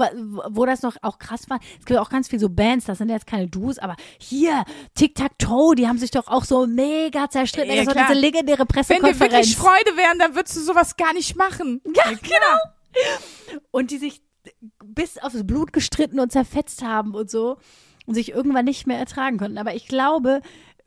wo 0.50 0.66
das 0.66 0.82
noch 0.82 0.96
auch 1.02 1.20
krass 1.20 1.48
war, 1.48 1.60
es 1.78 1.86
gibt 1.86 2.00
auch 2.00 2.10
ganz 2.10 2.26
viel 2.26 2.40
so 2.40 2.48
Bands, 2.48 2.84
das 2.86 2.98
sind 2.98 3.08
jetzt 3.08 3.26
keine 3.28 3.46
Duos, 3.46 3.78
aber 3.78 3.94
hier, 4.18 4.64
Tic-Tac-Toe, 4.96 5.76
die 5.76 5.86
haben 5.86 5.98
sich 5.98 6.10
doch 6.10 6.26
auch 6.26 6.42
so 6.44 6.66
mega 6.66 7.30
zerstritten. 7.30 7.70
Ja, 7.70 7.76
das 7.76 7.86
war 7.86 7.94
klar. 7.94 8.06
diese 8.08 8.18
legendäre 8.20 8.58
wenn 8.60 8.66
Pressekonferenz. 8.66 9.18
dir 9.18 9.30
wirklich 9.30 9.56
Freude 9.56 9.96
wären, 9.96 10.18
dann 10.18 10.34
würdest 10.34 10.56
du 10.56 10.60
sowas 10.60 10.96
gar 10.96 11.12
nicht 11.12 11.36
machen. 11.36 11.80
Ja, 11.94 12.02
genau. 12.20 13.60
Und 13.70 13.92
die 13.92 13.98
sich 13.98 14.22
bis 14.84 15.18
aufs 15.18 15.46
Blut 15.46 15.72
gestritten 15.72 16.18
und 16.18 16.32
zerfetzt 16.32 16.82
haben 16.84 17.14
und 17.14 17.30
so 17.30 17.58
und 18.06 18.14
sich 18.14 18.32
irgendwann 18.32 18.64
nicht 18.64 18.86
mehr 18.88 18.98
ertragen 18.98 19.38
konnten. 19.38 19.58
Aber 19.58 19.74
ich 19.74 19.86
glaube, 19.86 20.40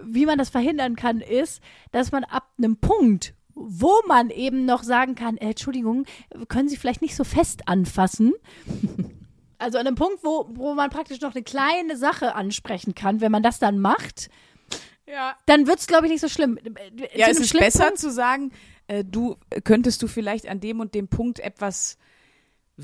wie 0.03 0.25
man 0.25 0.37
das 0.37 0.49
verhindern 0.49 0.95
kann, 0.95 1.21
ist, 1.21 1.61
dass 1.91 2.11
man 2.11 2.23
ab 2.23 2.49
einem 2.57 2.77
Punkt, 2.77 3.33
wo 3.53 3.91
man 4.07 4.29
eben 4.29 4.65
noch 4.65 4.83
sagen 4.83 5.15
kann, 5.15 5.37
äh, 5.37 5.49
Entschuldigung, 5.49 6.05
können 6.47 6.69
Sie 6.69 6.77
vielleicht 6.77 7.01
nicht 7.01 7.15
so 7.15 7.23
fest 7.23 7.67
anfassen. 7.67 8.33
Also 9.61 9.77
an 9.77 9.85
einem 9.87 9.97
Punkt, 9.97 10.23
wo, 10.23 10.47
wo 10.53 10.73
man 10.73 10.89
praktisch 10.89 11.19
noch 11.19 11.35
eine 11.35 11.43
kleine 11.43 11.97
Sache 11.97 12.33
ansprechen 12.33 12.95
kann, 12.95 13.19
wenn 13.19 13.29
man 13.29 13.43
das 13.43 13.59
dann 13.59 13.77
macht, 13.77 14.29
Ja. 15.05 15.35
dann 15.47 15.67
wird's 15.67 15.85
glaube 15.85 16.05
ich, 16.05 16.13
nicht 16.13 16.21
so 16.21 16.29
schlimm. 16.29 16.57
Ja, 17.13 17.25
Zu 17.25 17.31
es 17.31 17.39
ist 17.41 17.59
besser 17.59 17.87
Punkt- 17.87 17.99
zu 17.99 18.09
sagen, 18.09 18.53
äh, 18.87 19.03
du 19.03 19.35
äh, 19.49 19.59
könntest 19.59 20.01
du 20.01 20.07
vielleicht 20.07 20.47
an 20.47 20.61
dem 20.61 20.79
und 20.79 20.95
dem 20.95 21.09
Punkt 21.09 21.41
etwas 21.41 21.97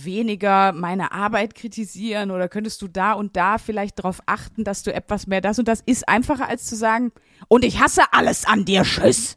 weniger 0.04 0.74
meine 0.74 1.12
Arbeit 1.12 1.56
kritisieren 1.56 2.32
oder 2.32 2.50
könntest 2.50 2.82
du 2.82 2.88
da 2.88 3.14
und 3.14 3.36
da 3.36 3.58
vielleicht 3.58 4.00
darauf 4.00 4.20
achten, 4.26 4.64
dass 4.64 4.84
du 4.84 4.94
etwas 4.94 5.28
mehr 5.28 5.42
das 5.42 5.60
und 5.60 5.68
das 5.68 5.82
ist 5.86 6.08
einfacher 6.10 6.50
als 6.50 6.66
zu 6.66 6.76
sagen, 6.76 7.12
und 7.48 7.64
ich 7.64 7.80
hasse 7.80 8.02
alles 8.12 8.46
an 8.46 8.66
dir, 8.66 8.84
tschüss. 8.84 9.36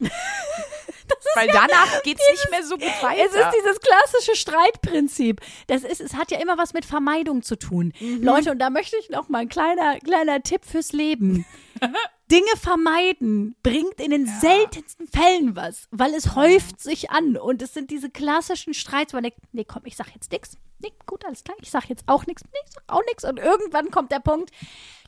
Weil 1.35 1.47
danach 1.47 2.01
geht's 2.03 2.23
nicht 2.31 2.49
mehr 2.49 2.63
so 2.63 2.75
gut 2.75 3.01
weiter. 3.01 3.23
Es 3.25 3.33
ist 3.33 3.51
dieses 3.57 3.79
klassische 3.79 4.35
Streitprinzip. 4.35 5.41
Das 5.67 5.83
ist, 5.83 6.01
es 6.01 6.15
hat 6.15 6.31
ja 6.31 6.39
immer 6.39 6.57
was 6.57 6.73
mit 6.73 6.85
Vermeidung 6.85 7.43
zu 7.43 7.57
tun. 7.57 7.93
Mhm. 7.99 8.23
Leute, 8.23 8.51
und 8.51 8.59
da 8.59 8.69
möchte 8.69 8.97
ich 8.97 9.09
noch 9.09 9.29
mal 9.29 9.39
ein 9.39 9.49
kleiner, 9.49 9.99
kleiner 9.99 10.41
Tipp 10.41 10.65
fürs 10.65 10.91
Leben. 10.91 11.45
Dinge 12.31 12.51
vermeiden 12.61 13.55
bringt 13.63 13.99
in 13.99 14.11
den 14.11 14.27
seltensten 14.27 15.07
Fällen 15.07 15.55
was, 15.55 15.87
weil 15.89 16.13
es 16.13 16.35
häuft 16.35 16.79
sich 16.79 17.09
an 17.09 17.37
und 17.37 17.61
es 17.61 17.73
sind 17.73 17.89
diese 17.89 18.11
klassischen 18.11 18.75
Streits, 18.75 19.13
wo 19.13 19.17
man 19.17 19.23
denkt, 19.23 19.39
nee, 19.51 19.65
komm, 19.65 19.81
ich 19.85 19.95
sag 19.95 20.13
jetzt 20.13 20.31
nix. 20.31 20.51
Nee, 20.79 20.93
gut, 21.07 21.25
alles 21.25 21.43
klar, 21.43 21.57
ich 21.59 21.71
sag 21.71 21.89
jetzt 21.89 22.03
auch 22.05 22.27
nix, 22.27 22.43
nee, 22.43 22.59
ich 22.65 22.71
sag 22.71 22.83
auch 22.87 23.01
nix 23.09 23.23
und 23.23 23.39
irgendwann 23.39 23.89
kommt 23.89 24.11
der 24.11 24.19
Punkt, 24.19 24.51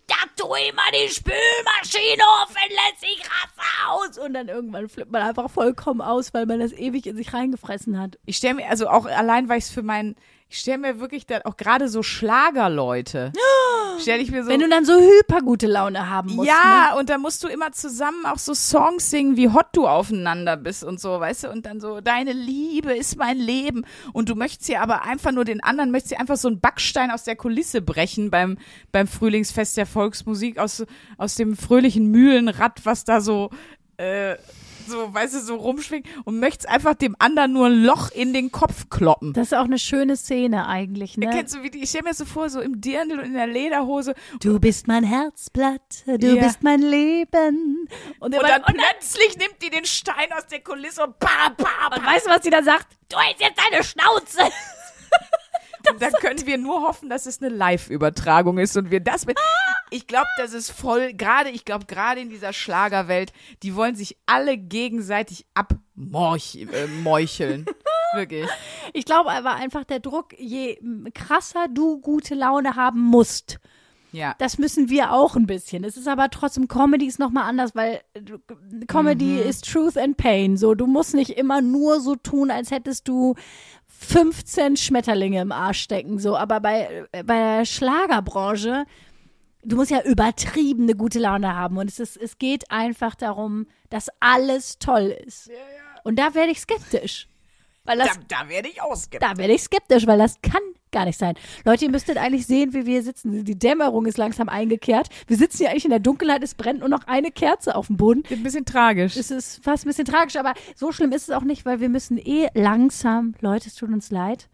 da 0.07 0.15
tu 0.35 0.45
immer 0.53 0.81
die 0.93 1.09
Spülmaschine 1.09 2.23
auf, 2.41 2.53
wenn 2.53 2.71
lässt 2.71 3.01
sich 3.01 3.19
Rasse 3.19 3.89
aus 3.89 4.17
und 4.17 4.33
dann 4.33 4.47
irgendwann 4.47 4.89
flippt 4.89 5.11
man 5.11 5.21
einfach 5.21 5.49
vollkommen 5.49 6.01
aus, 6.01 6.33
weil 6.33 6.45
man 6.45 6.59
das 6.59 6.73
ewig 6.73 7.05
in 7.07 7.15
sich 7.15 7.33
reingefressen 7.33 7.99
hat. 7.99 8.17
Ich 8.25 8.37
stelle 8.37 8.55
mir, 8.55 8.69
also 8.69 8.87
auch 8.87 9.05
allein, 9.05 9.49
weil 9.49 9.59
ich 9.59 9.65
es 9.65 9.71
für 9.71 9.83
meinen, 9.83 10.15
ich 10.51 10.59
stelle 10.59 10.79
mir 10.79 10.99
wirklich 10.99 11.25
dann 11.25 11.43
auch 11.43 11.55
gerade 11.55 11.87
so 11.87 12.03
Schlagerleute, 12.03 13.31
stelle 14.01 14.21
ich 14.21 14.31
mir 14.31 14.43
so. 14.43 14.49
Wenn 14.49 14.59
du 14.59 14.67
dann 14.67 14.83
so 14.83 14.99
hypergute 14.99 15.65
Laune 15.65 16.09
haben 16.09 16.35
musst. 16.35 16.49
Ne? 16.49 16.53
ja, 16.53 16.93
und 16.99 17.09
da 17.09 17.17
musst 17.17 17.41
du 17.45 17.47
immer 17.47 17.71
zusammen 17.71 18.25
auch 18.25 18.37
so 18.37 18.53
Songs 18.53 19.09
singen, 19.09 19.37
wie 19.37 19.47
hot 19.47 19.67
du 19.71 19.87
aufeinander 19.87 20.57
bist 20.57 20.83
und 20.83 20.99
so, 20.99 21.21
weißt 21.21 21.45
du, 21.45 21.51
und 21.51 21.65
dann 21.65 21.79
so, 21.79 22.01
deine 22.01 22.33
Liebe 22.33 22.93
ist 22.93 23.15
mein 23.15 23.37
Leben. 23.37 23.85
Und 24.11 24.27
du 24.27 24.35
möchtest 24.35 24.67
ja 24.67 24.81
aber 24.81 25.03
einfach 25.03 25.31
nur 25.31 25.45
den 25.45 25.63
anderen, 25.63 25.89
möchtest 25.89 26.11
ja 26.11 26.19
einfach 26.19 26.35
so 26.35 26.49
einen 26.49 26.59
Backstein 26.59 27.11
aus 27.11 27.23
der 27.23 27.37
Kulisse 27.37 27.81
brechen 27.81 28.29
beim, 28.29 28.57
beim 28.91 29.07
Frühlingsfest 29.07 29.77
der 29.77 29.85
Volksmusik, 29.85 30.57
aus, 30.57 30.83
aus 31.17 31.35
dem 31.35 31.55
fröhlichen 31.55 32.11
Mühlenrad, 32.11 32.81
was 32.83 33.05
da 33.05 33.21
so, 33.21 33.51
äh, 33.95 34.35
so, 34.91 35.13
weißt 35.13 35.33
du, 35.35 35.39
so 35.39 35.55
rumschwingt 35.55 36.07
und 36.25 36.39
möchtest 36.39 36.69
einfach 36.69 36.93
dem 36.93 37.15
anderen 37.19 37.53
nur 37.53 37.67
ein 37.67 37.83
Loch 37.83 38.11
in 38.11 38.33
den 38.33 38.51
Kopf 38.51 38.89
kloppen. 38.89 39.33
Das 39.33 39.47
ist 39.47 39.53
auch 39.57 39.65
eine 39.65 39.79
schöne 39.79 40.15
Szene 40.17 40.67
eigentlich, 40.67 41.17
ne? 41.17 41.29
Kennst 41.31 41.55
du, 41.55 41.63
wie 41.63 41.69
die, 41.71 41.79
ich 41.83 41.89
stelle 41.89 42.03
mir 42.05 42.13
so 42.13 42.25
vor, 42.25 42.49
so 42.49 42.61
im 42.61 42.81
Dirndl 42.81 43.19
und 43.19 43.25
in 43.25 43.33
der 43.33 43.47
Lederhose 43.47 44.13
Du 44.39 44.59
bist 44.59 44.87
mein 44.87 45.03
Herzblatt, 45.03 46.03
du 46.05 46.35
Ja. 46.35 46.43
bist 46.43 46.61
mein 46.63 46.81
Leben. 46.81 47.87
Und, 48.19 48.35
Und 48.37 48.43
dann 48.47 48.63
und, 48.63 48.75
plötzlich 48.77 49.37
nimmt 49.37 49.55
die 49.61 49.69
den 49.69 49.85
Stein 49.85 50.31
aus 50.37 50.45
der 50.47 50.59
Kulisse 50.61 51.03
und 51.05 51.17
pa, 51.19 51.49
pa, 51.57 51.95
und 51.95 52.05
weißt 52.05 52.27
du, 52.27 52.29
was 52.31 52.43
sie 52.43 52.49
dann 52.49 52.63
sagt? 52.65 52.87
Du 53.09 53.17
hältst 53.19 53.41
jetzt 53.41 53.59
deine 53.71 53.83
Schnauze. 53.83 54.39
Und 55.91 55.99
dann 56.01 56.13
können 56.13 56.45
wir 56.45 56.57
nur 56.59 56.83
hoffen, 56.83 57.09
dass 57.09 57.25
es 57.25 57.41
eine 57.41 57.49
Live-Übertragung 57.49 58.59
ist 58.59 58.77
und 58.77 58.91
wir 58.91 58.99
das 58.99 59.25
mit. 59.25 59.37
Ich 59.91 60.07
glaube, 60.07 60.27
das 60.37 60.53
ist 60.53 60.71
voll, 60.71 61.13
gerade, 61.13 61.49
ich 61.49 61.65
glaube, 61.65 61.85
gerade 61.85 62.21
in 62.21 62.29
dieser 62.29 62.53
Schlagerwelt, 62.53 63.33
die 63.61 63.75
wollen 63.75 63.95
sich 63.95 64.17
alle 64.25 64.57
gegenseitig 64.57 65.45
abmorcheln. 65.53 67.65
Wirklich. 68.15 68.47
Ich 68.93 69.05
glaube 69.05 69.31
aber 69.31 69.55
einfach 69.55 69.83
der 69.85 69.99
Druck, 69.99 70.33
je 70.37 70.77
krasser 71.13 71.67
du 71.69 71.99
gute 71.99 72.35
Laune 72.35 72.75
haben 72.75 72.99
musst, 73.01 73.59
Ja. 74.11 74.35
das 74.37 74.57
müssen 74.57 74.89
wir 74.89 75.13
auch 75.13 75.35
ein 75.35 75.45
bisschen. 75.45 75.83
Es 75.85 75.95
ist 75.97 76.07
aber 76.09 76.29
trotzdem, 76.29 76.67
Comedy 76.67 77.05
ist 77.05 77.19
nochmal 77.19 77.45
anders, 77.47 77.73
weil 77.75 78.01
äh, 78.13 78.21
Comedy 78.87 79.39
ist 79.39 79.71
Truth 79.71 79.97
and 79.97 80.17
Pain. 80.17 80.57
So, 80.57 80.75
du 80.75 80.87
musst 80.87 81.13
nicht 81.13 81.31
immer 81.31 81.61
nur 81.61 82.01
so 82.01 82.15
tun, 82.17 82.51
als 82.51 82.71
hättest 82.71 83.07
du 83.07 83.35
15 83.87 84.77
Schmetterlinge 84.77 85.41
im 85.41 85.51
Arsch 85.51 85.81
stecken. 85.81 86.17
So, 86.19 86.35
aber 86.35 86.59
bei, 86.59 87.05
äh, 87.11 87.23
bei 87.23 87.35
der 87.57 87.65
Schlagerbranche, 87.65 88.85
du 89.63 89.75
musst 89.75 89.91
ja 89.91 90.01
übertriebene 90.03 90.95
gute 90.95 91.19
Laune 91.19 91.55
haben. 91.55 91.77
Und 91.77 91.89
es, 91.89 91.99
ist, 91.99 92.17
es 92.17 92.37
geht 92.37 92.69
einfach 92.71 93.15
darum, 93.15 93.67
dass 93.89 94.09
alles 94.19 94.79
toll 94.79 95.15
ist. 95.25 95.49
Und 96.03 96.17
da 96.17 96.33
werde 96.33 96.51
ich 96.51 96.59
skeptisch. 96.59 97.27
Weil 97.83 97.97
das 97.97 98.19
Da, 98.27 98.43
da 98.43 98.49
werde 98.49 98.69
ich 98.69 98.81
ausgeben. 98.81 99.25
da 99.27 99.37
werde 99.37 99.53
ich 99.53 99.63
skeptisch, 99.63 100.05
weil 100.05 100.19
das 100.19 100.41
kann 100.41 100.61
gar 100.91 101.05
nicht 101.05 101.17
sein. 101.17 101.35
Leute, 101.63 101.85
ihr 101.85 101.91
müsstet 101.91 102.17
eigentlich 102.17 102.45
sehen, 102.45 102.73
wie 102.73 102.85
wir 102.85 103.01
sitzen. 103.01 103.43
Die 103.45 103.57
Dämmerung 103.57 104.05
ist 104.05 104.17
langsam 104.17 104.49
eingekehrt. 104.49 105.07
Wir 105.25 105.37
sitzen 105.37 105.59
hier 105.59 105.69
eigentlich 105.69 105.85
in 105.85 105.89
der 105.91 105.99
Dunkelheit, 105.99 106.43
es 106.43 106.53
brennt 106.53 106.81
nur 106.81 106.89
noch 106.89 107.07
eine 107.07 107.31
Kerze 107.31 107.75
auf 107.75 107.87
dem 107.87 107.97
Boden. 107.97 108.23
Ein 108.29 108.43
bisschen 108.43 108.65
tragisch. 108.65 109.15
Es 109.15 109.31
ist 109.31 109.63
fast 109.63 109.85
ein 109.85 109.89
bisschen 109.89 110.05
tragisch, 110.05 110.35
aber 110.35 110.53
so 110.75 110.91
schlimm 110.91 111.11
ist 111.11 111.29
es 111.29 111.35
auch 111.35 111.43
nicht, 111.43 111.65
weil 111.65 111.79
wir 111.79 111.89
müssen 111.89 112.17
eh 112.17 112.49
langsam, 112.53 113.33
Leute, 113.39 113.69
es 113.69 113.75
tut 113.75 113.89
uns 113.89 114.11
leid. 114.11 114.49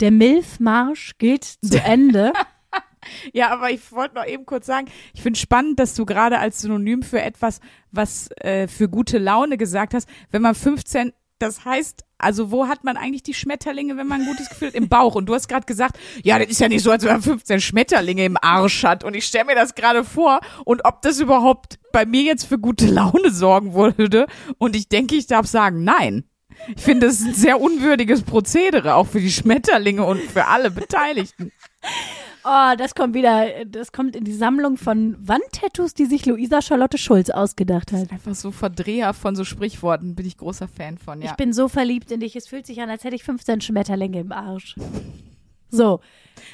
Der 0.00 0.10
Milfmarsch 0.10 1.18
geht 1.18 1.44
zu 1.44 1.80
Ende. 1.82 2.32
Ja, 3.32 3.50
aber 3.50 3.70
ich 3.70 3.92
wollte 3.92 4.14
noch 4.14 4.26
eben 4.26 4.46
kurz 4.46 4.66
sagen, 4.66 4.86
ich 5.12 5.22
finde 5.22 5.38
spannend, 5.38 5.78
dass 5.78 5.94
du 5.94 6.04
gerade 6.06 6.38
als 6.38 6.60
Synonym 6.60 7.02
für 7.02 7.20
etwas, 7.20 7.60
was 7.90 8.30
äh, 8.36 8.68
für 8.68 8.88
gute 8.88 9.18
Laune 9.18 9.56
gesagt 9.56 9.94
hast, 9.94 10.08
wenn 10.30 10.42
man 10.42 10.54
15, 10.54 11.12
das 11.38 11.64
heißt, 11.64 12.04
also 12.18 12.50
wo 12.50 12.68
hat 12.68 12.84
man 12.84 12.96
eigentlich 12.96 13.22
die 13.22 13.34
Schmetterlinge, 13.34 13.96
wenn 13.96 14.06
man 14.06 14.22
ein 14.22 14.26
gutes 14.26 14.48
Gefühl 14.48 14.68
hat? 14.68 14.74
Im 14.74 14.88
Bauch. 14.88 15.14
Und 15.14 15.26
du 15.26 15.34
hast 15.34 15.48
gerade 15.48 15.66
gesagt, 15.66 15.98
ja, 16.22 16.38
das 16.38 16.48
ist 16.48 16.60
ja 16.60 16.68
nicht 16.68 16.82
so, 16.82 16.90
als 16.90 17.04
wenn 17.04 17.12
man 17.12 17.22
15 17.22 17.60
Schmetterlinge 17.60 18.24
im 18.24 18.38
Arsch 18.40 18.82
hat. 18.84 19.04
Und 19.04 19.14
ich 19.14 19.26
stelle 19.26 19.46
mir 19.46 19.54
das 19.54 19.74
gerade 19.74 20.04
vor 20.04 20.40
und 20.64 20.84
ob 20.84 21.02
das 21.02 21.20
überhaupt 21.20 21.78
bei 21.92 22.06
mir 22.06 22.22
jetzt 22.22 22.44
für 22.44 22.58
gute 22.58 22.86
Laune 22.86 23.30
sorgen 23.30 23.74
würde. 23.74 24.26
Und 24.58 24.76
ich 24.76 24.88
denke, 24.88 25.16
ich 25.16 25.26
darf 25.26 25.46
sagen, 25.46 25.84
nein. 25.84 26.24
Ich 26.76 26.82
finde, 26.82 27.06
das 27.06 27.20
ist 27.20 27.26
ein 27.26 27.34
sehr 27.34 27.60
unwürdiges 27.60 28.22
Prozedere, 28.22 28.94
auch 28.94 29.08
für 29.08 29.20
die 29.20 29.30
Schmetterlinge 29.30 30.04
und 30.04 30.22
für 30.22 30.46
alle 30.46 30.70
Beteiligten. 30.70 31.52
Oh, 32.44 32.74
das 32.76 32.94
kommt 32.94 33.14
wieder, 33.14 33.64
das 33.64 33.92
kommt 33.92 34.14
in 34.16 34.24
die 34.24 34.34
Sammlung 34.34 34.76
von 34.76 35.16
Wandtattoos, 35.18 35.94
die 35.94 36.04
sich 36.04 36.26
Luisa 36.26 36.60
Charlotte 36.60 36.98
Schulz 36.98 37.30
ausgedacht 37.30 37.92
hat. 37.92 38.12
Einfach 38.12 38.34
so 38.34 38.50
Verdreher 38.50 39.14
von 39.14 39.34
so 39.34 39.44
Sprichworten, 39.44 40.14
bin 40.14 40.26
ich 40.26 40.36
großer 40.36 40.68
Fan 40.68 40.98
von, 40.98 41.22
ja. 41.22 41.30
Ich 41.30 41.36
bin 41.36 41.52
so 41.52 41.68
verliebt 41.68 42.10
in 42.10 42.20
dich. 42.20 42.36
Es 42.36 42.46
fühlt 42.46 42.66
sich 42.66 42.80
an, 42.82 42.90
als 42.90 43.04
hätte 43.04 43.16
ich 43.16 43.24
15 43.24 43.62
Schmetterlinge 43.62 44.20
im 44.20 44.32
Arsch. 44.32 44.76
So. 45.70 46.00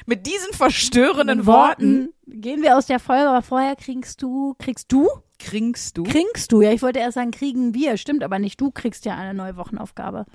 Mit 0.05 0.25
diesen 0.25 0.53
verstörenden 0.53 1.39
In 1.39 1.45
Worten 1.45 2.09
gehen 2.25 2.61
wir 2.63 2.77
aus 2.77 2.85
der 2.85 2.99
Folge, 2.99 3.29
aber 3.29 3.41
vorher 3.41 3.75
kriegst 3.75 4.21
du, 4.21 4.55
kriegst 4.57 4.91
du? 4.91 5.07
kriegst 5.41 5.97
du. 5.97 6.03
Kriegst 6.03 6.51
du, 6.51 6.61
ja, 6.61 6.71
ich 6.71 6.81
wollte 6.81 6.99
erst 6.99 7.15
sagen, 7.15 7.31
kriegen 7.31 7.73
wir, 7.73 7.97
stimmt 7.97 8.23
aber 8.23 8.39
nicht. 8.39 8.61
Du 8.61 8.71
kriegst 8.71 9.05
ja 9.05 9.17
eine 9.17 9.33
neue 9.33 9.57
Wochenaufgabe. 9.57 10.25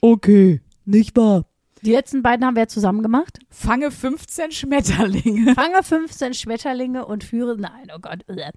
Okay, 0.00 0.60
nicht 0.84 1.16
wahr? 1.16 1.44
Die 1.86 1.92
letzten 1.92 2.20
beiden 2.22 2.44
haben 2.44 2.56
wir 2.56 2.64
ja 2.64 2.68
zusammen 2.68 3.00
gemacht. 3.02 3.38
Fange 3.48 3.90
15 3.92 4.50
Schmetterlinge. 4.50 5.54
Fange 5.54 5.82
15 5.84 6.34
Schmetterlinge 6.34 7.06
und 7.06 7.22
führe, 7.22 7.56
nein, 7.56 7.86
oh 7.94 7.98
Gott. 8.00 8.24
äh. 8.28 8.50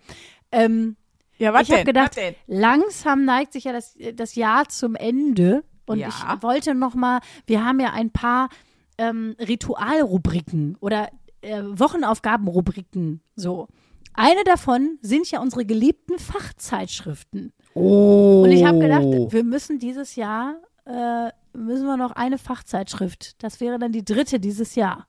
Ähm, 0.52 0.98
Ja, 1.38 1.54
was 1.54 1.70
ich 1.70 1.72
habe 1.76 1.84
gedacht, 1.84 2.18
langsam 2.48 3.26
neigt 3.26 3.54
sich 3.54 3.66
ja 3.66 3.72
das, 3.72 3.96
das 4.16 4.34
Jahr 4.36 4.68
zum 4.68 4.96
Ende. 4.96 5.64
Und 5.86 6.00
Ja. 6.00 6.08
ich 6.10 6.44
wollte 6.44 6.74
noch 6.74 6.96
mal, 6.96 7.20
wir 7.46 7.64
haben 7.64 7.80
ja 7.80 7.94
ein 7.94 8.10
paar 8.12 8.50
ähm, 8.98 9.36
Ritualrubriken 9.40 10.76
oder 10.82 11.10
äh, 11.42 11.62
Wochenaufgabenrubriken. 11.64 13.22
So. 13.36 13.68
Eine 14.14 14.44
davon 14.44 14.98
sind 15.02 15.30
ja 15.32 15.40
unsere 15.40 15.66
geliebten 15.66 16.18
Fachzeitschriften. 16.18 17.54
Oh. 17.76 18.42
Und 18.44 18.52
ich 18.52 18.66
habe 18.66 18.80
gedacht, 18.80 19.04
wir 19.32 19.44
müssen 19.44 19.78
dieses 19.80 20.16
Jahr, 20.16 20.56
äh, 20.86 21.32
müssen 21.58 21.86
wir 21.86 21.98
noch 21.98 22.12
eine 22.12 22.38
Fachzeitschrift. 22.38 23.42
Das 23.44 23.60
wäre 23.60 23.80
dann 23.80 23.92
die 23.92 24.06
dritte 24.06 24.40
dieses 24.40 24.76
Jahr. 24.76 25.08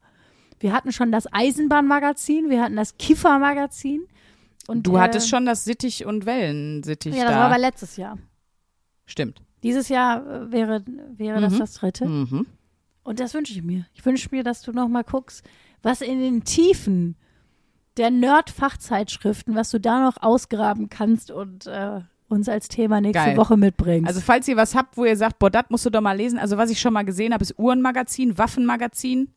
Wir 0.58 0.72
hatten 0.72 0.92
schon 0.92 1.10
das 1.12 1.26
Eisenbahnmagazin, 1.32 2.50
wir 2.50 2.62
hatten 2.62 2.76
das 2.76 2.98
Kiffermagazin. 2.98 4.06
Und, 4.66 4.86
Du 4.86 4.96
äh, 4.96 5.00
hattest 5.00 5.28
schon 5.28 5.46
das 5.46 5.64
Sittich- 5.64 6.04
und 6.06 6.26
Wellensittich 6.26 7.14
Ja, 7.14 7.24
das 7.24 7.32
da. 7.32 7.38
war 7.38 7.46
aber 7.46 7.58
letztes 7.58 7.96
Jahr. 7.96 8.18
Stimmt. 9.06 9.42
Dieses 9.62 9.88
Jahr 9.88 10.26
äh, 10.26 10.52
wäre, 10.52 10.84
wäre 11.16 11.40
das 11.40 11.54
Mhm. 11.54 11.58
das 11.58 11.72
dritte. 11.74 12.06
Mhm. 12.06 12.46
Und 13.02 13.20
das 13.20 13.34
wünsche 13.34 13.52
ich 13.52 13.62
mir. 13.62 13.86
Ich 13.94 14.04
wünsche 14.04 14.28
mir, 14.30 14.44
dass 14.44 14.62
du 14.62 14.72
noch 14.72 14.88
mal 14.88 15.02
guckst, 15.04 15.44
was 15.82 16.00
in 16.02 16.20
den 16.20 16.44
Tiefen 16.44 17.16
der 17.96 18.10
Nerd-Fachzeitschriften, 18.10 19.54
was 19.54 19.70
du 19.70 19.80
da 19.80 20.00
noch 20.04 20.22
ausgraben 20.22 20.88
kannst 20.90 21.30
und 21.30 21.66
äh, 21.66 22.00
uns 22.30 22.48
als 22.48 22.68
Thema 22.68 23.00
nächste 23.00 23.24
Geil. 23.24 23.36
Woche 23.36 23.56
mitbringst. 23.56 24.08
Also 24.08 24.20
falls 24.20 24.48
ihr 24.48 24.56
was 24.56 24.74
habt, 24.74 24.96
wo 24.96 25.04
ihr 25.04 25.16
sagt, 25.16 25.38
boah, 25.38 25.50
das 25.50 25.64
musst 25.68 25.86
du 25.86 25.90
doch 25.90 26.00
mal 26.00 26.16
lesen. 26.16 26.38
Also 26.38 26.56
was 26.56 26.70
ich 26.70 26.80
schon 26.80 26.92
mal 26.92 27.04
gesehen 27.04 27.32
habe, 27.32 27.42
ist 27.42 27.58
Uhrenmagazin, 27.58 28.38
Waffenmagazin. 28.38 29.32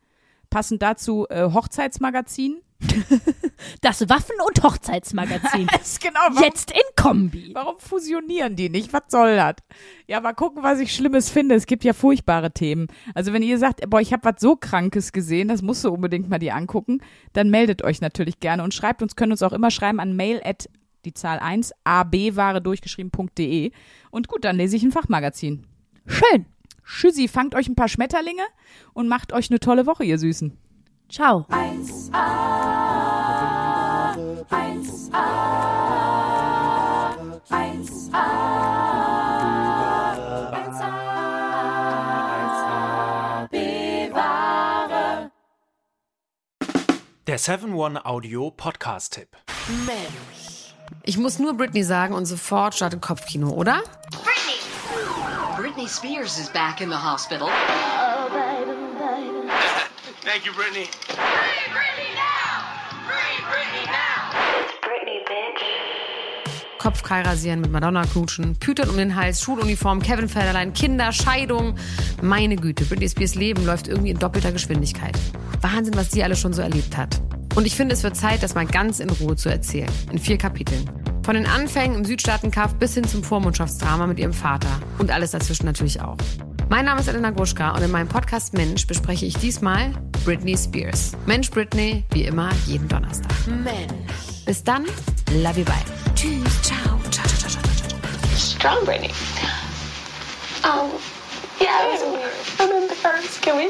Passend 0.49 0.81
dazu 0.81 1.25
äh, 1.29 1.49
Hochzeitsmagazin. 1.51 2.57
das 3.81 4.07
Waffen- 4.09 4.35
und 4.45 4.63
Hochzeitsmagazin. 4.63 5.67
Das 5.71 5.93
ist 5.93 6.01
genau, 6.01 6.19
warum, 6.31 6.43
Jetzt 6.43 6.71
in 6.71 6.81
Kombi. 7.01 7.51
warum 7.53 7.79
fusionieren 7.79 8.55
die 8.55 8.69
nicht? 8.69 8.93
Was 8.93 9.03
soll 9.07 9.35
das? 9.35 9.55
Ja, 10.07 10.19
mal 10.19 10.33
gucken, 10.33 10.63
was 10.63 10.79
ich 10.79 10.93
Schlimmes 10.93 11.29
finde. 11.29 11.55
Es 11.55 11.65
gibt 11.65 11.83
ja 11.83 11.93
furchtbare 11.93 12.51
Themen. 12.51 12.87
Also 13.15 13.33
wenn 13.33 13.41
ihr 13.41 13.57
sagt, 13.57 13.89
boah, 13.89 14.01
ich 14.01 14.13
habe 14.13 14.25
was 14.25 14.35
so 14.39 14.55
Krankes 14.55 15.11
gesehen, 15.11 15.47
das 15.47 15.61
musst 15.61 15.83
du 15.83 15.89
unbedingt 15.91 16.29
mal 16.29 16.39
dir 16.39 16.55
angucken, 16.55 16.99
dann 17.31 17.49
meldet 17.49 17.83
euch 17.83 18.01
natürlich 18.01 18.39
gerne 18.39 18.63
und 18.63 18.73
schreibt 18.73 19.01
uns, 19.01 19.15
könnt 19.15 19.31
uns 19.31 19.43
auch 19.43 19.53
immer 19.53 19.71
schreiben 19.71 19.99
an 19.99 20.15
mail 20.15 20.41
at 20.43 20.69
die 21.05 21.13
Zahl 21.13 21.39
1 21.39 21.73
abware 21.83 22.61
durchgeschrieben.de. 22.61 23.71
Und 24.11 24.27
gut, 24.27 24.43
dann 24.45 24.57
lese 24.57 24.75
ich 24.75 24.83
ein 24.83 24.91
Fachmagazin. 24.91 25.65
Schön. 26.05 26.45
Tschüssi, 26.85 27.27
fangt 27.27 27.55
euch 27.55 27.67
ein 27.67 27.75
paar 27.75 27.87
Schmetterlinge 27.87 28.43
und 28.93 29.07
macht 29.07 29.33
euch 29.33 29.49
eine 29.49 29.59
tolle 29.59 29.85
Woche, 29.85 30.03
ihr 30.03 30.17
Süßen. 30.17 30.57
Ciao. 31.09 31.45
Der 47.25 47.39
7-One-Audio-Podcast-Tipp. 47.39 49.29
Mensch. 49.85 50.42
Ich 51.05 51.17
muss 51.17 51.37
nur 51.37 51.53
Britney 51.55 51.83
sagen 51.83 52.13
und 52.13 52.25
sofort 52.25 52.75
startet 52.75 53.01
Kopfkino, 53.01 53.49
oder? 53.49 53.81
Britney 55.57 55.85
Spears 55.85 56.39
is 56.39 56.47
back 56.49 56.79
in 56.79 56.89
the 56.89 56.95
hospital. 56.95 57.49
Thank 60.23 60.45
you, 60.45 60.53
Brittany. 60.53 60.87
Kopfkei 66.79 67.21
rasieren, 67.21 67.59
mit 67.61 67.71
Madonna 67.71 68.05
knutschen, 68.05 68.55
Pütern 68.57 68.89
um 68.89 68.95
den 68.97 69.15
Hals, 69.15 69.41
Schuluniform, 69.41 70.01
Kevin 70.01 70.29
Federlein, 70.29 70.73
Kinder, 70.73 71.11
Scheidung. 71.11 71.75
Meine 72.21 72.55
Güte, 72.55 72.85
Britney 72.85 73.09
Spears 73.09 73.35
Leben 73.35 73.65
läuft 73.65 73.89
irgendwie 73.89 74.11
in 74.11 74.19
doppelter 74.19 74.53
Geschwindigkeit. 74.53 75.17
Wahnsinn, 75.59 75.95
was 75.95 76.09
die 76.09 76.23
alle 76.23 76.37
schon 76.37 76.53
so 76.53 76.61
erlebt 76.61 76.95
hat. 76.95 77.19
Und 77.55 77.65
ich 77.65 77.75
finde, 77.75 77.93
es 77.93 78.03
wird 78.03 78.15
Zeit, 78.15 78.41
das 78.41 78.55
mal 78.55 78.65
ganz 78.65 78.99
in 78.99 79.09
Ruhe 79.09 79.35
zu 79.35 79.49
erzählen. 79.49 79.89
In 80.11 80.17
vier 80.17 80.37
Kapiteln. 80.37 80.89
Von 81.23 81.35
den 81.35 81.45
Anfängen 81.45 81.97
im 81.97 82.05
Südstaatenkampf 82.05 82.75
bis 82.75 82.95
hin 82.95 83.07
zum 83.07 83.23
Vormundschaftsdrama 83.23 84.07
mit 84.07 84.19
ihrem 84.19 84.33
Vater. 84.33 84.67
Und 84.97 85.11
alles 85.11 85.31
dazwischen 85.31 85.65
natürlich 85.65 86.01
auch. 86.01 86.17
Mein 86.69 86.85
Name 86.85 86.99
ist 86.99 87.07
Elena 87.07 87.29
Gruschka 87.29 87.71
und 87.75 87.83
in 87.83 87.91
meinem 87.91 88.07
Podcast 88.07 88.53
Mensch 88.53 88.87
bespreche 88.87 89.25
ich 89.25 89.35
diesmal 89.35 89.93
Britney 90.25 90.57
Spears. 90.57 91.11
Mensch 91.25 91.51
Britney, 91.51 92.03
wie 92.11 92.23
immer, 92.23 92.49
jeden 92.65 92.87
Donnerstag. 92.87 93.31
Mensch. 93.47 93.93
Bis 94.45 94.63
dann, 94.63 94.85
love 95.35 95.59
you, 95.59 95.65
bye. 95.65 95.75
Tschüss, 96.15 96.61
ciao, 96.61 96.99
ciao, 97.11 97.25
ciao, 97.27 97.49
ciao, 97.49 97.61
ciao, 97.61 97.87
ciao. 97.89 97.99
Strong 98.35 98.85
Brittany. 98.85 99.11
Oh, 100.65 100.99
yeah, 101.61 101.97
I 102.59 102.63
remember 102.63 102.95
first. 102.95 103.41
Can 103.41 103.57
we? 103.57 103.69